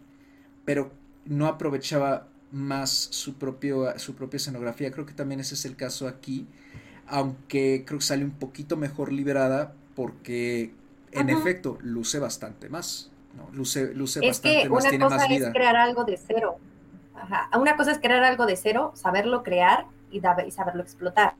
Pero 0.66 0.92
no 1.26 1.48
aprovechaba 1.48 2.28
más 2.52 2.92
su, 2.92 3.36
propio, 3.36 3.98
su 4.00 4.16
propia 4.16 4.38
escenografía. 4.38 4.92
Creo 4.92 5.06
que 5.06 5.14
también 5.14 5.40
ese 5.40 5.56
es 5.56 5.66
el 5.66 5.76
caso 5.76 6.08
aquí, 6.08 6.48
aunque 7.08 7.84
creo 7.86 8.00
que 8.00 8.06
sale 8.06 8.24
un 8.24 8.32
poquito 8.32 8.78
mejor 8.78 9.12
liberada 9.12 9.74
porque 9.96 10.74
en 11.12 11.30
efecto 11.30 11.78
luce 11.82 12.20
bastante 12.20 12.70
más, 12.70 13.12
¿no? 13.36 13.50
Luce, 13.56 13.94
luce 13.94 14.26
bastante 14.26 14.70
más, 14.70 14.90
tiene 14.90 15.06
más 15.06 15.28
vida. 15.28 15.48
Es 15.48 15.54
crear 15.54 15.76
algo 15.76 16.06
de 16.06 16.18
cero. 16.18 16.58
Ajá. 17.16 17.50
Una 17.58 17.76
cosa 17.76 17.92
es 17.92 18.00
crear 18.00 18.24
algo 18.24 18.46
de 18.46 18.56
cero, 18.56 18.92
saberlo 18.96 19.44
crear 19.44 19.86
y, 20.12 20.22
y 20.48 20.52
saberlo 20.52 20.82
explotar. 20.82 21.36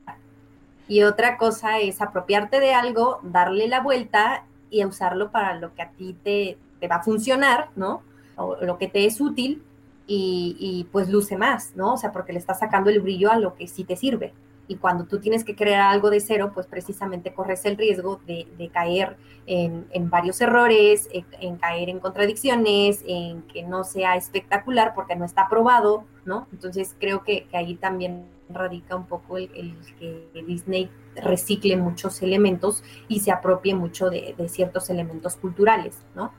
Y 0.88 1.02
otra 1.02 1.36
cosa 1.36 1.78
es 1.78 2.00
apropiarte 2.00 2.60
de 2.60 2.74
algo, 2.74 3.20
darle 3.22 3.68
la 3.68 3.80
vuelta 3.80 4.44
y 4.70 4.84
usarlo 4.84 5.30
para 5.30 5.54
lo 5.54 5.74
que 5.74 5.82
a 5.82 5.90
ti 5.90 6.16
te, 6.22 6.58
va 6.88 6.96
a 6.96 7.02
funcionar, 7.02 7.70
¿no? 7.76 8.02
O 8.36 8.56
lo 8.60 8.76
que 8.76 8.88
te 8.88 9.06
es 9.06 9.20
útil 9.20 9.62
y, 10.06 10.86
pues 10.92 11.08
luce 11.08 11.36
más, 11.36 11.72
¿no? 11.76 11.94
O 11.94 11.96
sea, 11.96 12.12
porque 12.12 12.32
le 12.32 12.38
estás 12.38 12.58
sacando 12.58 12.90
el 12.90 13.00
brillo 13.00 13.30
a 13.30 13.38
lo 13.38 13.54
que 13.54 13.66
sí 13.66 13.84
te 13.84 13.96
sirve. 13.96 14.34
Y 14.66 14.76
cuando 14.76 15.04
tú 15.04 15.18
tienes 15.18 15.44
que 15.44 15.54
crear 15.54 15.92
algo 15.92 16.10
de 16.10 16.20
cero, 16.20 16.50
pues 16.52 16.66
precisamente 16.66 17.32
corres 17.32 17.64
el 17.64 17.76
riesgo 17.76 18.20
de, 18.26 18.70
caer 18.72 19.16
en, 19.46 20.10
varios 20.10 20.40
errores, 20.40 21.08
en, 21.12 21.56
caer 21.56 21.88
en 21.88 22.00
contradicciones, 22.00 23.02
en 23.06 23.42
que 23.42 23.62
no 23.62 23.84
sea 23.84 24.16
espectacular 24.16 24.92
porque 24.94 25.16
no 25.16 25.24
está 25.24 25.48
probado, 25.48 26.04
¿no? 26.24 26.48
Entonces 26.52 26.94
creo 26.98 27.22
que, 27.22 27.46
ahí 27.52 27.76
también 27.76 28.26
radica 28.48 28.96
un 28.96 29.06
poco 29.06 29.38
el, 29.38 29.76
que 29.98 30.44
Disney 30.46 30.90
recicle 31.16 31.76
muchos 31.76 32.22
elementos 32.22 32.82
y 33.08 33.20
se 33.20 33.30
apropie 33.30 33.74
mucho 33.74 34.10
de, 34.10 34.34
ciertos 34.48 34.90
elementos 34.90 35.36
culturales, 35.36 36.04
¿no? 36.14 36.32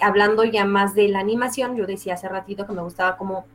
Hablando 0.00 0.44
ya 0.44 0.64
más 0.64 0.94
de 0.94 1.08
la 1.08 1.20
animación, 1.20 1.76
yo 1.76 1.86
decía 1.86 2.14
hace 2.14 2.28
ratito 2.28 2.66
que 2.66 2.72
me 2.72 2.82
gustaba 2.82 3.16
cómo 3.16 3.46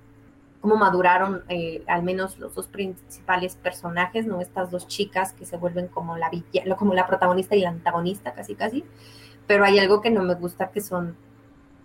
cómo 0.61 0.77
maduraron 0.77 1.43
eh, 1.49 1.83
al 1.87 2.03
menos 2.03 2.37
los 2.37 2.53
dos 2.53 2.67
principales 2.67 3.55
personajes, 3.55 4.27
¿no? 4.27 4.39
Estas 4.39 4.69
dos 4.69 4.87
chicas 4.87 5.33
que 5.33 5.45
se 5.45 5.57
vuelven 5.57 5.87
como 5.87 6.17
la, 6.17 6.29
como 6.77 6.93
la 6.93 7.07
protagonista 7.07 7.55
y 7.55 7.61
la 7.61 7.69
antagonista, 7.69 8.33
casi 8.33 8.53
casi. 8.53 8.85
Pero 9.47 9.65
hay 9.65 9.79
algo 9.79 10.01
que 10.01 10.11
no 10.11 10.21
me 10.21 10.35
gusta, 10.35 10.69
que 10.69 10.79
son 10.79 11.17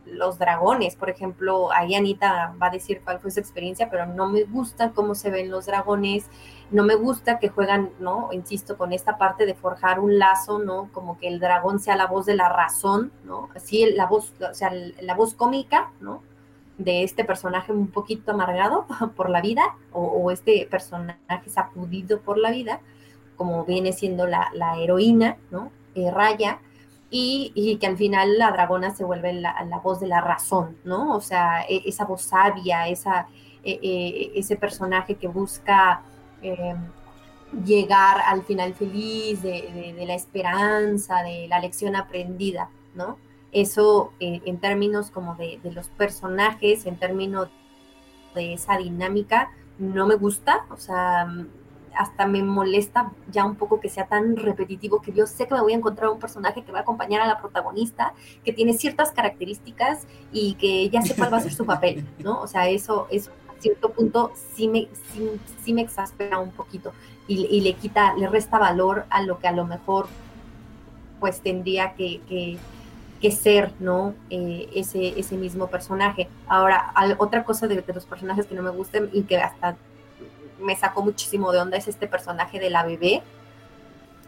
los 0.06 0.38
dragones. 0.38 0.96
Por 0.96 1.10
ejemplo, 1.10 1.72
ahí 1.72 1.94
Anita 1.94 2.54
va 2.60 2.68
a 2.68 2.70
decir 2.70 3.02
cuál 3.04 3.20
fue 3.20 3.30
su 3.30 3.40
experiencia, 3.40 3.90
pero 3.90 4.06
no 4.06 4.28
me 4.28 4.44
gusta 4.44 4.92
cómo 4.92 5.14
se 5.14 5.30
ven 5.30 5.50
los 5.50 5.66
dragones. 5.66 6.26
No 6.70 6.84
me 6.84 6.94
gusta 6.94 7.38
que 7.38 7.48
juegan, 7.48 7.90
¿no? 7.98 8.30
Insisto, 8.32 8.76
con 8.76 8.92
esta 8.92 9.18
parte 9.18 9.46
de 9.46 9.54
forjar 9.54 10.00
un 10.00 10.18
lazo, 10.18 10.58
¿no? 10.58 10.88
Como 10.92 11.18
que 11.18 11.28
el 11.28 11.40
dragón 11.40 11.80
sea 11.80 11.96
la 11.96 12.06
voz 12.06 12.26
de 12.26 12.34
la 12.34 12.48
razón, 12.48 13.12
¿no? 13.24 13.48
Así 13.54 13.86
la 13.92 14.06
voz, 14.06 14.32
o 14.40 14.54
sea, 14.54 14.72
la 15.00 15.14
voz 15.14 15.34
cómica, 15.34 15.90
¿no? 16.00 16.22
de 16.78 17.04
este 17.04 17.24
personaje 17.24 17.72
un 17.72 17.88
poquito 17.88 18.32
amargado 18.32 18.86
por 19.16 19.30
la 19.30 19.40
vida 19.40 19.76
o, 19.92 20.30
este 20.30 20.66
personaje 20.70 21.48
sacudido 21.48 22.20
por 22.20 22.38
la 22.38 22.50
vida, 22.50 22.80
como 23.36 23.64
viene 23.64 23.92
siendo 23.92 24.26
la, 24.26 24.50
heroína, 24.78 25.36
¿no? 25.50 25.70
Eh, 25.94 26.10
Raya, 26.10 26.60
y, 27.54 27.76
que 27.78 27.86
al 27.86 27.96
final 27.96 28.38
la 28.38 28.50
dragona 28.52 28.94
se 28.94 29.04
vuelve 29.04 29.32
la, 29.32 29.80
voz 29.82 30.00
de 30.00 30.06
la 30.06 30.20
razón, 30.20 30.76
¿no? 30.84 31.16
O 31.16 31.20
sea, 31.20 31.62
e, 31.68 31.82
esa 31.86 32.04
voz 32.04 32.22
sabia, 32.22 32.88
esa, 32.88 33.26
e, 33.64 33.78
e, 33.82 34.38
ese 34.38 34.56
personaje 34.56 35.16
que 35.16 35.28
busca 35.28 36.02
em, 36.42 36.76
llegar 37.64 38.20
al 38.26 38.42
final 38.44 38.74
feliz, 38.74 39.42
de 39.42 40.04
la 40.06 40.14
esperanza, 40.14 41.22
de 41.22 41.48
la 41.48 41.60
lección 41.60 41.96
aprendida, 41.96 42.68
¿no? 42.94 43.16
Eso 43.52 44.12
eh, 44.20 44.42
en 44.44 44.58
términos 44.58 45.10
como 45.10 45.34
de, 45.36 45.58
los 45.72 45.88
personajes, 45.88 46.84
en 46.84 46.98
términos 46.98 47.48
de 48.34 48.52
esa 48.52 48.76
dinámica, 48.76 49.50
no 49.78 50.06
me 50.06 50.14
gusta, 50.16 50.66
o 50.70 50.76
sea, 50.76 51.26
hasta 51.96 52.26
me 52.26 52.42
molesta 52.42 53.12
ya 53.30 53.44
un 53.44 53.56
poco 53.56 53.80
que 53.80 53.88
sea 53.88 54.06
tan 54.06 54.36
repetitivo 54.36 55.00
que 55.00 55.12
yo 55.12 55.26
sé 55.26 55.46
que 55.46 55.54
me 55.54 55.60
voy 55.60 55.72
a 55.72 55.76
encontrar 55.76 56.10
un 56.10 56.18
personaje 56.18 56.62
que 56.62 56.72
va 56.72 56.78
a 56.78 56.82
acompañar 56.82 57.20
a 57.20 57.26
la 57.26 57.38
protagonista, 57.38 58.14
que 58.44 58.52
tiene 58.52 58.74
ciertas 58.74 59.12
características 59.12 60.06
y 60.32 60.54
que 60.54 60.88
ya 60.90 61.02
sé 61.02 61.14
cuál 61.14 61.32
va 61.32 61.38
a 61.38 61.40
ser 61.40 61.54
su 61.54 61.66
papel, 61.74 62.06
¿no? 62.18 62.40
O 62.40 62.46
sea, 62.46 62.68
eso, 62.68 63.06
eso 63.10 63.30
a 63.48 63.60
cierto 63.60 63.90
punto 63.90 64.32
sí 64.54 64.68
me, 64.68 64.88
sí, 65.62 65.72
me 65.72 65.82
exaspera 65.82 66.38
un 66.38 66.52
poquito 66.52 66.92
y, 67.26 67.46
y, 67.46 67.60
le 67.60 67.74
quita, 67.74 68.14
le 68.14 68.28
resta 68.28 68.58
valor 68.58 69.06
a 69.10 69.22
lo 69.22 69.38
que 69.38 69.48
a 69.48 69.52
lo 69.52 69.66
mejor 69.66 70.06
pues 71.18 71.40
tendría 71.40 71.94
que, 71.94 72.20
que 72.28 72.58
que 73.20 73.30
ser, 73.30 73.72
¿no? 73.80 74.14
Eh, 74.30 74.68
ese, 74.74 75.18
ese 75.18 75.36
mismo 75.36 75.68
personaje. 75.68 76.28
Ahora, 76.48 76.92
otra 77.18 77.44
cosa 77.44 77.66
de, 77.66 77.82
los 77.86 78.06
personajes 78.06 78.46
que 78.46 78.54
no 78.54 78.62
me 78.62 78.70
gustan 78.70 79.08
y 79.12 79.22
que 79.22 79.38
hasta 79.38 79.76
me 80.58 80.76
sacó 80.76 81.02
muchísimo 81.02 81.52
de 81.52 81.60
onda 81.60 81.76
es 81.76 81.88
este 81.88 82.06
personaje 82.06 82.58
de 82.58 82.70
la 82.70 82.84
bebé. 82.84 83.22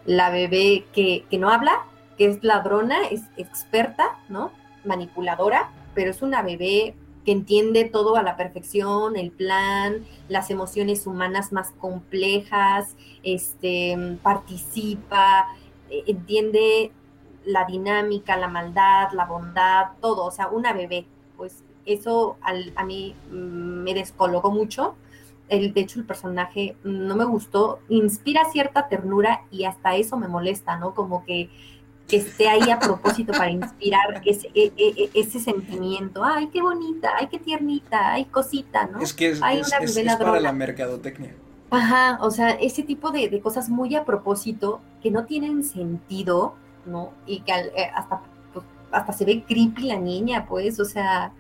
La 0.04 0.30
bebé 0.30 0.86
que, 0.92 1.24
que 1.30 1.38
no 1.38 1.50
habla, 1.50 1.84
que 2.16 2.26
es 2.26 2.42
ladrona, 2.42 3.06
es 3.10 3.22
experta, 3.36 4.18
¿no? 4.28 4.52
Manipuladora, 4.84 5.70
pero 5.94 6.10
es 6.10 6.22
una 6.22 6.42
bebé 6.42 6.94
que 7.28 7.32
entiende 7.32 7.84
todo 7.84 8.16
a 8.16 8.22
la 8.22 8.36
perfección, 8.36 9.16
el 9.16 9.30
plan, 9.30 10.06
las 10.28 10.48
emociones 10.50 11.06
humanas 11.06 11.52
más 11.52 11.72
complejas, 11.72 12.96
este, 13.22 14.16
participa, 14.22 15.46
e, 15.90 16.04
entiende 16.06 16.90
la 17.44 17.66
dinámica, 17.66 18.36
la 18.38 18.48
maldad, 18.48 19.12
la 19.12 19.26
bondad, 19.26 19.88
todo, 20.00 20.24
o 20.24 20.30
sea, 20.30 20.48
una 20.48 20.72
bebé, 20.72 21.04
pues 21.36 21.62
eso 21.84 22.38
a 22.42 22.84
mí 22.84 23.14
mm, 23.30 23.82
me 23.82 23.94
descolocó 23.94 24.50
mucho. 24.50 24.94
El, 25.48 25.72
de 25.72 25.80
hecho, 25.80 25.98
el 25.98 26.06
personaje 26.06 26.76
no 26.84 27.16
me 27.16 27.24
gustó, 27.24 27.80
inspira 27.88 28.42
cierta 28.52 28.88
ternura 28.88 29.42
y 29.50 29.64
hasta 29.64 29.96
eso 29.96 30.16
me 30.16 30.28
molesta, 30.28 30.76
¿no? 30.76 30.94
Como 30.94 31.24
que, 31.24 31.50
esté 32.10 32.48
ahí 32.48 32.70
a 32.70 32.78
propósito 32.78 33.32
para 33.32 33.50
inspirar 33.50 34.22
ese, 34.24 34.48
e, 34.54 34.72
e, 34.78 34.94
e, 34.96 35.10
ese, 35.12 35.38
sentimiento. 35.38 36.24
Ay, 36.24 36.48
qué 36.48 36.62
bonita, 36.62 37.10
ay, 37.18 37.26
qué 37.26 37.38
tiernita, 37.38 38.12
ay, 38.12 38.24
cosita, 38.24 38.86
¿no? 38.86 39.00
Es 39.00 39.12
que 39.12 39.30
es, 39.30 39.40
para 39.40 40.40
la 40.40 40.52
mercadotecnia. 40.52 41.34
Ajá, 41.70 42.18
o 42.22 42.30
sea, 42.30 42.52
ese 42.52 42.82
tipo 42.82 43.10
de, 43.10 43.28
de, 43.28 43.40
cosas 43.40 43.68
muy 43.68 43.94
a 43.94 44.04
propósito 44.04 44.80
que 45.02 45.10
no 45.10 45.26
tienen 45.26 45.62
sentido, 45.62 46.54
¿no? 46.86 47.12
Y 47.26 47.40
que 47.40 47.52
eh, 47.52 47.90
hasta, 47.94 48.22
pues, 48.54 48.64
hasta 48.90 49.12
se 49.12 49.26
ve 49.26 49.44
creepy 49.46 49.82
la 49.82 49.98
niña, 49.98 50.46
pues, 50.48 50.80
o 50.80 50.86
sea, 50.86 51.32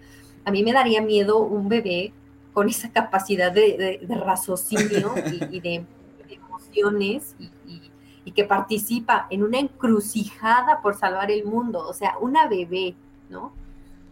a 0.44 0.50
mí 0.50 0.62
me 0.62 0.72
daría 0.72 1.00
miedo 1.00 1.38
un 1.38 1.68
bebé 1.68 2.12
con 2.58 2.68
esa 2.68 2.90
capacidad 2.90 3.52
de, 3.52 4.00
raciocinio 4.08 5.14
y, 5.52 5.60
de, 5.60 5.84
emociones 6.28 7.36
y, 7.38 8.32
que 8.32 8.42
participa 8.42 9.28
en 9.30 9.44
una 9.44 9.60
encrucijada 9.60 10.82
por 10.82 10.96
salvar 10.96 11.30
el 11.30 11.44
mundo, 11.44 11.86
o 11.86 11.92
sea, 11.94 12.18
una 12.20 12.48
bebé, 12.48 12.96
¿no? 13.30 13.52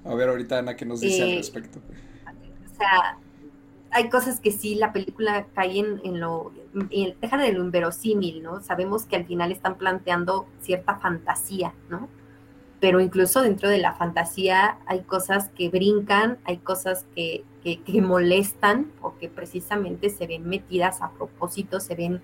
A 0.04 0.14
ver, 0.14 0.28
ahorita 0.28 0.59
Ana, 0.59 0.76
¿qué 0.76 0.87
nos 0.87 1.00
dice 1.00 1.24
al 1.24 1.28
eh, 1.30 1.37
respecto? 1.38 1.80
O 1.80 2.76
sea, 2.76 3.18
hay 3.90 4.09
cosas 4.11 4.38
que 4.38 4.52
sí, 4.52 4.76
la 4.76 4.92
película 4.92 5.48
cae 5.52 5.80
en, 5.80 6.20
lo, 6.20 6.52
deja 7.20 7.37
de 7.38 7.52
lo 7.52 7.64
inverosímil, 7.64 8.44
¿no? 8.44 8.62
Sabemos 8.62 9.06
que 9.06 9.16
al 9.16 9.26
final 9.26 9.50
están 9.50 9.76
planteando 9.76 10.46
cierta 10.61 10.94
fantasía, 11.00 11.74
¿no? 11.90 12.09
Pero 12.78 13.00
incluso 13.00 13.42
dentro 13.42 13.68
de 13.68 13.78
la 13.78 13.94
fantasía 13.94 14.78
hay 14.87 15.00
cosas 15.00 15.48
que 15.48 15.68
brincan, 15.68 16.38
hay 16.44 16.59
cosas 16.59 17.06
que, 17.16 17.44
que, 17.74 18.00
molestan 18.00 18.92
porque 19.00 19.29
precisamente 19.29 20.11
se 20.11 20.26
ven 20.26 20.48
metidas 20.48 21.02
a 21.02 21.11
propósito, 21.11 21.81
se 21.81 21.94
ven, 21.94 22.20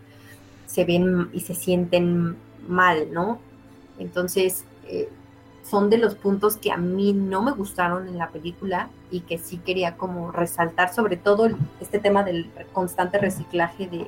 se 0.66 0.84
ven 0.84 1.30
y 1.32 1.40
se 1.40 1.54
sienten 1.54 2.36
mal, 2.68 3.12
¿no? 3.12 3.38
Entonces, 3.98 4.64
eh, 4.86 5.08
son 5.64 5.90
de 5.90 5.98
los 5.98 6.14
puntos 6.14 6.56
que 6.56 6.70
a 6.70 6.76
mí 6.76 7.12
no 7.12 7.42
me 7.42 7.52
gustaron 7.52 8.08
en 8.08 8.18
la 8.18 8.28
película 8.28 8.88
y 9.10 9.20
que 9.20 9.38
sí 9.38 9.58
quería 9.58 9.96
como 9.96 10.30
resaltar, 10.30 10.92
sobre 10.92 11.16
todo 11.16 11.48
este 11.80 11.98
tema 11.98 12.24
del 12.24 12.50
constante 12.72 13.18
reciclaje 13.18 13.88
de, 13.88 14.06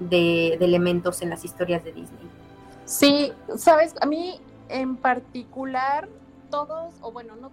de, 0.00 0.54
elementos 0.64 1.22
en 1.22 1.30
las 1.30 1.44
historias 1.44 1.84
de 1.84 1.92
Disney. 1.92 2.28
Sí, 2.84 3.32
sabes, 3.56 3.94
a 4.00 4.06
mí 4.06 4.40
en 4.68 4.96
particular, 4.96 6.08
todos, 6.50 6.94
o 7.02 7.12
bueno, 7.12 7.36
no, 7.36 7.50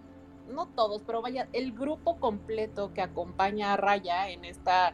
no 0.49 0.67
todos, 0.67 1.01
pero 1.05 1.21
vaya, 1.21 1.47
el 1.53 1.73
grupo 1.73 2.17
completo 2.19 2.93
que 2.93 3.01
acompaña 3.01 3.73
a 3.73 3.77
Raya 3.77 4.29
en 4.29 4.45
esta, 4.45 4.93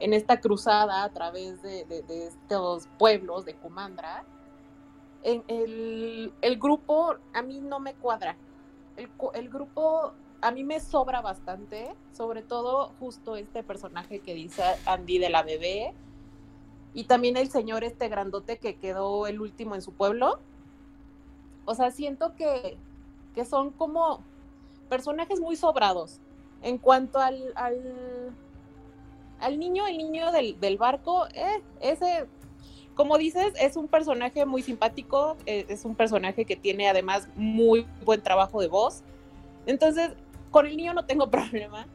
en 0.00 0.12
esta 0.12 0.40
cruzada 0.40 1.04
a 1.04 1.08
través 1.10 1.62
de, 1.62 1.86
estos 2.08 2.88
pueblos 2.98 3.44
de 3.44 3.54
Kumandra, 3.54 4.24
el, 5.22 6.32
el, 6.40 6.58
grupo 6.58 7.14
a 7.32 7.42
mí 7.42 7.60
no 7.60 7.78
me 7.78 7.94
cuadra. 7.94 8.36
El, 8.96 9.08
el, 9.34 9.48
grupo 9.48 10.12
a 10.40 10.50
mí 10.50 10.64
me 10.64 10.80
sobra 10.80 11.20
bastante, 11.20 11.94
sobre 12.12 12.42
todo 12.42 12.92
justo 12.98 13.36
este 13.36 13.62
personaje 13.62 14.20
que 14.20 14.34
dice 14.34 14.62
Andy 14.84 15.18
de 15.18 15.30
la 15.30 15.42
bebé 15.42 15.94
y 16.94 17.04
también 17.04 17.36
el 17.36 17.50
señor 17.50 17.84
este 17.84 18.08
grandote 18.08 18.58
que 18.58 18.76
quedó 18.76 19.26
el 19.26 19.40
último 19.40 19.74
en 19.74 19.82
su 19.82 19.92
pueblo. 19.92 20.40
O 21.64 21.74
sea, 21.74 21.90
siento 21.90 22.34
que, 22.34 22.76
que 23.34 23.44
son 23.44 23.70
como 23.70 24.24
personajes 24.92 25.40
muy 25.40 25.56
sobrados. 25.56 26.20
En 26.60 26.76
cuanto 26.76 27.18
al, 27.18 27.54
al, 29.40 29.58
niño, 29.58 29.86
el 29.86 29.96
niño 29.96 30.30
del, 30.32 30.60
del 30.60 30.76
barco, 30.76 31.26
eh, 31.34 31.62
ese 31.80 32.26
como 32.94 33.16
dices, 33.16 33.54
es 33.58 33.76
un 33.76 33.88
personaje 33.88 34.44
muy 34.44 34.60
simpático, 34.60 35.38
eh, 35.46 35.64
es 35.70 35.86
un 35.86 35.94
personaje 35.94 36.44
que 36.44 36.56
tiene 36.56 36.90
además 36.90 37.26
muy 37.36 37.86
buen 38.04 38.20
trabajo 38.20 38.60
de 38.60 38.68
voz. 38.68 39.02
Entonces, 39.64 40.10
con 40.50 40.66
el 40.66 40.76
niño 40.76 40.92
no 40.92 41.06
tengo 41.06 41.30
problema, 41.38 41.86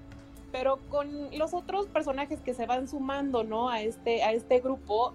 pero 0.51 0.79
con 0.89 1.29
los 1.37 1.53
otros 1.53 1.85
personajes 1.85 2.41
que 2.41 2.55
se 2.55 2.65
van 2.65 2.87
sumando, 2.87 3.43
¿no? 3.43 3.69
A 3.69 3.81
este, 3.81 4.23
a 4.23 4.31
este 4.31 4.59
grupo, 4.59 5.13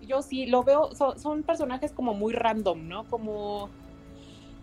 yo 0.00 0.22
sí 0.22 0.46
lo 0.46 0.62
veo, 0.62 0.92
son, 0.94 1.42
personajes 1.42 1.92
como 1.92 2.14
muy 2.14 2.32
random, 2.32 2.88
¿no? 2.88 3.04
Como... 3.04 3.68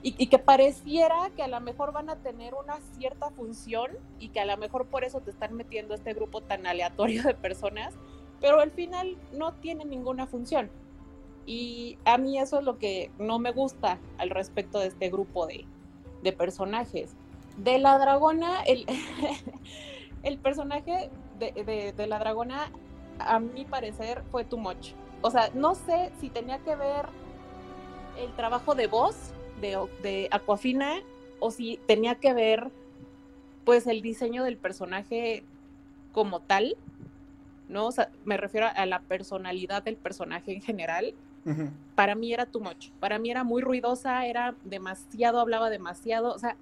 Y, 0.08 0.28
que 0.28 0.38
pareciera 0.38 1.32
que 1.36 1.42
a 1.42 1.48
lo 1.48 1.60
mejor 1.62 1.92
van 1.92 2.12
a 2.12 2.18
tener 2.18 2.54
una 2.54 2.80
cierta 2.96 3.32
función 3.32 3.90
y 4.20 4.30
que 4.30 4.40
a 4.40 4.46
lo 4.46 4.56
mejor 4.56 4.86
por 4.86 5.04
eso 5.04 5.20
te 5.20 5.32
están 5.32 5.56
metiendo 5.56 5.96
este 5.96 6.14
grupo 6.14 6.42
tan 6.42 6.68
aleatorio 6.68 7.24
de 7.24 7.34
personas 7.34 7.96
pero 8.42 8.60
al 8.60 8.72
final 8.72 9.18
no 9.34 9.54
tiene 9.54 9.86
ninguna 9.86 10.28
función. 10.28 10.70
Y 11.46 11.98
a 12.06 12.18
mí 12.18 12.40
eso 12.40 12.60
es 12.60 12.66
lo 12.66 12.78
que 12.78 13.12
no 13.20 13.40
me 13.40 13.52
gusta 13.52 14.00
al 14.18 14.30
respecto 14.30 14.80
de 14.80 14.88
este 14.88 15.10
grupo 15.10 15.46
de, 15.46 15.66
de 16.24 16.32
personajes. 16.32 17.16
De 17.58 17.78
la 17.80 17.98
dragona, 17.98 18.62
el, 18.64 18.86
el 20.24 20.38
personaje 20.38 21.10
de, 21.40 21.94
de, 21.96 22.08
la 22.08 22.20
dragona, 22.20 22.72
a 23.20 23.40
mi 23.40 23.66
parecer, 23.66 24.24
fue 24.32 24.44
too 24.44 24.58
much. 24.58 24.92
O 25.22 25.32
sea, 25.32 25.50
no 25.54 25.76
sé 25.76 26.12
si 26.20 26.30
tenía 26.30 26.60
que 26.60 26.76
ver 26.76 27.06
el 28.20 28.32
trabajo 28.36 28.76
de 28.76 28.88
voz 28.88 29.34
de, 29.62 29.78
de 30.02 30.28
Aquafina 30.32 31.02
o 31.40 31.52
si 31.52 31.80
tenía 31.86 32.16
que 32.16 32.34
ver 32.34 32.72
pues 33.66 33.88
el 33.88 34.02
diseño 34.02 34.44
del 34.44 34.58
personaje 34.58 35.44
como 36.14 36.40
tal, 36.40 36.78
¿no? 37.68 37.88
O 37.88 37.92
sea, 37.92 38.10
me 38.24 38.38
refiero 38.38 38.68
a 38.74 38.86
la 38.86 39.00
personalidad 39.00 39.84
del 39.84 39.98
personaje 39.98 40.54
en 40.54 40.62
general. 40.62 41.14
Para 41.94 42.16
mí 42.16 42.34
era 42.34 42.48
too 42.48 42.60
much. 42.60 42.90
Para 43.00 43.20
mí 43.20 43.30
era 43.30 43.44
muy 43.44 43.62
ruidosa, 43.62 44.26
era 44.26 44.56
demasiado, 44.64 45.40
hablaba 45.40 45.70
demasiado. 45.70 46.34
O 46.34 46.40
sea, 46.40 46.56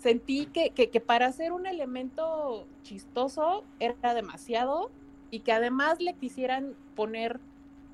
sentí 0.00 0.46
que, 0.46 0.70
que, 0.70 1.00
para 1.00 1.26
hacer 1.26 1.52
un 1.52 1.64
elemento 1.64 2.66
chistoso 2.82 3.62
era 3.78 4.14
demasiado 4.14 4.90
y 5.30 5.40
que 5.40 5.52
además 5.52 6.00
le 6.00 6.14
quisieran 6.14 6.74
poner 6.96 7.38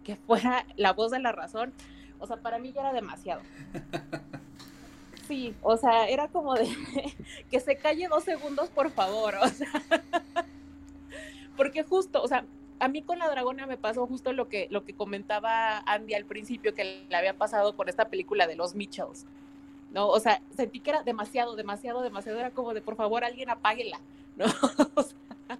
que 0.04 0.16
fuera 0.16 0.64
la 0.76 0.94
voz 0.94 1.10
de 1.10 1.18
la 1.18 1.32
razón. 1.32 1.74
O 2.24 2.26
sea, 2.26 2.36
para 2.38 2.58
mí 2.58 2.72
ya 2.72 2.80
era 2.80 2.92
demasiado. 2.92 3.42
Sí, 5.26 5.54
o 5.62 5.78
sea, 5.78 6.06
era 6.06 6.28
como 6.28 6.52
de 6.54 6.68
que 7.50 7.58
se 7.58 7.76
calle 7.76 8.08
dos 8.08 8.24
segundos, 8.24 8.68
por 8.68 8.90
favor. 8.90 9.34
O 9.42 9.48
sea, 9.48 9.70
porque 11.56 11.82
justo, 11.82 12.22
o 12.22 12.28
sea, 12.28 12.44
a 12.78 12.88
mí 12.88 13.00
con 13.00 13.18
la 13.18 13.30
dragona 13.30 13.66
me 13.66 13.78
pasó 13.78 14.06
justo 14.06 14.34
lo 14.34 14.50
que, 14.50 14.68
lo 14.70 14.84
que 14.84 14.92
comentaba 14.92 15.78
Andy 15.86 16.12
al 16.12 16.26
principio 16.26 16.74
que 16.74 17.06
le 17.08 17.16
había 17.16 17.38
pasado 17.38 17.74
con 17.74 17.88
esta 17.88 18.08
película 18.08 18.46
de 18.46 18.56
los 18.56 18.74
Mitchells. 18.74 19.24
¿no? 19.92 20.08
O 20.08 20.20
sea, 20.20 20.42
sentí 20.54 20.80
que 20.80 20.90
era 20.90 21.02
demasiado, 21.02 21.56
demasiado, 21.56 22.02
demasiado. 22.02 22.38
Era 22.38 22.50
como 22.50 22.74
de, 22.74 22.82
por 22.82 22.96
favor, 22.96 23.24
alguien 23.24 23.48
apáguela, 23.48 24.00
¿no? 24.36 24.44
O 24.94 25.02
sea, 25.02 25.58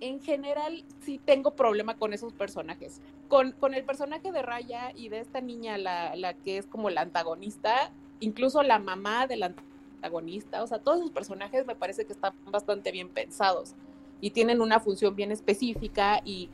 en 0.00 0.20
general 0.20 0.84
sí 1.00 1.20
tengo 1.24 1.52
problema 1.52 1.96
con 1.96 2.12
esos 2.12 2.32
personajes. 2.32 3.00
Con, 3.28 3.52
con 3.52 3.74
el 3.74 3.84
personaje 3.84 4.30
de 4.30 4.42
Raya 4.42 4.92
y 4.94 5.08
de 5.08 5.20
esta 5.20 5.40
niña, 5.40 5.78
la, 5.78 6.14
la, 6.16 6.34
que 6.34 6.58
es 6.58 6.66
como 6.66 6.90
la 6.90 7.00
antagonista, 7.00 7.90
incluso 8.20 8.62
la 8.62 8.78
mamá 8.78 9.26
del 9.26 9.42
antagonista, 9.42 10.62
o 10.62 10.66
sea, 10.66 10.78
todos 10.78 10.98
esos 10.98 11.10
personajes 11.10 11.66
me 11.66 11.74
parece 11.74 12.04
que 12.04 12.12
están 12.12 12.34
bastante 12.50 12.92
bien 12.92 13.08
pensados 13.08 13.74
y 14.20 14.30
tienen 14.30 14.60
una 14.60 14.80
función 14.80 15.16
bien 15.16 15.32
específica 15.32 16.20
y 16.24 16.48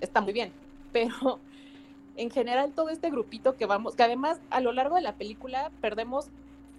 está 0.00 0.20
muy 0.20 0.32
bien. 0.32 0.52
Pero 0.92 1.40
en 2.16 2.30
general 2.30 2.72
todo 2.72 2.90
este 2.90 3.10
grupito 3.10 3.56
que 3.56 3.66
vamos, 3.66 3.94
que 3.94 4.02
además 4.02 4.40
a 4.50 4.60
lo 4.60 4.72
largo 4.72 4.96
de 4.96 5.02
la 5.02 5.14
película 5.14 5.70
perdemos 5.80 6.26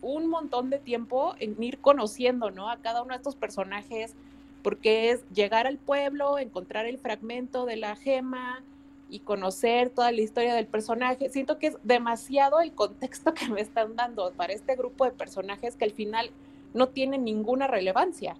un 0.01 0.27
montón 0.29 0.69
de 0.69 0.79
tiempo 0.79 1.35
en 1.39 1.61
ir 1.61 1.79
conociendo, 1.79 2.51
¿no? 2.51 2.69
A 2.69 2.77
cada 2.77 3.01
uno 3.01 3.11
de 3.11 3.17
estos 3.17 3.35
personajes, 3.35 4.15
porque 4.61 5.11
es 5.11 5.21
llegar 5.33 5.67
al 5.67 5.77
pueblo, 5.77 6.37
encontrar 6.37 6.85
el 6.85 6.97
fragmento 6.97 7.65
de 7.65 7.77
la 7.77 7.95
gema 7.95 8.63
y 9.09 9.19
conocer 9.19 9.89
toda 9.89 10.11
la 10.11 10.21
historia 10.21 10.53
del 10.53 10.67
personaje. 10.67 11.29
Siento 11.29 11.57
que 11.57 11.67
es 11.67 11.77
demasiado 11.83 12.59
el 12.59 12.73
contexto 12.73 13.33
que 13.35 13.47
me 13.49 13.61
están 13.61 13.95
dando 13.95 14.31
para 14.33 14.53
este 14.53 14.75
grupo 14.75 15.05
de 15.05 15.11
personajes 15.11 15.75
que 15.75 15.85
al 15.85 15.91
final 15.91 16.31
no 16.73 16.89
tienen 16.89 17.23
ninguna 17.23 17.67
relevancia. 17.67 18.35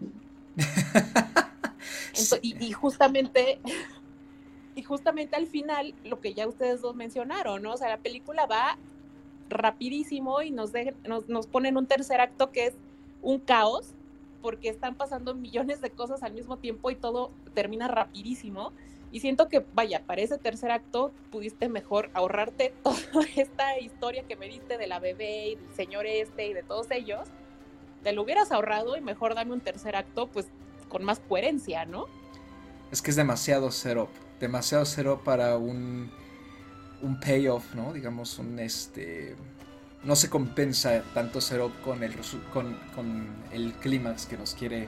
y, 2.41 2.71
justamente, 2.71 3.59
y 4.75 4.83
justamente 4.83 5.35
al 5.35 5.47
final, 5.47 5.95
lo 6.03 6.19
que 6.19 6.33
ya 6.33 6.47
ustedes 6.47 6.81
dos 6.81 6.95
mencionaron, 6.95 7.63
¿no? 7.63 7.73
O 7.73 7.77
sea, 7.77 7.89
la 7.89 7.97
película 7.97 8.45
va 8.45 8.77
rapidísimo 9.49 10.41
y 10.41 10.51
nos, 10.51 10.71
nos, 11.07 11.27
nos 11.27 11.47
ponen 11.47 11.77
un 11.77 11.87
tercer 11.87 12.21
acto 12.21 12.51
que 12.51 12.67
es 12.67 12.73
un 13.21 13.39
caos, 13.39 13.95
porque 14.41 14.69
están 14.69 14.95
pasando 14.95 15.35
millones 15.35 15.81
de 15.81 15.89
cosas 15.89 16.23
al 16.23 16.33
mismo 16.33 16.57
tiempo 16.57 16.91
y 16.91 16.95
todo 16.95 17.31
termina 17.53 17.87
rapidísimo. 17.87 18.73
Y 19.11 19.21
siento 19.21 19.47
que, 19.49 19.65
vaya, 19.73 20.03
para 20.05 20.21
ese 20.21 20.37
tercer 20.37 20.71
acto 20.71 21.11
pudiste 21.31 21.67
mejor 21.67 22.09
ahorrarte 22.13 22.73
toda 22.83 22.99
esta 23.35 23.79
historia 23.79 24.23
que 24.23 24.35
me 24.35 24.47
diste 24.47 24.77
de 24.77 24.87
la 24.87 24.99
bebé 24.99 25.49
y 25.49 25.55
del 25.55 25.75
señor 25.75 26.05
este 26.05 26.47
y 26.47 26.53
de 26.53 26.63
todos 26.63 26.91
ellos. 26.91 27.27
Te 28.03 28.13
lo 28.13 28.21
hubieras 28.21 28.51
ahorrado 28.51 28.95
y 28.95 29.01
mejor 29.01 29.35
dame 29.35 29.53
un 29.53 29.61
tercer 29.61 29.95
acto, 29.95 30.27
pues 30.27 30.47
con 30.87 31.03
más 31.03 31.19
coherencia, 31.19 31.85
¿no? 31.85 32.05
Es 32.91 33.01
que 33.01 33.11
es 33.11 33.15
demasiado 33.15 33.71
setup, 33.71 34.09
demasiado 34.39 34.85
setup 34.85 35.23
para 35.23 35.57
un, 35.57 36.11
un 37.01 37.19
payoff, 37.19 37.75
¿no? 37.75 37.93
Digamos, 37.93 38.39
un 38.39 38.57
este. 38.59 39.35
No 40.03 40.15
se 40.15 40.29
compensa 40.29 41.03
tanto 41.13 41.41
setup 41.41 41.79
con 41.81 42.03
el, 42.03 42.15
con, 42.53 42.77
con 42.95 43.27
el 43.51 43.73
clímax 43.73 44.25
que 44.25 44.37
nos 44.37 44.53
quiere 44.53 44.87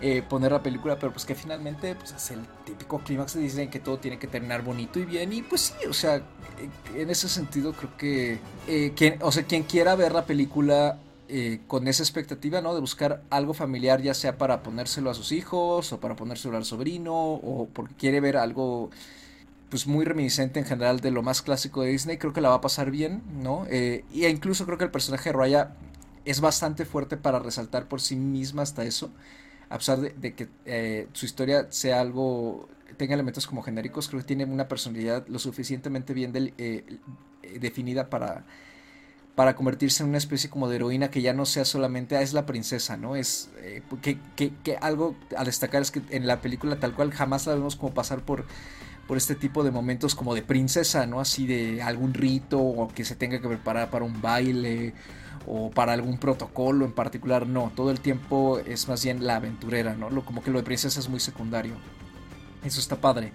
eh, 0.00 0.22
poner 0.22 0.52
la 0.52 0.62
película, 0.62 0.96
pero 0.96 1.10
pues 1.10 1.24
que 1.24 1.34
finalmente 1.34 1.96
pues, 1.96 2.12
es 2.12 2.30
el 2.30 2.38
típico 2.64 3.00
clímax 3.00 3.34
de 3.34 3.40
Disney 3.40 3.66
que 3.66 3.80
todo 3.80 3.98
tiene 3.98 4.16
que 4.16 4.28
terminar 4.28 4.62
bonito 4.62 5.00
y 5.00 5.04
bien. 5.04 5.32
Y 5.32 5.42
pues 5.42 5.60
sí, 5.62 5.86
o 5.88 5.92
sea, 5.92 6.16
eh, 6.16 6.22
en 6.94 7.10
ese 7.10 7.28
sentido 7.28 7.72
creo 7.72 7.96
que 7.96 8.38
eh, 8.68 9.18
o 9.22 9.32
sea, 9.32 9.42
quien 9.42 9.64
quiera 9.64 9.96
ver 9.96 10.12
la 10.12 10.24
película 10.24 10.98
con 11.66 11.88
esa 11.88 12.02
expectativa, 12.02 12.62
¿no? 12.62 12.72
De 12.72 12.80
buscar 12.80 13.22
algo 13.28 13.52
familiar, 13.52 14.00
ya 14.00 14.14
sea 14.14 14.38
para 14.38 14.62
ponérselo 14.62 15.10
a 15.10 15.14
sus 15.14 15.30
hijos 15.32 15.92
o 15.92 16.00
para 16.00 16.16
ponérselo 16.16 16.56
al 16.56 16.64
sobrino 16.64 17.14
o 17.14 17.68
porque 17.70 17.94
quiere 17.96 18.20
ver 18.20 18.38
algo 18.38 18.88
pues 19.70 19.86
muy 19.86 20.04
reminiscente 20.04 20.58
en 20.60 20.66
general 20.66 21.00
de 21.00 21.10
lo 21.10 21.22
más 21.22 21.42
clásico 21.42 21.82
de 21.82 21.90
Disney, 21.90 22.18
creo 22.18 22.32
que 22.32 22.40
la 22.40 22.48
va 22.50 22.56
a 22.56 22.60
pasar 22.60 22.90
bien, 22.90 23.22
¿no? 23.42 23.66
Eh, 23.68 24.04
y 24.12 24.26
incluso 24.26 24.64
creo 24.64 24.78
que 24.78 24.84
el 24.84 24.90
personaje 24.90 25.30
de 25.30 25.32
Raya 25.34 25.74
es 26.24 26.40
bastante 26.40 26.84
fuerte 26.84 27.16
para 27.16 27.38
resaltar 27.38 27.88
por 27.88 28.00
sí 28.00 28.16
misma 28.16 28.62
hasta 28.62 28.84
eso, 28.84 29.10
a 29.68 29.78
pesar 29.78 29.98
de, 30.00 30.34
que 30.34 30.48
eh, 30.64 31.08
su 31.12 31.26
historia 31.26 31.66
sea 31.70 32.00
algo, 32.00 32.68
tenga 32.96 33.14
elementos 33.14 33.46
como 33.46 33.62
genéricos, 33.62 34.08
creo 34.08 34.20
que 34.20 34.26
tiene 34.26 34.44
una 34.44 34.68
personalidad 34.68 35.26
lo 35.28 35.38
suficientemente 35.38 36.14
bien 36.14 36.32
definida 37.60 38.10
para 38.10 38.44
para 39.38 39.54
convertirse 39.54 40.02
en 40.02 40.08
una 40.08 40.18
especie 40.18 40.50
como 40.50 40.68
de 40.68 40.74
heroína 40.74 41.12
que 41.12 41.22
ya 41.22 41.32
no 41.32 41.46
sea 41.46 41.64
solamente, 41.64 42.16
ah, 42.16 42.22
es 42.22 42.32
la 42.32 42.44
princesa, 42.44 42.96
¿no? 42.96 43.14
Es 43.14 43.50
eh, 43.58 43.84
que, 44.02 44.18
que, 44.34 44.52
que, 44.64 44.76
algo 44.78 45.14
a 45.36 45.44
destacar 45.44 45.80
es 45.80 45.92
que 45.92 46.02
en 46.10 46.26
la 46.26 46.40
película 46.40 46.80
tal 46.80 46.92
cual 46.92 47.12
jamás 47.12 47.46
la 47.46 47.54
vemos 47.54 47.76
como 47.76 47.94
pasar 47.94 48.22
por, 48.22 48.46
por 49.08 49.16
este 49.16 49.34
tipo 49.34 49.64
de 49.64 49.72
momentos 49.72 50.14
como 50.14 50.34
de 50.34 50.42
princesa, 50.42 51.06
¿no? 51.06 51.18
Así 51.18 51.46
de 51.46 51.82
algún 51.82 52.14
rito 52.14 52.60
o 52.60 52.86
que 52.86 53.04
se 53.04 53.16
tenga 53.16 53.40
que 53.40 53.48
preparar 53.48 53.90
para 53.90 54.04
un 54.04 54.22
baile 54.22 54.94
o 55.46 55.70
para 55.70 55.94
algún 55.94 56.18
protocolo 56.18 56.84
en 56.84 56.92
particular, 56.92 57.46
no, 57.46 57.72
todo 57.74 57.90
el 57.90 58.00
tiempo 58.00 58.60
es 58.60 58.86
más 58.86 59.02
bien 59.02 59.26
la 59.26 59.36
aventurera, 59.36 59.94
¿no? 59.96 60.10
Lo, 60.10 60.24
como 60.24 60.42
que 60.42 60.52
lo 60.52 60.58
de 60.58 60.64
princesa 60.64 61.00
es 61.00 61.08
muy 61.08 61.18
secundario. 61.18 61.74
Eso 62.62 62.78
está 62.78 63.00
padre 63.00 63.32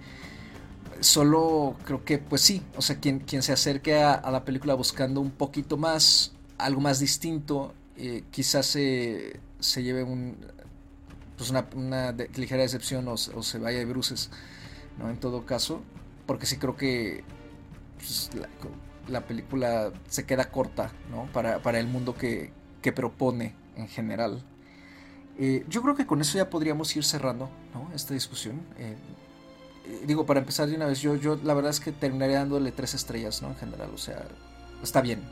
solo 1.00 1.76
creo 1.84 2.04
que, 2.04 2.18
pues 2.18 2.42
sí, 2.42 2.62
o 2.76 2.82
sea, 2.82 2.98
quien, 2.98 3.20
quien 3.20 3.42
se 3.42 3.52
acerque 3.52 4.02
a, 4.02 4.30
la 4.30 4.44
película 4.44 4.74
buscando 4.74 5.20
un 5.20 5.30
poquito 5.30 5.76
más, 5.76 6.32
algo 6.58 6.80
más 6.80 6.98
distinto, 6.98 7.74
eh, 7.96 8.24
quizás 8.30 8.66
se, 8.66 9.40
se 9.60 9.82
lleve 9.82 10.02
un, 10.02 10.36
pues 11.36 11.50
una, 11.50 11.66
una 11.74 12.12
ligera 12.36 12.62
decepción 12.62 13.06
o, 13.08 13.16
se 13.16 13.58
vaya 13.58 13.78
de 13.78 13.84
bruces, 13.84 14.30
¿no? 14.98 15.10
En 15.10 15.18
todo 15.18 15.44
caso, 15.46 15.80
porque 16.26 16.46
sí 16.46 16.58
creo 16.58 16.76
que 16.76 17.24
pues, 17.96 18.30
la, 19.08 19.20
película 19.22 19.92
se 20.08 20.24
queda 20.26 20.50
corta, 20.50 20.92
¿no? 21.10 21.26
Para, 21.32 21.60
para 21.60 21.78
el 21.78 21.86
mundo 21.86 22.14
que, 22.16 22.52
que 22.82 22.92
propone 22.92 23.54
en 23.76 23.88
general. 23.88 24.42
Eh, 25.38 25.64
yo 25.68 25.82
creo 25.82 25.96
que 25.96 26.06
con 26.06 26.20
eso 26.20 26.38
ya 26.38 26.48
podríamos 26.48 26.94
ir 26.96 27.04
cerrando 27.04 27.48
¿no? 27.72 27.90
esta 27.94 28.14
discusión. 28.14 28.60
Eh, 28.78 28.96
eh, 29.86 30.04
digo, 30.06 30.26
para 30.26 30.40
empezar 30.40 30.68
de 30.68 30.76
una 30.76 30.86
vez, 30.86 31.00
yo, 31.00 31.16
yo 31.16 31.38
la 31.42 31.54
verdad 31.54 31.70
es 31.70 31.80
que 31.80 31.92
terminaría 31.92 32.38
dándole 32.38 32.72
tres 32.72 32.94
estrellas, 32.94 33.42
¿no? 33.42 33.48
En 33.48 33.56
general, 33.56 33.90
o 33.92 33.98
sea, 33.98 34.24
está 34.82 35.00
bien, 35.00 35.22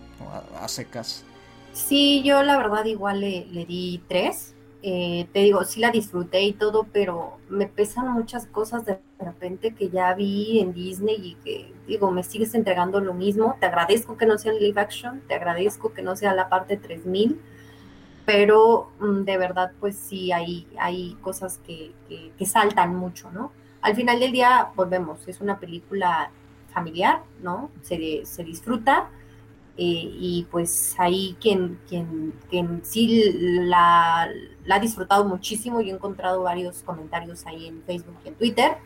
a, 0.61 0.68
secas. 0.68 1.25
Sí, 1.72 2.22
yo 2.25 2.42
la 2.42 2.57
verdad 2.57 2.85
igual 2.85 3.20
le, 3.20 3.46
le 3.46 3.64
di 3.64 4.03
tres. 4.09 4.52
Eh, 4.83 5.29
te 5.33 5.40
digo, 5.40 5.65
sí 5.65 5.81
la 5.81 5.90
disfruté 5.90 6.42
y 6.42 6.52
todo, 6.52 6.87
pero 6.92 7.38
me 7.48 7.67
pesan 7.67 8.13
muchas 8.13 8.46
cosas 8.46 8.85
de 8.85 8.98
repente 9.21 9.75
que 9.75 9.90
ya 9.90 10.13
vi 10.15 10.59
en 10.61 10.73
Disney 10.75 11.17
y 11.17 11.35
que, 11.44 11.73
digo, 11.87 12.11
me 12.11 12.25
sigues 12.25 12.54
entregando 12.54 13.00
lo 13.00 13.15
mismo. 13.15 13.57
Te 13.61 13.67
agradezco 13.67 14.17
que 14.17 14.27
no 14.27 14.38
sea 14.38 14.52
live 14.52 14.81
action, 14.81 15.23
te 15.29 15.35
agradezco 15.35 15.92
que 15.92 16.02
no 16.02 16.17
sea 16.17 16.35
la 16.35 16.48
parte 16.48 16.77
3000, 16.77 17.40
pero 18.27 18.90
mm, 19.00 19.25
de 19.25 19.38
verdad, 19.38 19.73
pues 19.81 19.96
sí, 19.96 20.33
hay, 20.33 20.67
hay 20.79 21.17
cosas 21.23 21.59
que, 21.67 21.92
que 22.38 22.46
saltan 22.46 22.96
mucho, 22.96 23.31
¿no? 23.31 23.52
al 23.83 23.96
final 23.96 24.21
del 24.21 24.33
día, 24.33 24.69
volvemos, 24.77 25.27
es 25.29 25.40
una 25.40 25.59
película 25.59 26.31
familiar, 26.73 27.23
¿no? 27.42 27.71
Se, 27.83 28.25
se 28.25 28.44
disfruta 28.44 29.11
eh, 29.77 30.11
y 30.19 30.46
pues 30.50 30.94
ahí 30.98 31.37
quien, 31.40 31.79
quien, 31.88 32.33
quien 32.48 32.81
sí 32.85 33.33
la, 33.35 34.31
ha 34.71 34.79
disfrutado 34.79 35.25
muchísimo 35.25 35.81
y 35.81 35.90
he 35.90 35.92
encontrado 35.92 36.42
varios 36.42 36.83
comentarios 36.83 37.46
ahí 37.46 37.67
en 37.69 37.83
Facebook 37.83 38.17
y 38.25 38.29
en 38.29 38.35
Twitter, 38.35 38.77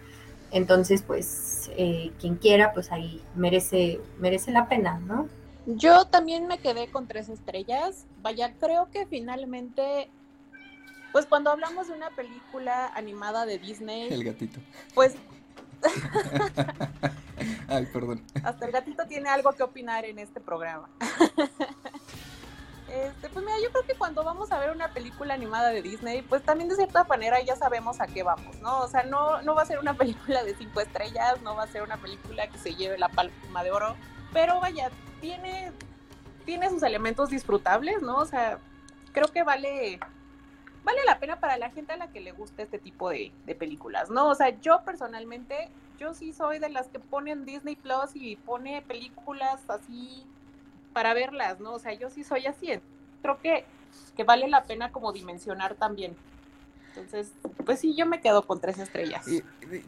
Entonces, 0.52 1.02
pues, 1.02 1.70
eh, 1.76 2.12
quien 2.20 2.36
quiera, 2.36 2.72
pues 2.72 2.92
ahí 2.92 3.20
merece, 3.34 4.00
merece 4.18 4.52
la 4.52 4.68
pena, 4.68 4.98
¿no? 5.00 5.28
Yo 5.66 6.06
también 6.06 6.46
me 6.46 6.58
quedé 6.58 6.86
con 6.88 7.08
tres 7.08 7.28
estrellas. 7.28 8.06
Vaya, 8.22 8.54
creo 8.60 8.88
que 8.92 9.06
finalmente, 9.06 10.08
pues 11.12 11.26
cuando 11.26 11.50
hablamos 11.50 11.88
de 11.88 11.94
una 11.94 12.10
película 12.10 12.86
animada 12.94 13.44
de 13.44 13.58
Disney, 13.58 14.08
El 14.12 14.22
gatito. 14.22 14.60
pues 14.94 15.16
Ay, 17.68 17.86
perdón. 17.92 18.22
hasta 18.42 18.66
el 18.66 18.72
gatito 18.72 19.06
tiene 19.06 19.28
algo 19.28 19.52
que 19.52 19.62
opinar 19.62 20.04
en 20.04 20.18
este 20.20 20.40
programa. 20.40 20.88
Este, 22.88 23.28
pues 23.28 23.44
mira, 23.44 23.58
yo 23.62 23.70
creo 23.70 23.84
que 23.84 23.94
cuando 23.94 24.22
vamos 24.22 24.52
a 24.52 24.58
ver 24.60 24.70
una 24.70 24.92
película 24.92 25.34
animada 25.34 25.70
de 25.70 25.82
Disney, 25.82 26.22
pues 26.22 26.42
también 26.42 26.68
de 26.68 26.76
cierta 26.76 27.02
manera 27.04 27.40
ya 27.42 27.56
sabemos 27.56 28.00
a 28.00 28.06
qué 28.06 28.22
vamos, 28.22 28.56
¿no? 28.60 28.78
O 28.80 28.88
sea, 28.88 29.02
no, 29.02 29.42
no 29.42 29.54
va 29.54 29.62
a 29.62 29.66
ser 29.66 29.80
una 29.80 29.94
película 29.98 30.44
de 30.44 30.54
cinco 30.54 30.80
estrellas, 30.80 31.40
no 31.42 31.56
va 31.56 31.64
a 31.64 31.68
ser 31.68 31.82
una 31.82 31.96
película 31.96 32.46
que 32.46 32.58
se 32.58 32.74
lleve 32.74 32.96
la 32.96 33.08
palma 33.08 33.64
de 33.64 33.72
oro, 33.72 33.96
pero 34.32 34.60
vaya, 34.60 34.90
tiene, 35.20 35.72
tiene 36.44 36.70
sus 36.70 36.82
elementos 36.84 37.30
disfrutables, 37.30 38.02
¿no? 38.02 38.18
O 38.18 38.26
sea, 38.26 38.60
creo 39.12 39.26
que 39.28 39.42
vale, 39.42 39.98
vale 40.84 41.04
la 41.06 41.18
pena 41.18 41.40
para 41.40 41.56
la 41.56 41.70
gente 41.70 41.92
a 41.92 41.96
la 41.96 42.12
que 42.12 42.20
le 42.20 42.30
guste 42.30 42.62
este 42.62 42.78
tipo 42.78 43.10
de, 43.10 43.32
de 43.46 43.54
películas, 43.56 44.10
¿no? 44.10 44.28
O 44.28 44.34
sea, 44.36 44.50
yo 44.60 44.82
personalmente, 44.84 45.70
yo 45.98 46.14
sí 46.14 46.32
soy 46.32 46.60
de 46.60 46.68
las 46.68 46.86
que 46.86 47.00
ponen 47.00 47.44
Disney 47.44 47.74
Plus 47.74 48.14
y 48.14 48.36
pone 48.36 48.80
películas 48.82 49.60
así 49.68 50.24
para 50.96 51.12
verlas, 51.12 51.60
¿no? 51.60 51.74
O 51.74 51.78
sea, 51.78 51.92
yo 51.92 52.08
sí 52.08 52.24
soy 52.24 52.46
así. 52.46 52.68
Creo 53.20 53.38
que, 53.42 53.66
que 54.16 54.24
vale 54.24 54.48
la 54.48 54.62
pena 54.64 54.92
como 54.92 55.12
dimensionar 55.12 55.74
también. 55.74 56.16
Entonces, 56.88 57.32
pues 57.66 57.80
sí, 57.80 57.94
yo 57.94 58.06
me 58.06 58.22
quedo 58.22 58.46
con 58.46 58.62
tres 58.62 58.78
estrellas. 58.78 59.26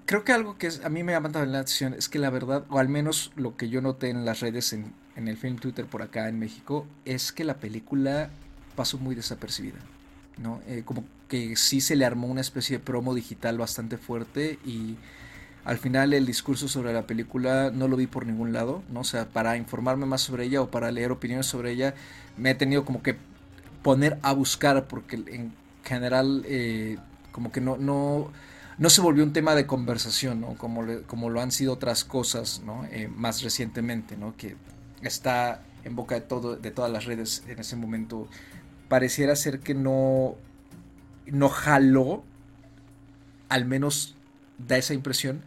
Creo 0.05 0.23
que 0.23 0.33
algo 0.33 0.59
que 0.59 0.67
es- 0.67 0.85
a 0.85 0.91
mí 0.91 1.03
me 1.03 1.13
llama 1.13 1.31
la 1.31 1.61
atención 1.61 1.95
es 1.95 2.11
que 2.11 2.19
la 2.19 2.29
verdad, 2.29 2.67
o 2.69 2.79
al 2.79 2.91
menos 2.91 3.33
lo 3.37 3.57
que 3.57 3.71
yo 3.71 3.81
noté 3.81 4.11
en 4.11 4.27
las 4.27 4.41
redes, 4.41 4.75
en, 4.75 4.93
en 5.17 5.29
el 5.29 5.39
film 5.39 5.57
Twitter 5.57 5.87
por 5.87 6.03
acá 6.03 6.29
en 6.29 6.39
México, 6.39 6.85
es 7.07 7.33
que 7.33 7.43
la 7.45 7.55
película 7.55 8.29
pasó 8.77 8.99
muy 8.99 9.15
desapercibida, 9.15 9.79
¿no? 10.37 10.61
Eh, 10.67 10.83
como 10.85 11.05
que 11.27 11.57
sí 11.57 11.81
se 11.81 11.97
le 11.97 12.05
armó 12.05 12.27
una 12.27 12.43
especie 12.43 12.77
de 12.77 12.85
promo 12.85 13.15
digital 13.15 13.57
bastante 13.57 13.97
fuerte 13.97 14.59
y 14.63 14.97
al 15.65 15.79
final 15.79 16.13
el 16.15 16.27
discurso 16.27 16.69
sobre 16.69 16.93
la 16.93 17.07
película 17.07 17.71
no 17.73 17.89
lo 17.89 17.97
vi 17.97 18.07
por 18.07 18.27
ningún 18.27 18.53
lado, 18.53 18.83
¿no? 18.91 19.01
O 19.01 19.05
sea, 19.05 19.27
para 19.27 19.57
informarme 19.57 20.07
más 20.07 20.23
sobre 20.23 20.45
ella 20.45 20.63
o 20.63 20.71
para 20.71 20.91
leer 20.91 21.13
opiniones 21.13 21.47
sobre 21.47 21.73
ella, 21.73 21.95
me 22.37 22.51
he 22.51 22.55
tenido 22.55 22.85
como 22.85 23.03
que 23.03 23.17
poner 23.83 24.19
a 24.23 24.33
buscar 24.33 24.87
porque 24.89 25.17
en 25.17 25.53
general 25.85 26.43
eh, 26.47 26.99
como 27.33 27.53
que 27.53 27.61
no, 27.61 27.77
no, 27.77 28.31
no 28.79 28.91
se 28.91 29.01
volvió 29.01 29.25
un 29.25 29.33
tema 29.33 29.55
de 29.55 29.67
conversación, 29.67 30.41
¿no? 30.41 30.55
Como, 30.55 30.85
como 31.07 31.31
lo 31.31 31.41
han 31.41 31.53
sido 31.53 31.75
otras 31.75 32.05
cosas, 32.05 32.63
¿no? 32.65 32.85
Eh, 32.91 33.09
más 33.09 33.43
recientemente, 33.43 34.17
¿no? 34.17 34.37
Que 34.37 34.57
está 35.03 35.63
en 35.85 35.97
boca 35.97 36.15
de, 36.15 36.21
todo, 36.23 36.57
de 36.57 36.71
todas 36.71 36.91
las 36.91 37.05
redes 37.05 37.45
en 37.49 37.59
ese 37.59 37.77
momento. 37.77 38.29
Pareciera 38.89 39.37
ser 39.37 39.61
que 39.61 39.75
no, 39.75 40.35
no 41.27 41.49
jaló, 41.49 42.25
al 43.49 43.65
menos 43.65 44.18
da 44.59 44.77
esa 44.77 44.95
impresión, 44.95 45.43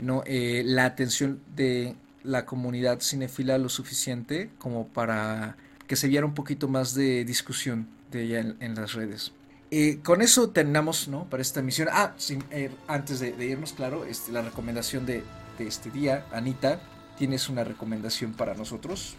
¿no? 0.00 0.22
Eh, 0.26 0.62
la 0.64 0.84
atención 0.84 1.40
de 1.54 1.96
la 2.22 2.44
comunidad 2.44 3.00
cinefila 3.00 3.58
lo 3.58 3.68
suficiente 3.68 4.50
como 4.58 4.86
para 4.88 5.56
que 5.86 5.96
se 5.96 6.08
viera 6.08 6.26
un 6.26 6.34
poquito 6.34 6.68
más 6.68 6.94
de 6.94 7.24
discusión 7.24 7.88
de 8.10 8.22
ella 8.24 8.54
en, 8.60 8.74
las 8.74 8.92
redes. 8.92 9.32
Eh, 9.70 10.00
con 10.02 10.20
eso 10.20 10.50
terminamos, 10.50 11.08
¿no? 11.08 11.24
Para 11.24 11.42
esta 11.42 11.60
emisión. 11.60 11.88
Ah, 11.90 12.14
eh, 12.50 12.70
antes 12.86 13.20
de, 13.20 13.32
de 13.32 13.46
irnos, 13.46 13.72
claro, 13.72 14.04
este, 14.04 14.32
la 14.32 14.42
recomendación 14.42 15.06
de, 15.06 15.22
de 15.58 15.66
este 15.66 15.90
día, 15.90 16.26
Anita, 16.32 16.80
¿tienes 17.18 17.48
una 17.48 17.64
recomendación 17.64 18.32
para 18.32 18.54
nosotros? 18.54 19.16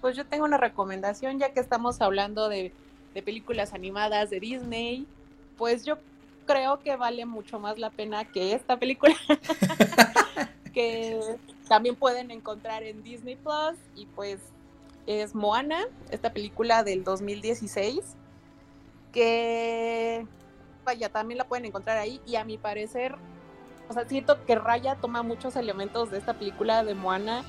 Pues 0.00 0.16
yo 0.16 0.26
tengo 0.26 0.44
una 0.44 0.56
recomendación, 0.56 1.38
ya 1.38 1.52
que 1.52 1.60
estamos 1.60 2.00
hablando 2.00 2.48
de, 2.48 2.72
de 3.14 3.22
películas 3.22 3.72
animadas 3.72 4.30
de 4.30 4.40
Disney, 4.40 5.06
pues 5.56 5.84
yo 5.84 5.98
creo 6.52 6.80
que 6.80 6.96
vale 6.96 7.24
mucho 7.24 7.58
más 7.58 7.78
la 7.78 7.90
pena 7.90 8.26
que 8.26 8.52
esta 8.52 8.78
película, 8.78 9.14
que 10.74 11.18
también 11.66 11.96
pueden 11.96 12.30
encontrar 12.30 12.82
en 12.82 13.02
Disney 13.02 13.36
Plus, 13.36 13.78
y 13.96 14.04
pues 14.06 14.38
es 15.06 15.34
Moana, 15.34 15.86
esta 16.10 16.32
película 16.32 16.84
del 16.84 17.04
2016, 17.04 18.00
que 19.12 20.26
vaya, 20.84 21.08
también 21.08 21.38
la 21.38 21.44
pueden 21.44 21.64
encontrar 21.64 21.96
ahí, 21.96 22.20
y 22.26 22.36
a 22.36 22.44
mi 22.44 22.58
parecer, 22.58 23.14
o 23.88 23.94
sea, 23.94 24.06
siento 24.06 24.44
que 24.44 24.54
Raya 24.54 24.96
toma 24.96 25.22
muchos 25.22 25.56
elementos 25.56 26.10
de 26.10 26.18
esta 26.18 26.34
película 26.34 26.84
de 26.84 26.94
Moana, 26.94 27.44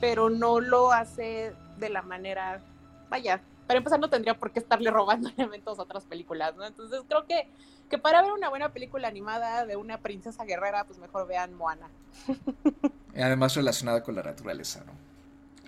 pero 0.00 0.30
no 0.30 0.60
lo 0.60 0.90
hace 0.90 1.52
de 1.76 1.88
la 1.90 2.00
manera, 2.00 2.62
vaya, 3.10 3.42
para 3.68 3.78
empezar 3.78 4.00
no 4.00 4.08
tendría 4.08 4.36
por 4.36 4.50
qué 4.50 4.58
estarle 4.58 4.90
robando 4.90 5.28
elementos 5.36 5.78
a 5.78 5.82
otras 5.82 6.04
películas, 6.04 6.56
¿no? 6.56 6.66
Entonces 6.66 7.02
creo 7.06 7.26
que, 7.26 7.46
que 7.90 7.98
para 7.98 8.22
ver 8.22 8.32
una 8.32 8.48
buena 8.48 8.72
película 8.72 9.06
animada 9.06 9.66
de 9.66 9.76
una 9.76 9.98
princesa 9.98 10.44
guerrera, 10.44 10.84
pues 10.84 10.98
mejor 10.98 11.28
vean 11.28 11.54
Moana. 11.54 11.88
Además 13.14 13.54
relacionada 13.54 14.02
con 14.02 14.14
la 14.14 14.22
naturaleza, 14.22 14.82
¿no? 14.86 14.92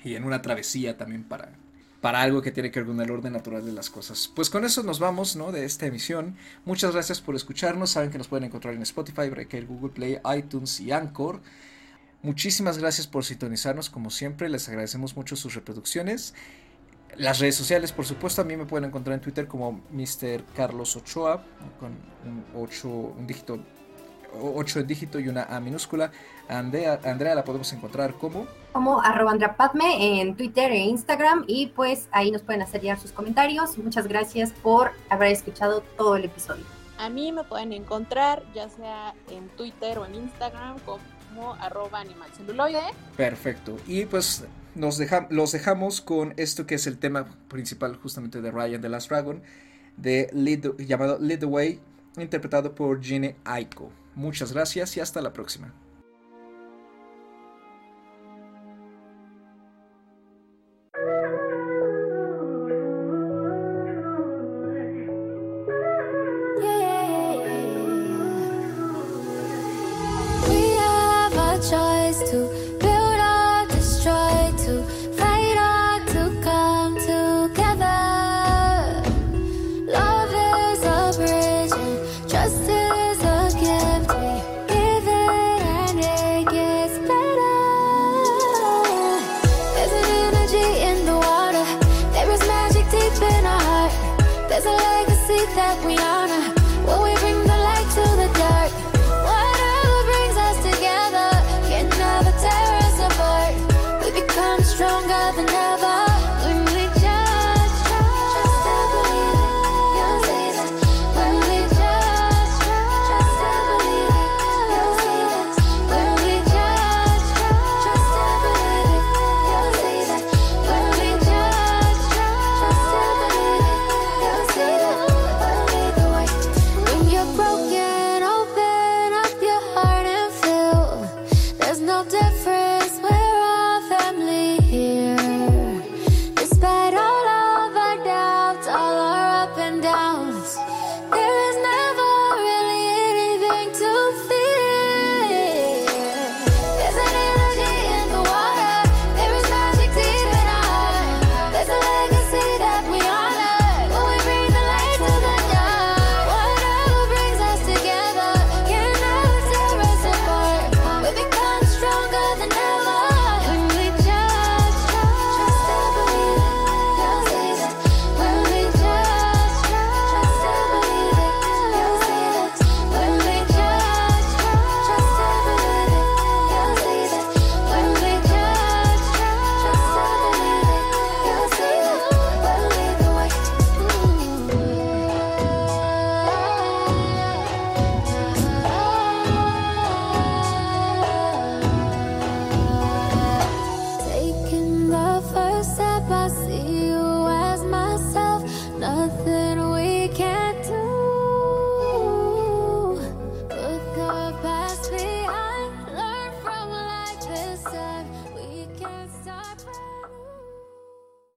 Y 0.03 0.15
en 0.15 0.25
una 0.25 0.41
travesía 0.41 0.97
también 0.97 1.25
para, 1.25 1.51
para 2.01 2.23
algo 2.23 2.41
que 2.41 2.53
tiene 2.53 2.71
que 2.71 2.81
ver 2.81 2.87
con 2.87 3.01
el 3.03 3.11
orden 3.11 3.35
natural 3.35 3.67
de 3.67 3.73
las 3.73 3.91
cosas. 3.91 4.33
Pues 4.35 4.49
con 4.49 4.65
eso 4.65 4.83
nos 4.83 4.99
vamos, 4.99 5.37
¿no? 5.37 5.53
De 5.53 5.67
esta 5.67 5.85
emisión. 5.85 6.39
Muchas 6.65 6.93
gracias 6.93 7.21
por 7.21 7.37
escucharnos. 7.37 7.91
Saben 7.91 8.11
que 8.11 8.17
nos 8.17 8.29
pueden 8.29 8.45
encontrar 8.45 8.73
en 8.73 8.81
Spotify, 8.81 9.29
Breaker, 9.29 9.67
Google 9.67 9.91
Play, 9.91 10.19
iTunes 10.39 10.81
y 10.81 10.91
Anchor. 10.91 11.43
Muchísimas 12.23 12.79
gracias 12.79 13.07
por 13.07 13.27
sintonizarnos, 13.27 13.91
como 13.91 14.09
siempre. 14.09 14.49
Les 14.49 14.67
agradecemos 14.71 15.17
mucho 15.17 15.37
sus 15.37 15.55
reproducciones. 15.55 16.33
Las 17.17 17.39
redes 17.39 17.57
sociales, 17.57 17.93
por 17.93 18.07
supuesto, 18.07 18.43
a 18.43 18.45
mí 18.45 18.57
me 18.57 18.67
pueden 18.67 18.89
encontrar 18.89 19.15
en 19.15 19.21
Twitter 19.21 19.47
como 19.47 19.83
Mr. 19.91 20.45
Carlos 20.55 20.97
Ochoa, 20.97 21.43
con 21.79 21.91
un 22.25 22.45
8, 22.55 22.89
un 22.89 23.27
dígito, 23.27 23.59
8 24.41 24.81
en 24.81 24.87
dígito 24.87 25.19
y 25.19 25.29
una 25.29 25.45
A 25.45 25.61
minúscula. 25.61 26.11
Andrea, 26.49 27.01
Andrea 27.05 27.35
la 27.35 27.45
podemos 27.45 27.73
encontrar 27.73 28.15
como. 28.15 28.47
Como 28.73 29.01
arroba 29.03 29.33
Andrea 29.33 29.57
Padme 29.57 30.21
en 30.21 30.37
Twitter 30.37 30.71
e 30.73 30.79
Instagram 30.79 31.45
y 31.47 31.67
pues 31.69 32.09
ahí 32.13 32.31
nos 32.31 32.43
pueden 32.43 32.63
hacer 32.63 32.81
llegar 32.81 32.99
sus 32.99 33.13
comentarios. 33.13 33.77
Muchas 33.79 34.07
gracias 34.07 34.53
por 34.53 34.93
haber 35.09 35.33
escuchado 35.33 35.83
todo 35.97 36.17
el 36.17 36.25
episodio. 36.25 36.65
A 36.99 37.09
mí 37.09 37.33
me 37.33 37.45
pueden 37.45 37.73
encontrar 37.73 38.43
ya 38.55 38.69
sea 38.69 39.15
en 39.31 39.49
Twitter 39.51 39.99
o 39.99 40.07
en 40.07 40.15
Instagram 40.15 40.77
como 40.81 41.55
arroba 41.55 42.01
animalceluloide. 42.01 42.83
Perfecto. 43.17 43.77
Y 43.87 44.05
pues 44.05 44.45
nos 44.75 44.99
deja, 44.99 45.27
los 45.31 45.53
dejamos 45.53 46.01
con 46.01 46.35
esto 46.37 46.67
que 46.67 46.77
es 46.77 46.87
el 46.87 46.99
tema 46.99 47.27
principal 47.49 47.97
justamente 47.97 48.41
de 48.41 48.51
Ryan 48.51 48.81
the 48.81 48.89
Last 48.89 49.09
Dragon, 49.09 49.43
de 49.97 50.31
llamado 50.79 51.19
Lead 51.21 51.41
the 51.41 51.47
Way, 51.47 51.81
interpretado 52.17 52.75
por 52.75 53.03
Gene 53.03 53.37
Aiko. 53.45 53.91
Muchas 54.15 54.53
gracias 54.53 54.97
y 54.97 55.01
hasta 55.01 55.21
la 55.21 55.33
próxima. 55.33 55.73